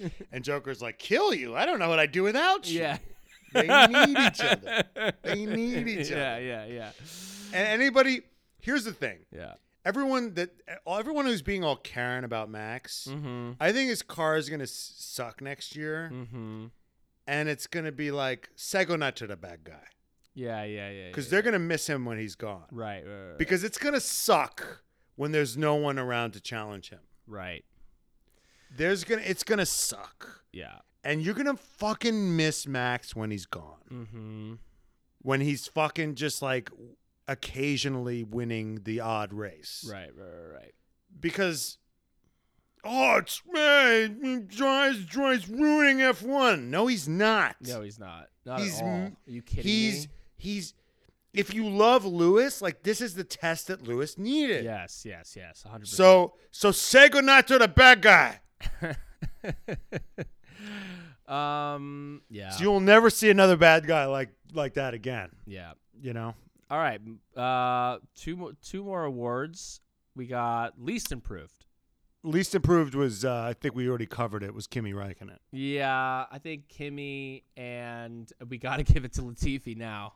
[0.32, 1.56] And Joker's like, kill you?
[1.56, 2.80] I don't know what I'd do without you.
[2.80, 2.98] yeah.
[3.52, 4.82] They need each other.
[5.22, 6.42] They need each yeah, other.
[6.42, 6.90] yeah, yeah, yeah.
[7.54, 8.22] And anybody,
[8.60, 9.18] here's the thing.
[9.34, 9.54] yeah.
[9.84, 10.50] Everyone that,
[10.86, 13.52] everyone who's being all Karen about Max, Mm-hmm.
[13.60, 16.66] I think his car is gonna suck next year, Mm-hmm.
[17.26, 19.82] and it's gonna be like Sego not to the bad guy
[20.34, 21.08] Yeah, yeah, yeah.
[21.08, 22.64] because yeah, they're gonna miss him when he's gone.
[22.70, 24.82] right, right, right, Because it's gonna suck
[25.16, 27.00] when there's no one around to challenge him.
[27.26, 27.64] right.
[28.74, 30.78] There's gonna, it's gonna suck, Yeah.
[31.04, 33.78] And you're gonna fucking miss Max when he's gone.
[33.90, 34.52] Mm-hmm.
[35.22, 36.70] When he's fucking just like
[37.28, 40.74] occasionally winning the odd race, Right, right, right, right.
[41.20, 41.78] because
[42.84, 46.70] oh, it's man, Joyce Joyce ruining F one.
[46.70, 47.56] No, he's not.
[47.60, 48.28] No, he's not.
[48.44, 48.90] Not He's at all.
[48.90, 50.12] Are you kidding he's me?
[50.36, 50.74] he's.
[51.32, 54.64] If you love Lewis, like this is the test that Lewis needed.
[54.64, 55.64] Yes, yes, yes.
[55.66, 55.86] 100%.
[55.86, 58.40] So so say goodnight to the bad guy.
[61.28, 62.50] um, yeah.
[62.50, 65.30] So you'll never see another bad guy like like that again.
[65.46, 65.72] yeah.
[66.00, 66.34] You know.
[66.70, 67.00] All right.
[67.36, 69.80] Uh, two more two more awards.
[70.16, 71.64] We got least improved.
[72.24, 75.38] Least improved was uh, I think we already covered it was Kimi Räikkönen.
[75.50, 80.14] Yeah, I think Kimi and we got to give it to Latifi now.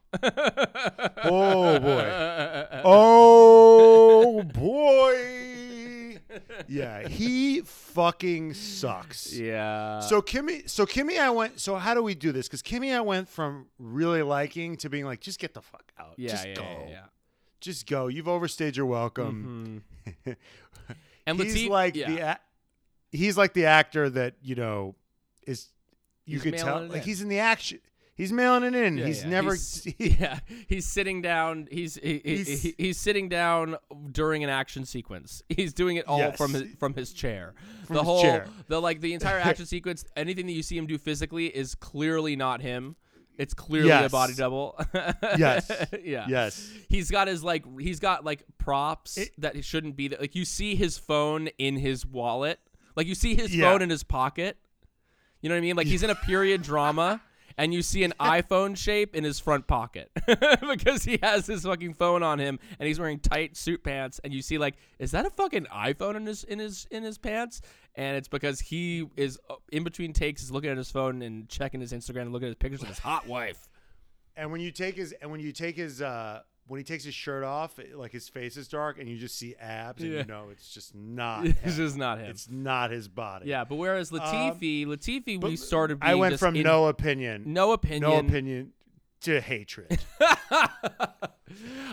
[1.24, 2.62] Oh, boy.
[2.84, 5.55] Oh boy.
[6.68, 9.32] Yeah, he fucking sucks.
[9.32, 10.00] Yeah.
[10.00, 11.60] So Kimi, so Kimi, I went.
[11.60, 12.46] So how do we do this?
[12.48, 16.14] Because Kimi, I went from really liking to being like, just get the fuck out.
[16.16, 16.62] yeah, just yeah, go.
[16.62, 17.00] yeah, yeah.
[17.60, 18.06] Just go.
[18.08, 19.82] You've overstayed your welcome.
[20.26, 20.36] Mhm.
[21.26, 22.10] And he's Latif- like yeah.
[22.10, 22.40] the a-
[23.12, 24.94] he's like the actor that you know
[25.46, 25.68] is
[26.26, 27.02] you He's could tell like in.
[27.02, 27.78] he's in the action.
[28.16, 28.96] He's mailing it in.
[28.96, 29.28] Yeah, he's yeah.
[29.30, 29.52] never.
[29.52, 30.38] He's, yeah,
[30.68, 31.68] he's sitting down.
[31.70, 33.76] He's he, he- He's- he- he's sitting down
[34.10, 35.42] during an action sequence.
[35.48, 36.36] He's doing it all Yes.
[36.38, 37.52] from his from his chair.
[37.86, 38.46] From the his whole chair.
[38.68, 40.04] the like the entire action sequence.
[40.16, 42.96] Anything that you see him do physically is clearly not him.
[43.38, 44.80] It's clearly a body double.
[45.36, 45.70] Yes.
[46.02, 46.24] yeah.
[46.26, 46.70] yes.
[46.88, 50.18] He's got his like he's got like props It- that shouldn't be there.
[50.18, 52.60] Like you see his phone in his wallet.
[52.96, 53.70] Like you see his Yeah.
[53.70, 54.56] phone in his pocket.
[55.42, 55.76] You know what I mean?
[55.76, 57.20] Like he's in a period drama
[57.58, 60.10] and you see an iPhone shape in his front pocket
[60.68, 64.32] because he has his fucking phone on him and he's wearing tight suit pants and
[64.32, 67.60] you see like is that a fucking iPhone in his in his in his pants?
[67.94, 71.48] And it's because he is uh, in between takes is looking at his phone and
[71.48, 73.68] checking his Instagram and looking at his pictures of his hot wife.
[74.36, 77.14] And when you take his and when you take his uh when he takes his
[77.14, 80.18] shirt off, it- like his face is dark, and you just see abs, and Yeah.
[80.20, 81.46] you know it's just not.
[81.46, 81.72] It's him.
[81.76, 82.26] just not him.
[82.30, 83.48] It's not his body.
[83.48, 85.98] Yeah, but whereas um, Latifi, Latifi, we started.
[86.02, 88.72] I went from in- no opinion, no opinion, no opinion
[89.22, 89.98] to hatred.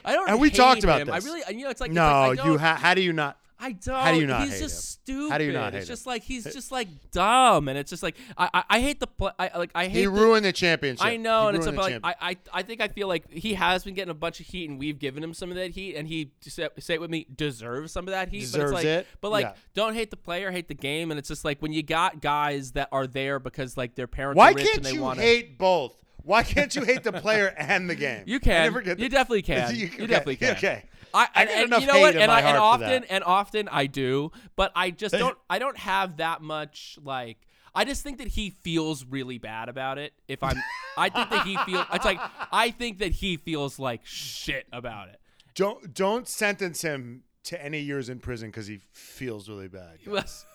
[0.05, 0.29] I don't.
[0.29, 1.07] And we talked about him.
[1.07, 1.23] this.
[1.23, 2.57] I really, you know, it's like it's no, like, I you.
[2.57, 3.37] Ha- how do you not?
[3.63, 4.13] I don't.
[4.13, 5.15] do you not He's hate just him?
[5.15, 5.31] stupid.
[5.31, 8.15] How do you not It's just like he's just like dumb, and it's just like
[8.37, 9.31] I I, I hate the play.
[9.39, 9.99] I like I hate.
[10.01, 11.05] He ruined the championship.
[11.05, 13.53] I know, He and it's about like I, I I think I feel like he
[13.53, 15.95] has been getting a bunch of heat, and we've given him some of that heat,
[15.95, 18.41] and he say, say it with me deserves some of that heat.
[18.51, 19.07] but Deserves it's like, it?
[19.21, 19.53] But like, Yeah.
[19.73, 22.71] don't hate the player, hate the game, and it's just like when you got guys
[22.73, 25.57] that are there because like their parents Why are rich can't they you want hate
[25.57, 25.95] both?
[26.25, 28.23] Why can't you hate the player and the game?
[28.27, 28.73] You can.
[28.97, 29.75] You definitely can.
[29.75, 30.51] You okay, definitely can.
[30.55, 30.83] Okay.
[31.13, 32.15] I, I and, and enough you know what?
[32.15, 33.05] And I and often that.
[33.11, 35.37] and often I do, but I just don't.
[35.49, 37.37] I don't have that much like.
[37.75, 40.13] I just think that he feels really bad about it.
[40.27, 40.61] If I'm,
[40.95, 41.85] I think that he feels.
[41.93, 42.19] It's like
[42.51, 45.19] I think that he feels like shit about it.
[45.55, 49.99] Don't don't sentence him to any years in prison because he feels really bad.
[50.05, 50.45] guys.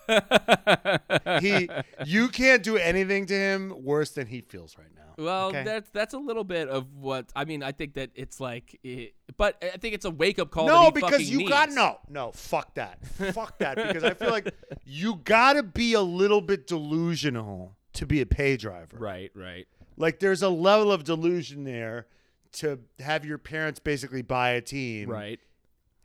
[1.41, 1.69] he,
[2.05, 5.23] you can't do anything to him worse than he feels right now.
[5.23, 5.63] Well, okay?
[5.63, 7.61] that's that's a little bit of what I mean.
[7.61, 10.67] I think that it's like, it, but I think it's a wake up call.
[10.67, 11.75] that no, he because fucking you got needs.
[11.75, 12.31] no, no.
[12.31, 13.75] Fuck that, fuck that.
[13.75, 14.55] Because I feel like
[14.85, 18.97] you gotta be a little bit delusional to be a pay driver.
[18.97, 19.67] Right, right.
[19.97, 22.07] Like there's a level of delusion there
[22.53, 25.39] to have your parents basically buy a team, Right.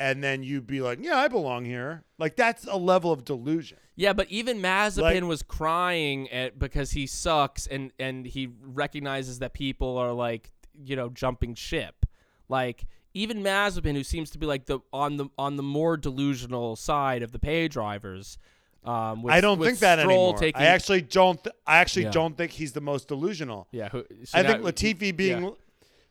[0.01, 2.03] And then you'd be like, yeah, I belong here.
[2.19, 3.79] Like that's a level of delusion.
[3.97, 9.39] Yeah, but even Mazepin Like- was crying at because he sucks and and he recognizes
[9.39, 10.51] that people are like
[10.85, 12.07] you know jumping ship.
[12.49, 16.75] Like even Mazepin, who seems to be like the on the on the more delusional
[16.75, 18.37] side of the pay drivers.
[18.85, 20.39] Um, with, I don't think that Stroll anymore.
[20.39, 21.43] Taking, I actually don't.
[21.43, 22.11] Th- I actually Yeah.
[22.11, 23.67] don't think he's the most delusional.
[23.71, 23.89] yeah.
[23.91, 25.51] Who, so I now- think Latifi being yeah.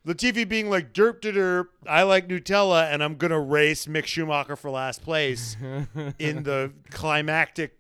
[0.06, 1.68] Latifi being like derp to derp.
[1.88, 5.56] I like Nutella, and I'm gonna race Mick Schumacher for last place
[6.20, 7.78] in the climactic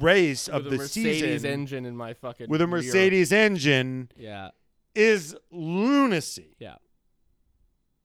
[0.00, 2.82] race of with the a Mercedes season engine in my fucking with a rear.
[2.82, 4.50] Mercedes engine Yeah,
[4.94, 6.56] is lunacy.
[6.58, 6.76] yeah.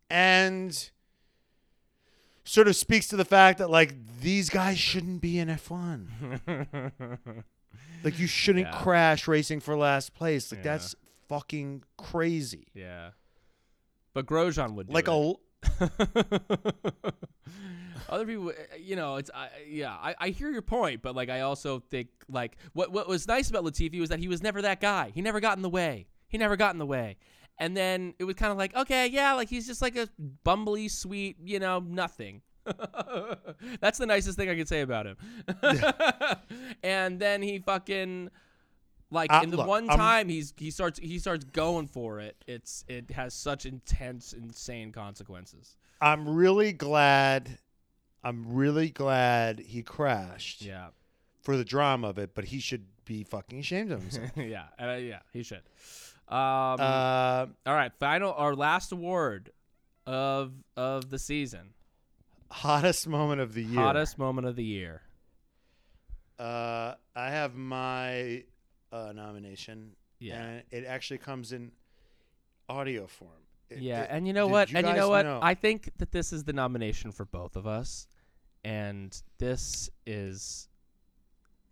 [0.10, 0.90] and
[2.44, 6.92] sort of speaks to the fact that like these guys shouldn't be in F1.
[8.04, 8.78] like you shouldn't Yeah.
[8.82, 10.52] crash racing for last place.
[10.52, 10.72] Like Yeah.
[10.74, 10.96] that's
[11.28, 12.68] fucking crazy.
[12.74, 13.12] yeah.
[14.14, 15.12] But Grosjean would do Like it.
[15.12, 15.34] a
[18.10, 21.30] other people uh, you know it's I yeah I, I hear your point but like
[21.30, 24.62] i also think like what what was nice about latifi was that he was never
[24.64, 25.12] that guy.
[25.14, 26.08] He never got in the way.
[26.28, 27.18] He never got in the way.
[27.60, 30.10] And then it was kind of like okay yeah like he's just like a
[30.46, 32.42] bumbly sweet you know nothing.
[33.82, 35.18] That's the nicest thing i could say about him.
[36.84, 38.30] And then he fucking
[39.12, 42.20] like Uh, in the look, one I'm- time he's he starts he starts going for
[42.20, 47.60] it it's it has such intense insane consequences I'm really glad
[48.24, 50.88] I'm really glad he crashed yeah
[51.42, 54.30] for the drama of it, but he should be fucking ashamed of himself.
[54.38, 55.64] yeah, uh, yeah, he should.
[56.28, 56.38] Um,
[56.80, 59.50] uh, all right, final our last award
[60.06, 61.74] of of the season,
[62.52, 63.82] hottest moment of the year.
[63.82, 65.02] hottest moment of the year.
[66.40, 68.44] Uh, I have my
[68.92, 69.92] uh, nomination.
[70.20, 70.36] Yeah.
[70.44, 71.72] and it actually comes in
[72.70, 73.32] audio form.
[73.70, 74.70] It- Yeah, it- and you know what?
[74.72, 75.26] you and you know what?
[75.26, 78.08] know- I think that this is the nomination for both of us,
[78.64, 80.68] and this is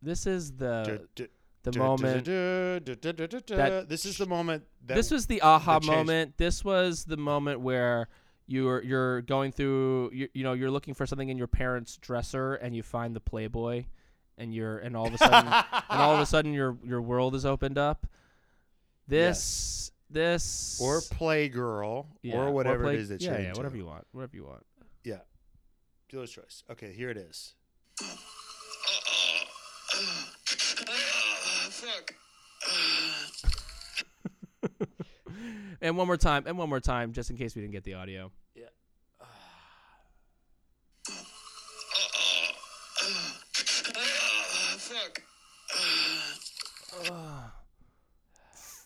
[0.02, 0.84] this is the
[1.16, 1.32] Du- du-
[1.64, 2.26] the du- moment.
[2.26, 4.64] that- This is the moment.
[4.86, 6.38] That this was the aha moment.
[6.38, 8.08] This was the moment where
[8.48, 12.56] you're you're going through you, you know you're looking for something in your parents' dresser
[12.56, 13.86] and you find the Playboy,
[14.40, 17.36] and you're and all of a sudden and all of a sudden your your world
[17.36, 18.08] is opened up.
[19.08, 23.60] This this or Playgirl yeah, or whatever play- it is that yeah, you're yeah, into.
[23.60, 24.66] whatever you want, whatever you want.
[25.04, 25.20] Yeah.
[26.10, 26.64] Dealer's choice.
[26.72, 27.54] Okay, here it is.
[31.70, 32.16] Fuck.
[35.82, 37.94] And one more time, and one more time, just in case we didn't get the
[37.94, 38.32] audio.
[38.54, 38.74] Fuck.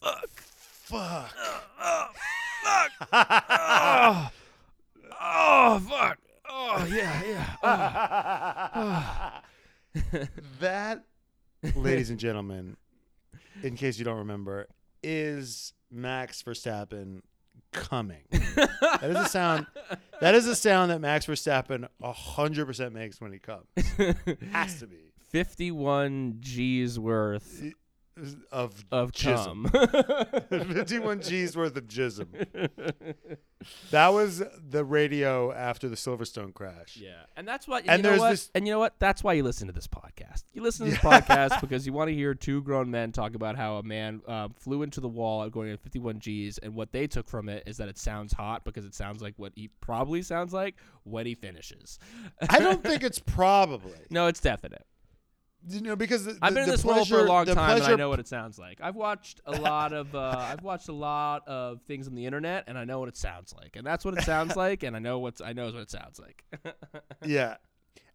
[0.03, 0.29] Fuck.
[0.83, 1.33] Fuck.
[1.79, 2.07] Uh, uh,
[3.13, 4.29] oh,
[5.21, 6.17] oh fuck!
[6.49, 7.55] Oh yeah, yeah.
[9.95, 10.01] Oh.
[10.59, 11.03] that,
[11.75, 12.75] ladies and gentlemen,
[13.61, 14.67] in case you don't remember,
[15.01, 17.21] is Max Verstappen
[17.71, 18.23] coming.
[18.31, 19.67] that is a sound.
[20.19, 23.67] That is a sound that Max Verstappen hundred percent makes when he comes.
[24.51, 25.13] Has to be.
[25.33, 27.63] 51 G's worth
[28.51, 29.69] of of jism.
[30.73, 32.27] 51 G's worth of jism.
[33.91, 36.97] That was the radio after the Silverstone crash.
[36.97, 37.83] Yeah, and that's what.
[37.83, 38.29] And, And you know what?
[38.31, 38.95] this- And you know what?
[38.99, 40.43] That's why you listen to this podcast.
[40.53, 43.55] You listen to this podcast because you want to hear two grown men talk about
[43.55, 47.07] how a man uh, flew into the wall going at 51 G's, and what they
[47.07, 50.21] took from it is that it sounds hot because it sounds like what he probably
[50.21, 51.99] sounds like when he finishes.
[52.49, 53.93] I don't think it's probably.
[54.09, 54.85] no, it's definite.
[55.69, 57.77] You know, because the, I've been the in this pleasure, world for a long time,
[57.77, 58.79] and I know what it sounds like.
[58.81, 62.65] I've watched a lot of uh, I've watched a lot of things on the internet,
[62.67, 64.99] and I know what it sounds like, and that's what it sounds like, and I
[64.99, 66.43] know what's I know what it sounds like.
[67.25, 67.55] Yeah,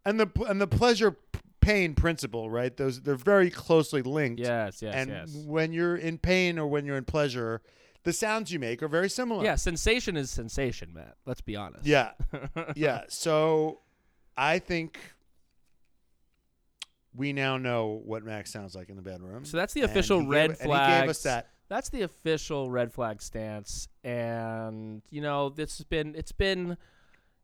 [0.05, 1.17] and the and the pleasure
[1.61, 2.77] pain principle, right?
[2.77, 4.41] Those they're very closely linked.
[4.41, 5.35] yes, yes, and yes.
[5.47, 7.63] when you're in pain or when you're in pleasure,
[8.05, 9.45] the sounds you make are very similar.
[9.45, 11.17] Yeah, sensation is sensation, Matt.
[11.27, 11.87] Let's be honest.
[11.87, 12.13] Yeah.
[12.75, 13.05] yeah.
[13.09, 13.81] So
[14.37, 14.99] I think
[17.19, 19.45] we now know what Max sounds like in the bedroom.
[19.45, 20.95] So that's the official gave- red flag.
[20.95, 21.49] he gave us that.
[21.69, 26.79] That's the official red flag stance, and you know this has been it's been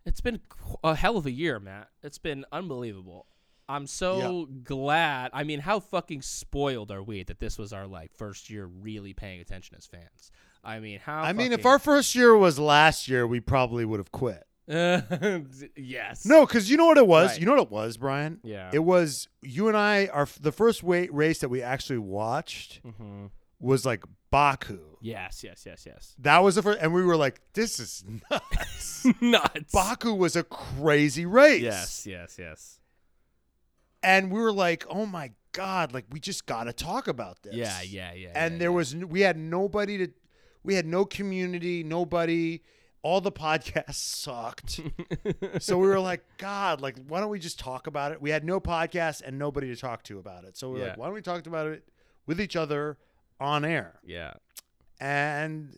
[0.07, 0.41] it's been
[0.83, 1.89] a hell of a year, Matt.
[2.03, 3.27] It's been unbelievable.
[3.69, 5.31] I'm so glad.
[5.33, 9.13] I mean, how fucking spoiled are we that this was our like first year really
[9.13, 10.31] paying attention as fans?
[10.63, 11.23] I mean, how?
[11.23, 14.45] I mean, if our first year was last year, we probably would have quit.
[15.77, 16.25] yes.
[16.25, 17.31] No, because you know what it was.
[17.31, 17.41] Right.
[17.41, 18.41] You know what it was, Brian.
[18.43, 18.71] Yeah.
[18.73, 20.07] It was you and I.
[20.07, 23.27] Our the first race that we actually watched hmm
[23.61, 24.79] was like Baku.
[25.01, 25.43] Yes.
[25.45, 25.65] Yes.
[25.67, 25.85] Yes.
[25.87, 26.15] Yes.
[26.19, 29.71] That was the first, and we were like, "This is nuts." Nuts.
[29.73, 31.61] Baku was a crazy race.
[31.63, 32.07] Yes.
[32.07, 32.37] Yes.
[32.39, 32.81] Yes.
[34.03, 35.93] and we were like, "Oh my god!
[35.93, 37.81] Like we just got to talk about this." Yeah.
[37.83, 38.13] Yeah.
[38.15, 38.33] Yeah.
[38.35, 38.77] And yeah, there yeah.
[38.77, 40.13] was we had nobody to,
[40.63, 42.61] we had no community, nobody.
[43.05, 44.81] All the podcasts sucked.
[45.63, 48.21] so we were like, God, like, why don't we just talk about it?
[48.23, 50.57] We had no podcast and nobody to talk to about it.
[50.57, 50.89] So we are Yeah.
[50.91, 51.87] like, why don't we talk about it
[52.27, 52.97] with each other
[53.39, 54.01] on air?
[54.03, 54.33] Yeah.
[54.99, 55.77] And,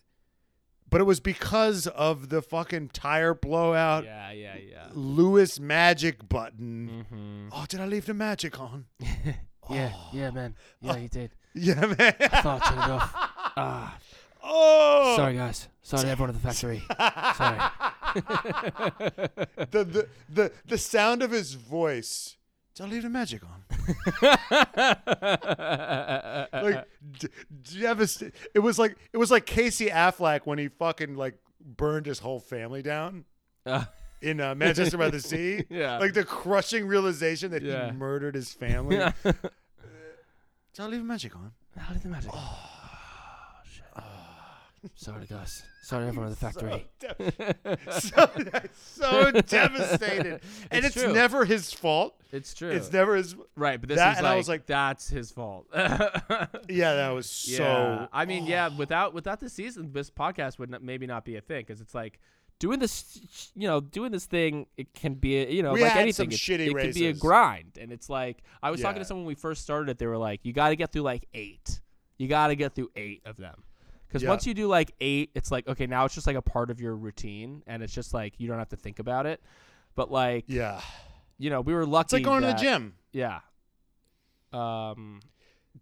[0.88, 4.30] but it was because of the fucking tire blowout, Yeah.
[4.30, 4.54] Yeah.
[4.56, 4.86] Yeah.
[4.94, 7.04] Lewis magic button.
[7.10, 7.48] Mm-hmm.
[7.52, 8.86] Oh, did I leave the magic on?
[9.68, 10.54] Yeah, yeah, man.
[10.80, 11.32] Yeah, you did.
[11.54, 12.14] Yeah, man.
[12.20, 13.12] I thought I turned it off.
[13.56, 13.98] Ah,
[14.46, 15.68] oh, sorry, guys.
[15.82, 16.82] Sorry to everyone at the factory.
[17.36, 17.58] Sorry.
[19.70, 22.36] the, the the the sound of his voice.
[22.74, 23.64] Don't leave the magic on.
[26.52, 26.86] Like
[27.18, 27.28] d-
[27.80, 28.34] devastated.
[28.54, 32.40] It was like it was like Casey Affleck when he fucking like burned his whole
[32.40, 33.24] family down
[33.64, 33.84] Uh,
[34.22, 35.64] in uh, Manchester by the Sea.
[35.70, 35.98] Yeah.
[35.98, 37.86] Like the crushing realization that Yeah.
[37.86, 38.96] he murdered his family.
[38.96, 39.12] yeah.
[40.74, 41.52] Don't leave the magic on.
[41.76, 42.30] How did the magic?
[42.34, 42.70] Oh.
[44.94, 45.62] Sorry, Gus.
[45.82, 46.86] Sorry, everyone at the factory.
[47.90, 48.28] so,
[48.74, 50.40] so devastated,
[50.70, 52.14] and It's it's never his fault.
[52.32, 52.70] It's true.
[52.70, 53.36] It's never his.
[53.56, 55.66] right, but this that- is like, I was like- that's his fault.
[55.74, 57.62] Yeah, that was so.
[57.62, 58.06] Yeah.
[58.12, 61.40] I mean, yeah, without without the season, this podcast would not, maybe not be a
[61.40, 62.18] thing because it's like
[62.58, 64.66] doing this, you know, doing this thing.
[64.76, 66.30] It can be, a, you know, We like anything.
[66.30, 69.28] shitty it can be a grind, and it's like I was talking to someone when
[69.28, 69.98] we first started it.
[69.98, 71.80] They were like, you got to get through like eight.
[72.18, 73.62] You got to get through eight of them.
[74.16, 74.30] Because Yeah.
[74.30, 76.80] once you do like eight, it's like okay, now it's just like a part of
[76.80, 79.42] your routine, and it's just like you don't have to think about it.
[79.94, 80.80] But like, Yeah,
[81.38, 82.06] you know, we were lucky.
[82.06, 82.94] it's like going to the gym.
[83.12, 83.40] Yeah.
[84.54, 85.20] Um,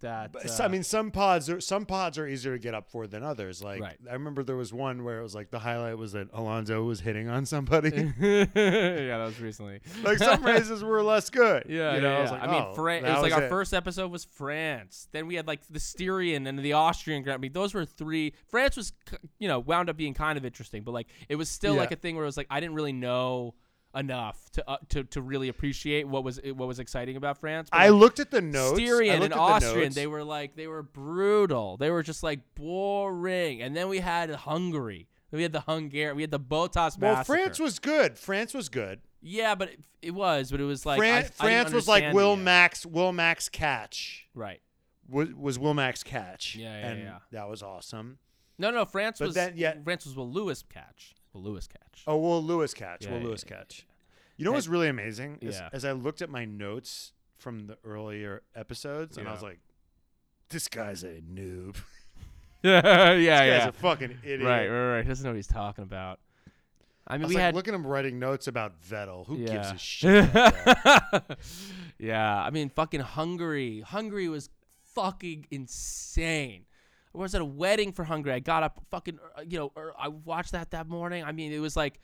[0.01, 0.33] that.
[0.33, 3.07] But, uh, I mean, some pods are some pods are easier to get up for
[3.07, 3.63] than others.
[3.63, 3.97] Like Right.
[4.09, 7.01] I remember there was one where it was like the highlight was that Alonso was
[7.01, 7.91] hitting on somebody.
[8.21, 9.81] yeah, that was recently.
[10.03, 11.65] like some races were less good.
[11.75, 12.37] Yeah, you know, yeah, I was yeah.
[12.39, 13.49] like, I mean, oh, Fran- it that was like our it.
[13.49, 15.09] first episode was France.
[15.13, 17.49] Then we had like the Styrian and the Austrian Grand Prix.
[17.49, 18.35] Those were three.
[18.49, 18.93] France was,
[19.39, 21.81] you know, wound up being kind of interesting, but like it was still Yeah.
[21.81, 23.55] like a thing where it was like I didn't really know
[23.95, 27.69] enough to uh, to to really appreciate what was what was exciting about France.
[27.71, 28.79] But, I like, looked at the notes.
[28.79, 31.77] I Styrian and at the Austrian, they were like they were brutal.
[31.77, 33.63] They were just like boring.
[33.63, 35.09] And then we had Hungary.
[35.31, 36.17] We had the Hungarian.
[36.17, 37.25] We had the Bottas well, massacre.
[37.39, 38.19] France was good.
[38.19, 39.01] France was good.
[39.21, 42.37] Yeah, but it, it was, but it was like Fran- I France was like Will.
[42.37, 42.85] Max.
[42.87, 44.61] Will Max catch Right.
[45.09, 46.55] was, was Will Max catch.
[46.55, 47.19] Yeah, yeah, and yeah.
[47.33, 48.19] that was awesome.
[48.59, 49.75] No, no, France But was then- yeah.
[49.83, 51.15] France was Will Lewis catch.
[51.35, 52.05] Will Lewis catch.
[52.07, 53.05] Oh, Will Lewis catch.
[53.05, 53.87] Yeah, Will yeah, Lewis yeah, catch.
[54.37, 55.39] You know what's really amazing?
[55.41, 55.69] Is, Yeah.
[55.73, 59.59] As I looked at my notes from the earlier episodes, and I was like,
[60.49, 61.77] "This guy's a noob.
[62.63, 63.69] yeah, yeah, This guy's yeah.
[63.69, 65.03] a fucking idiot." Right, right, right.
[65.03, 66.21] He doesn't know what he's talking about.
[67.07, 69.27] I I mean, was we like, had look at him writing notes about Vettel.
[69.27, 70.31] Who gives a shit?
[71.99, 73.81] yeah, I mean, fucking Hungary.
[73.83, 74.49] Hungary was
[74.95, 76.65] fucking insane.
[77.15, 78.33] I was at a wedding for Hungary.
[78.33, 81.23] I got up, fucking, uh, you know, I watched that that morning.
[81.25, 82.01] I mean, it was like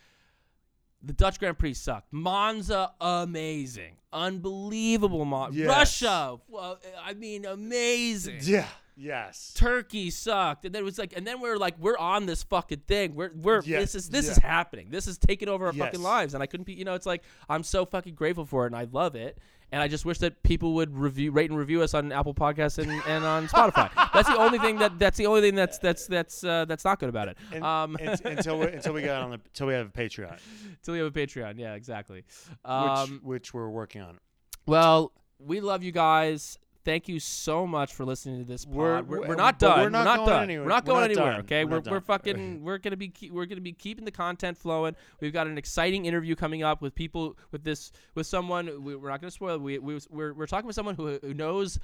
[1.03, 2.12] the Dutch Grand Prix sucked.
[2.12, 5.24] Monza, amazing, unbelievable.
[5.24, 5.66] Mon- Yes.
[5.69, 8.39] Russia, well, I mean, amazing.
[8.43, 8.66] yeah.
[8.97, 9.55] Yes.
[9.57, 12.82] Turkey sucked, and then it was like, and then we're like, we're on this fucking
[12.87, 13.15] thing.
[13.15, 14.32] We're we're Yeah, this is this yeah.
[14.32, 14.89] is happening.
[14.91, 15.87] This is taking over our Yes.
[15.87, 16.74] fucking lives, and I couldn't be.
[16.74, 19.39] You know, it's like I'm so fucking grateful for it, and I love it.
[19.72, 22.78] And I just wish that people would review, rate, and review us on Apple Podcasts
[22.78, 23.88] and, and on Spotify.
[24.12, 26.98] that's the only thing that that's the only thing that's that's that's uh, that's not
[26.98, 27.38] good about it.
[27.52, 30.38] And- um, and- until we until we got on the until we have a Patreon,
[30.70, 32.24] until we have a Patreon, yeah, exactly.
[32.48, 34.18] which Um, which we're working on.
[34.66, 36.59] well, we love you guys.
[36.85, 38.74] Thank you so much for listening to this pod.
[38.74, 39.81] We're- We're, we're, we're- not done.
[39.81, 40.43] we're not going done.
[40.44, 40.65] anywhere.
[40.65, 41.31] We're not We're going not anywhere.
[41.32, 41.40] done.
[41.40, 44.57] Okay, We're we're, we're fucking we're gonna be keep, we're gonna be keeping the content
[44.57, 44.97] flowing.
[45.20, 48.82] We've got an exciting interview coming up with people with this with someone.
[48.82, 49.57] We, we're not gonna spoil.
[49.57, 49.61] it.
[49.61, 51.78] We, we we're we're talking with someone who, who knows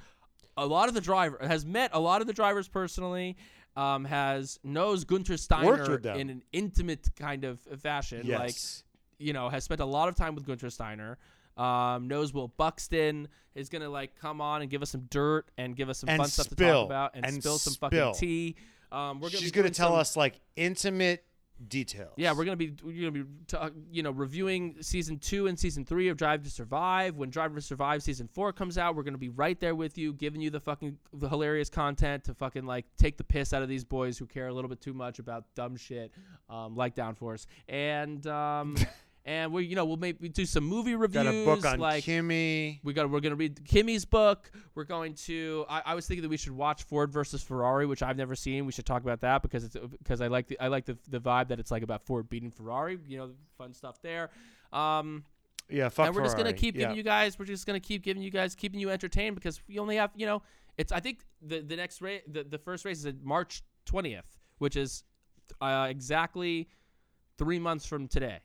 [0.57, 3.37] a lot of the driver has met a lot of the drivers personally.
[3.75, 8.27] Um, has knows Guenther Steiner in an intimate kind of fashion.
[8.27, 8.83] Like Yes.
[9.19, 11.19] you know, has spent a lot of time with Guenther Steiner.
[11.57, 15.75] Um, knows Will Buxton is gonna like come on and give us some dirt and
[15.75, 16.81] give us some And fun stuff to spill.
[16.81, 17.89] talk about and, And spill some spill.
[17.89, 18.55] fucking tea.
[18.91, 21.23] Um, we're gonna She's be gonna doing tell some- us like intimate
[21.67, 22.13] details.
[22.17, 25.83] Yeah, we're gonna be we're gonna be ta- you know reviewing season two and season
[25.85, 27.15] three of Drive to Survive.
[27.17, 30.13] When Drive to Survive season four comes out, we're gonna be right there with you,
[30.13, 33.69] giving you the fucking the hilarious content to fucking like take the piss out of
[33.69, 36.11] these boys who care a little bit too much about dumb shit,
[36.47, 37.47] um, like Downforce.
[37.67, 38.75] And um,
[39.27, 41.23] and we you know we'll maybe do some movie reviews.
[41.25, 42.79] got a book on like Kimi.
[42.83, 43.09] we got.
[43.09, 44.49] We're gonna read Kimi's book.
[44.73, 45.65] We're going to.
[45.69, 48.65] I, I was thinking that we should watch Ford versus Ferrari, which I've never seen.
[48.65, 51.19] We should talk about that because it's because I like the I like the the
[51.19, 52.97] vibe that it's like about Ford beating Ferrari.
[53.05, 54.29] You know, fun stuff there.
[54.71, 55.25] Um,
[55.69, 56.59] Yeah, fuck and we're just gonna Ferrari.
[56.59, 56.83] keep yeah.
[56.83, 57.37] giving you guys.
[57.37, 60.11] We're just gonna keep giving you guys, keeping you entertained because we only have.
[60.15, 60.41] You know,
[60.77, 60.93] it's.
[60.93, 65.03] I think the the next race, the the first race is March twentieth, which is
[65.59, 66.69] uh, exactly
[67.37, 68.39] three months from today.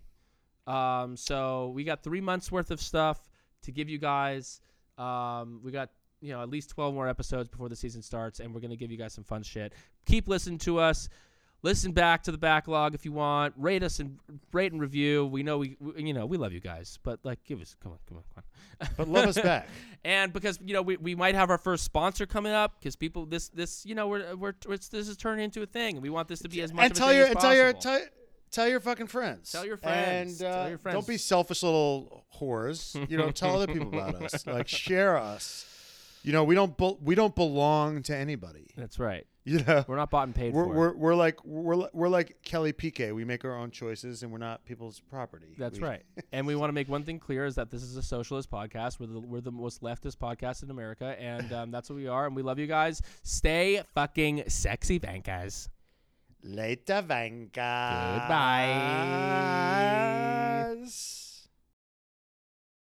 [0.66, 3.30] Um, so we got three months worth of stuff
[3.62, 4.60] to give you guys.
[4.98, 5.90] Um, we got
[6.20, 8.90] you know at least twelve more episodes before the season starts, and we're gonna give
[8.90, 9.72] you guys some fun shit.
[10.06, 11.08] Keep listening to us.
[11.64, 13.54] Listen back to the backlog if you want.
[13.56, 14.18] Rate us and
[14.52, 15.26] rate and review.
[15.26, 17.92] We know we, we you know we love you guys, but like give us come
[17.92, 18.88] on come on come on.
[18.96, 19.68] But love us back.
[20.04, 23.26] and because you know we, we might have our first sponsor coming up because people
[23.26, 26.26] this this you know we're, we're it's, this is turning into a thing we want
[26.26, 27.72] this to be as much and of a tell thing your as and tell your
[27.74, 28.00] tell,
[28.52, 29.50] tell your fucking friends.
[29.50, 30.40] Tell your friends.
[30.40, 30.94] And uh, Tell your friends.
[30.94, 32.94] don't be selfish little whores.
[33.10, 34.46] You know, tell other people about us.
[34.52, 35.66] Like share us.
[36.24, 38.68] You know, we don't be- we don't belong to anybody.
[38.76, 39.26] That's right.
[39.44, 40.72] You know, We're not bought and paid we're for.
[40.72, 43.10] we're, we're like we're we're like Kelly Piquet.
[43.10, 45.56] We make our own choices, and we're not people's property.
[45.58, 46.02] That's We- right.
[46.30, 49.00] and we want to make one thing clear is that this is a socialist podcast.
[49.00, 52.26] We're the, we're the most leftist podcast in America, and um, that's what we are.
[52.26, 53.02] And we love you guys.
[53.24, 55.70] Stay fucking sexy, Vancas.
[56.42, 58.18] Later, Vanka.
[58.18, 58.74] Goodbye.
[60.74, 61.31] Goodbye.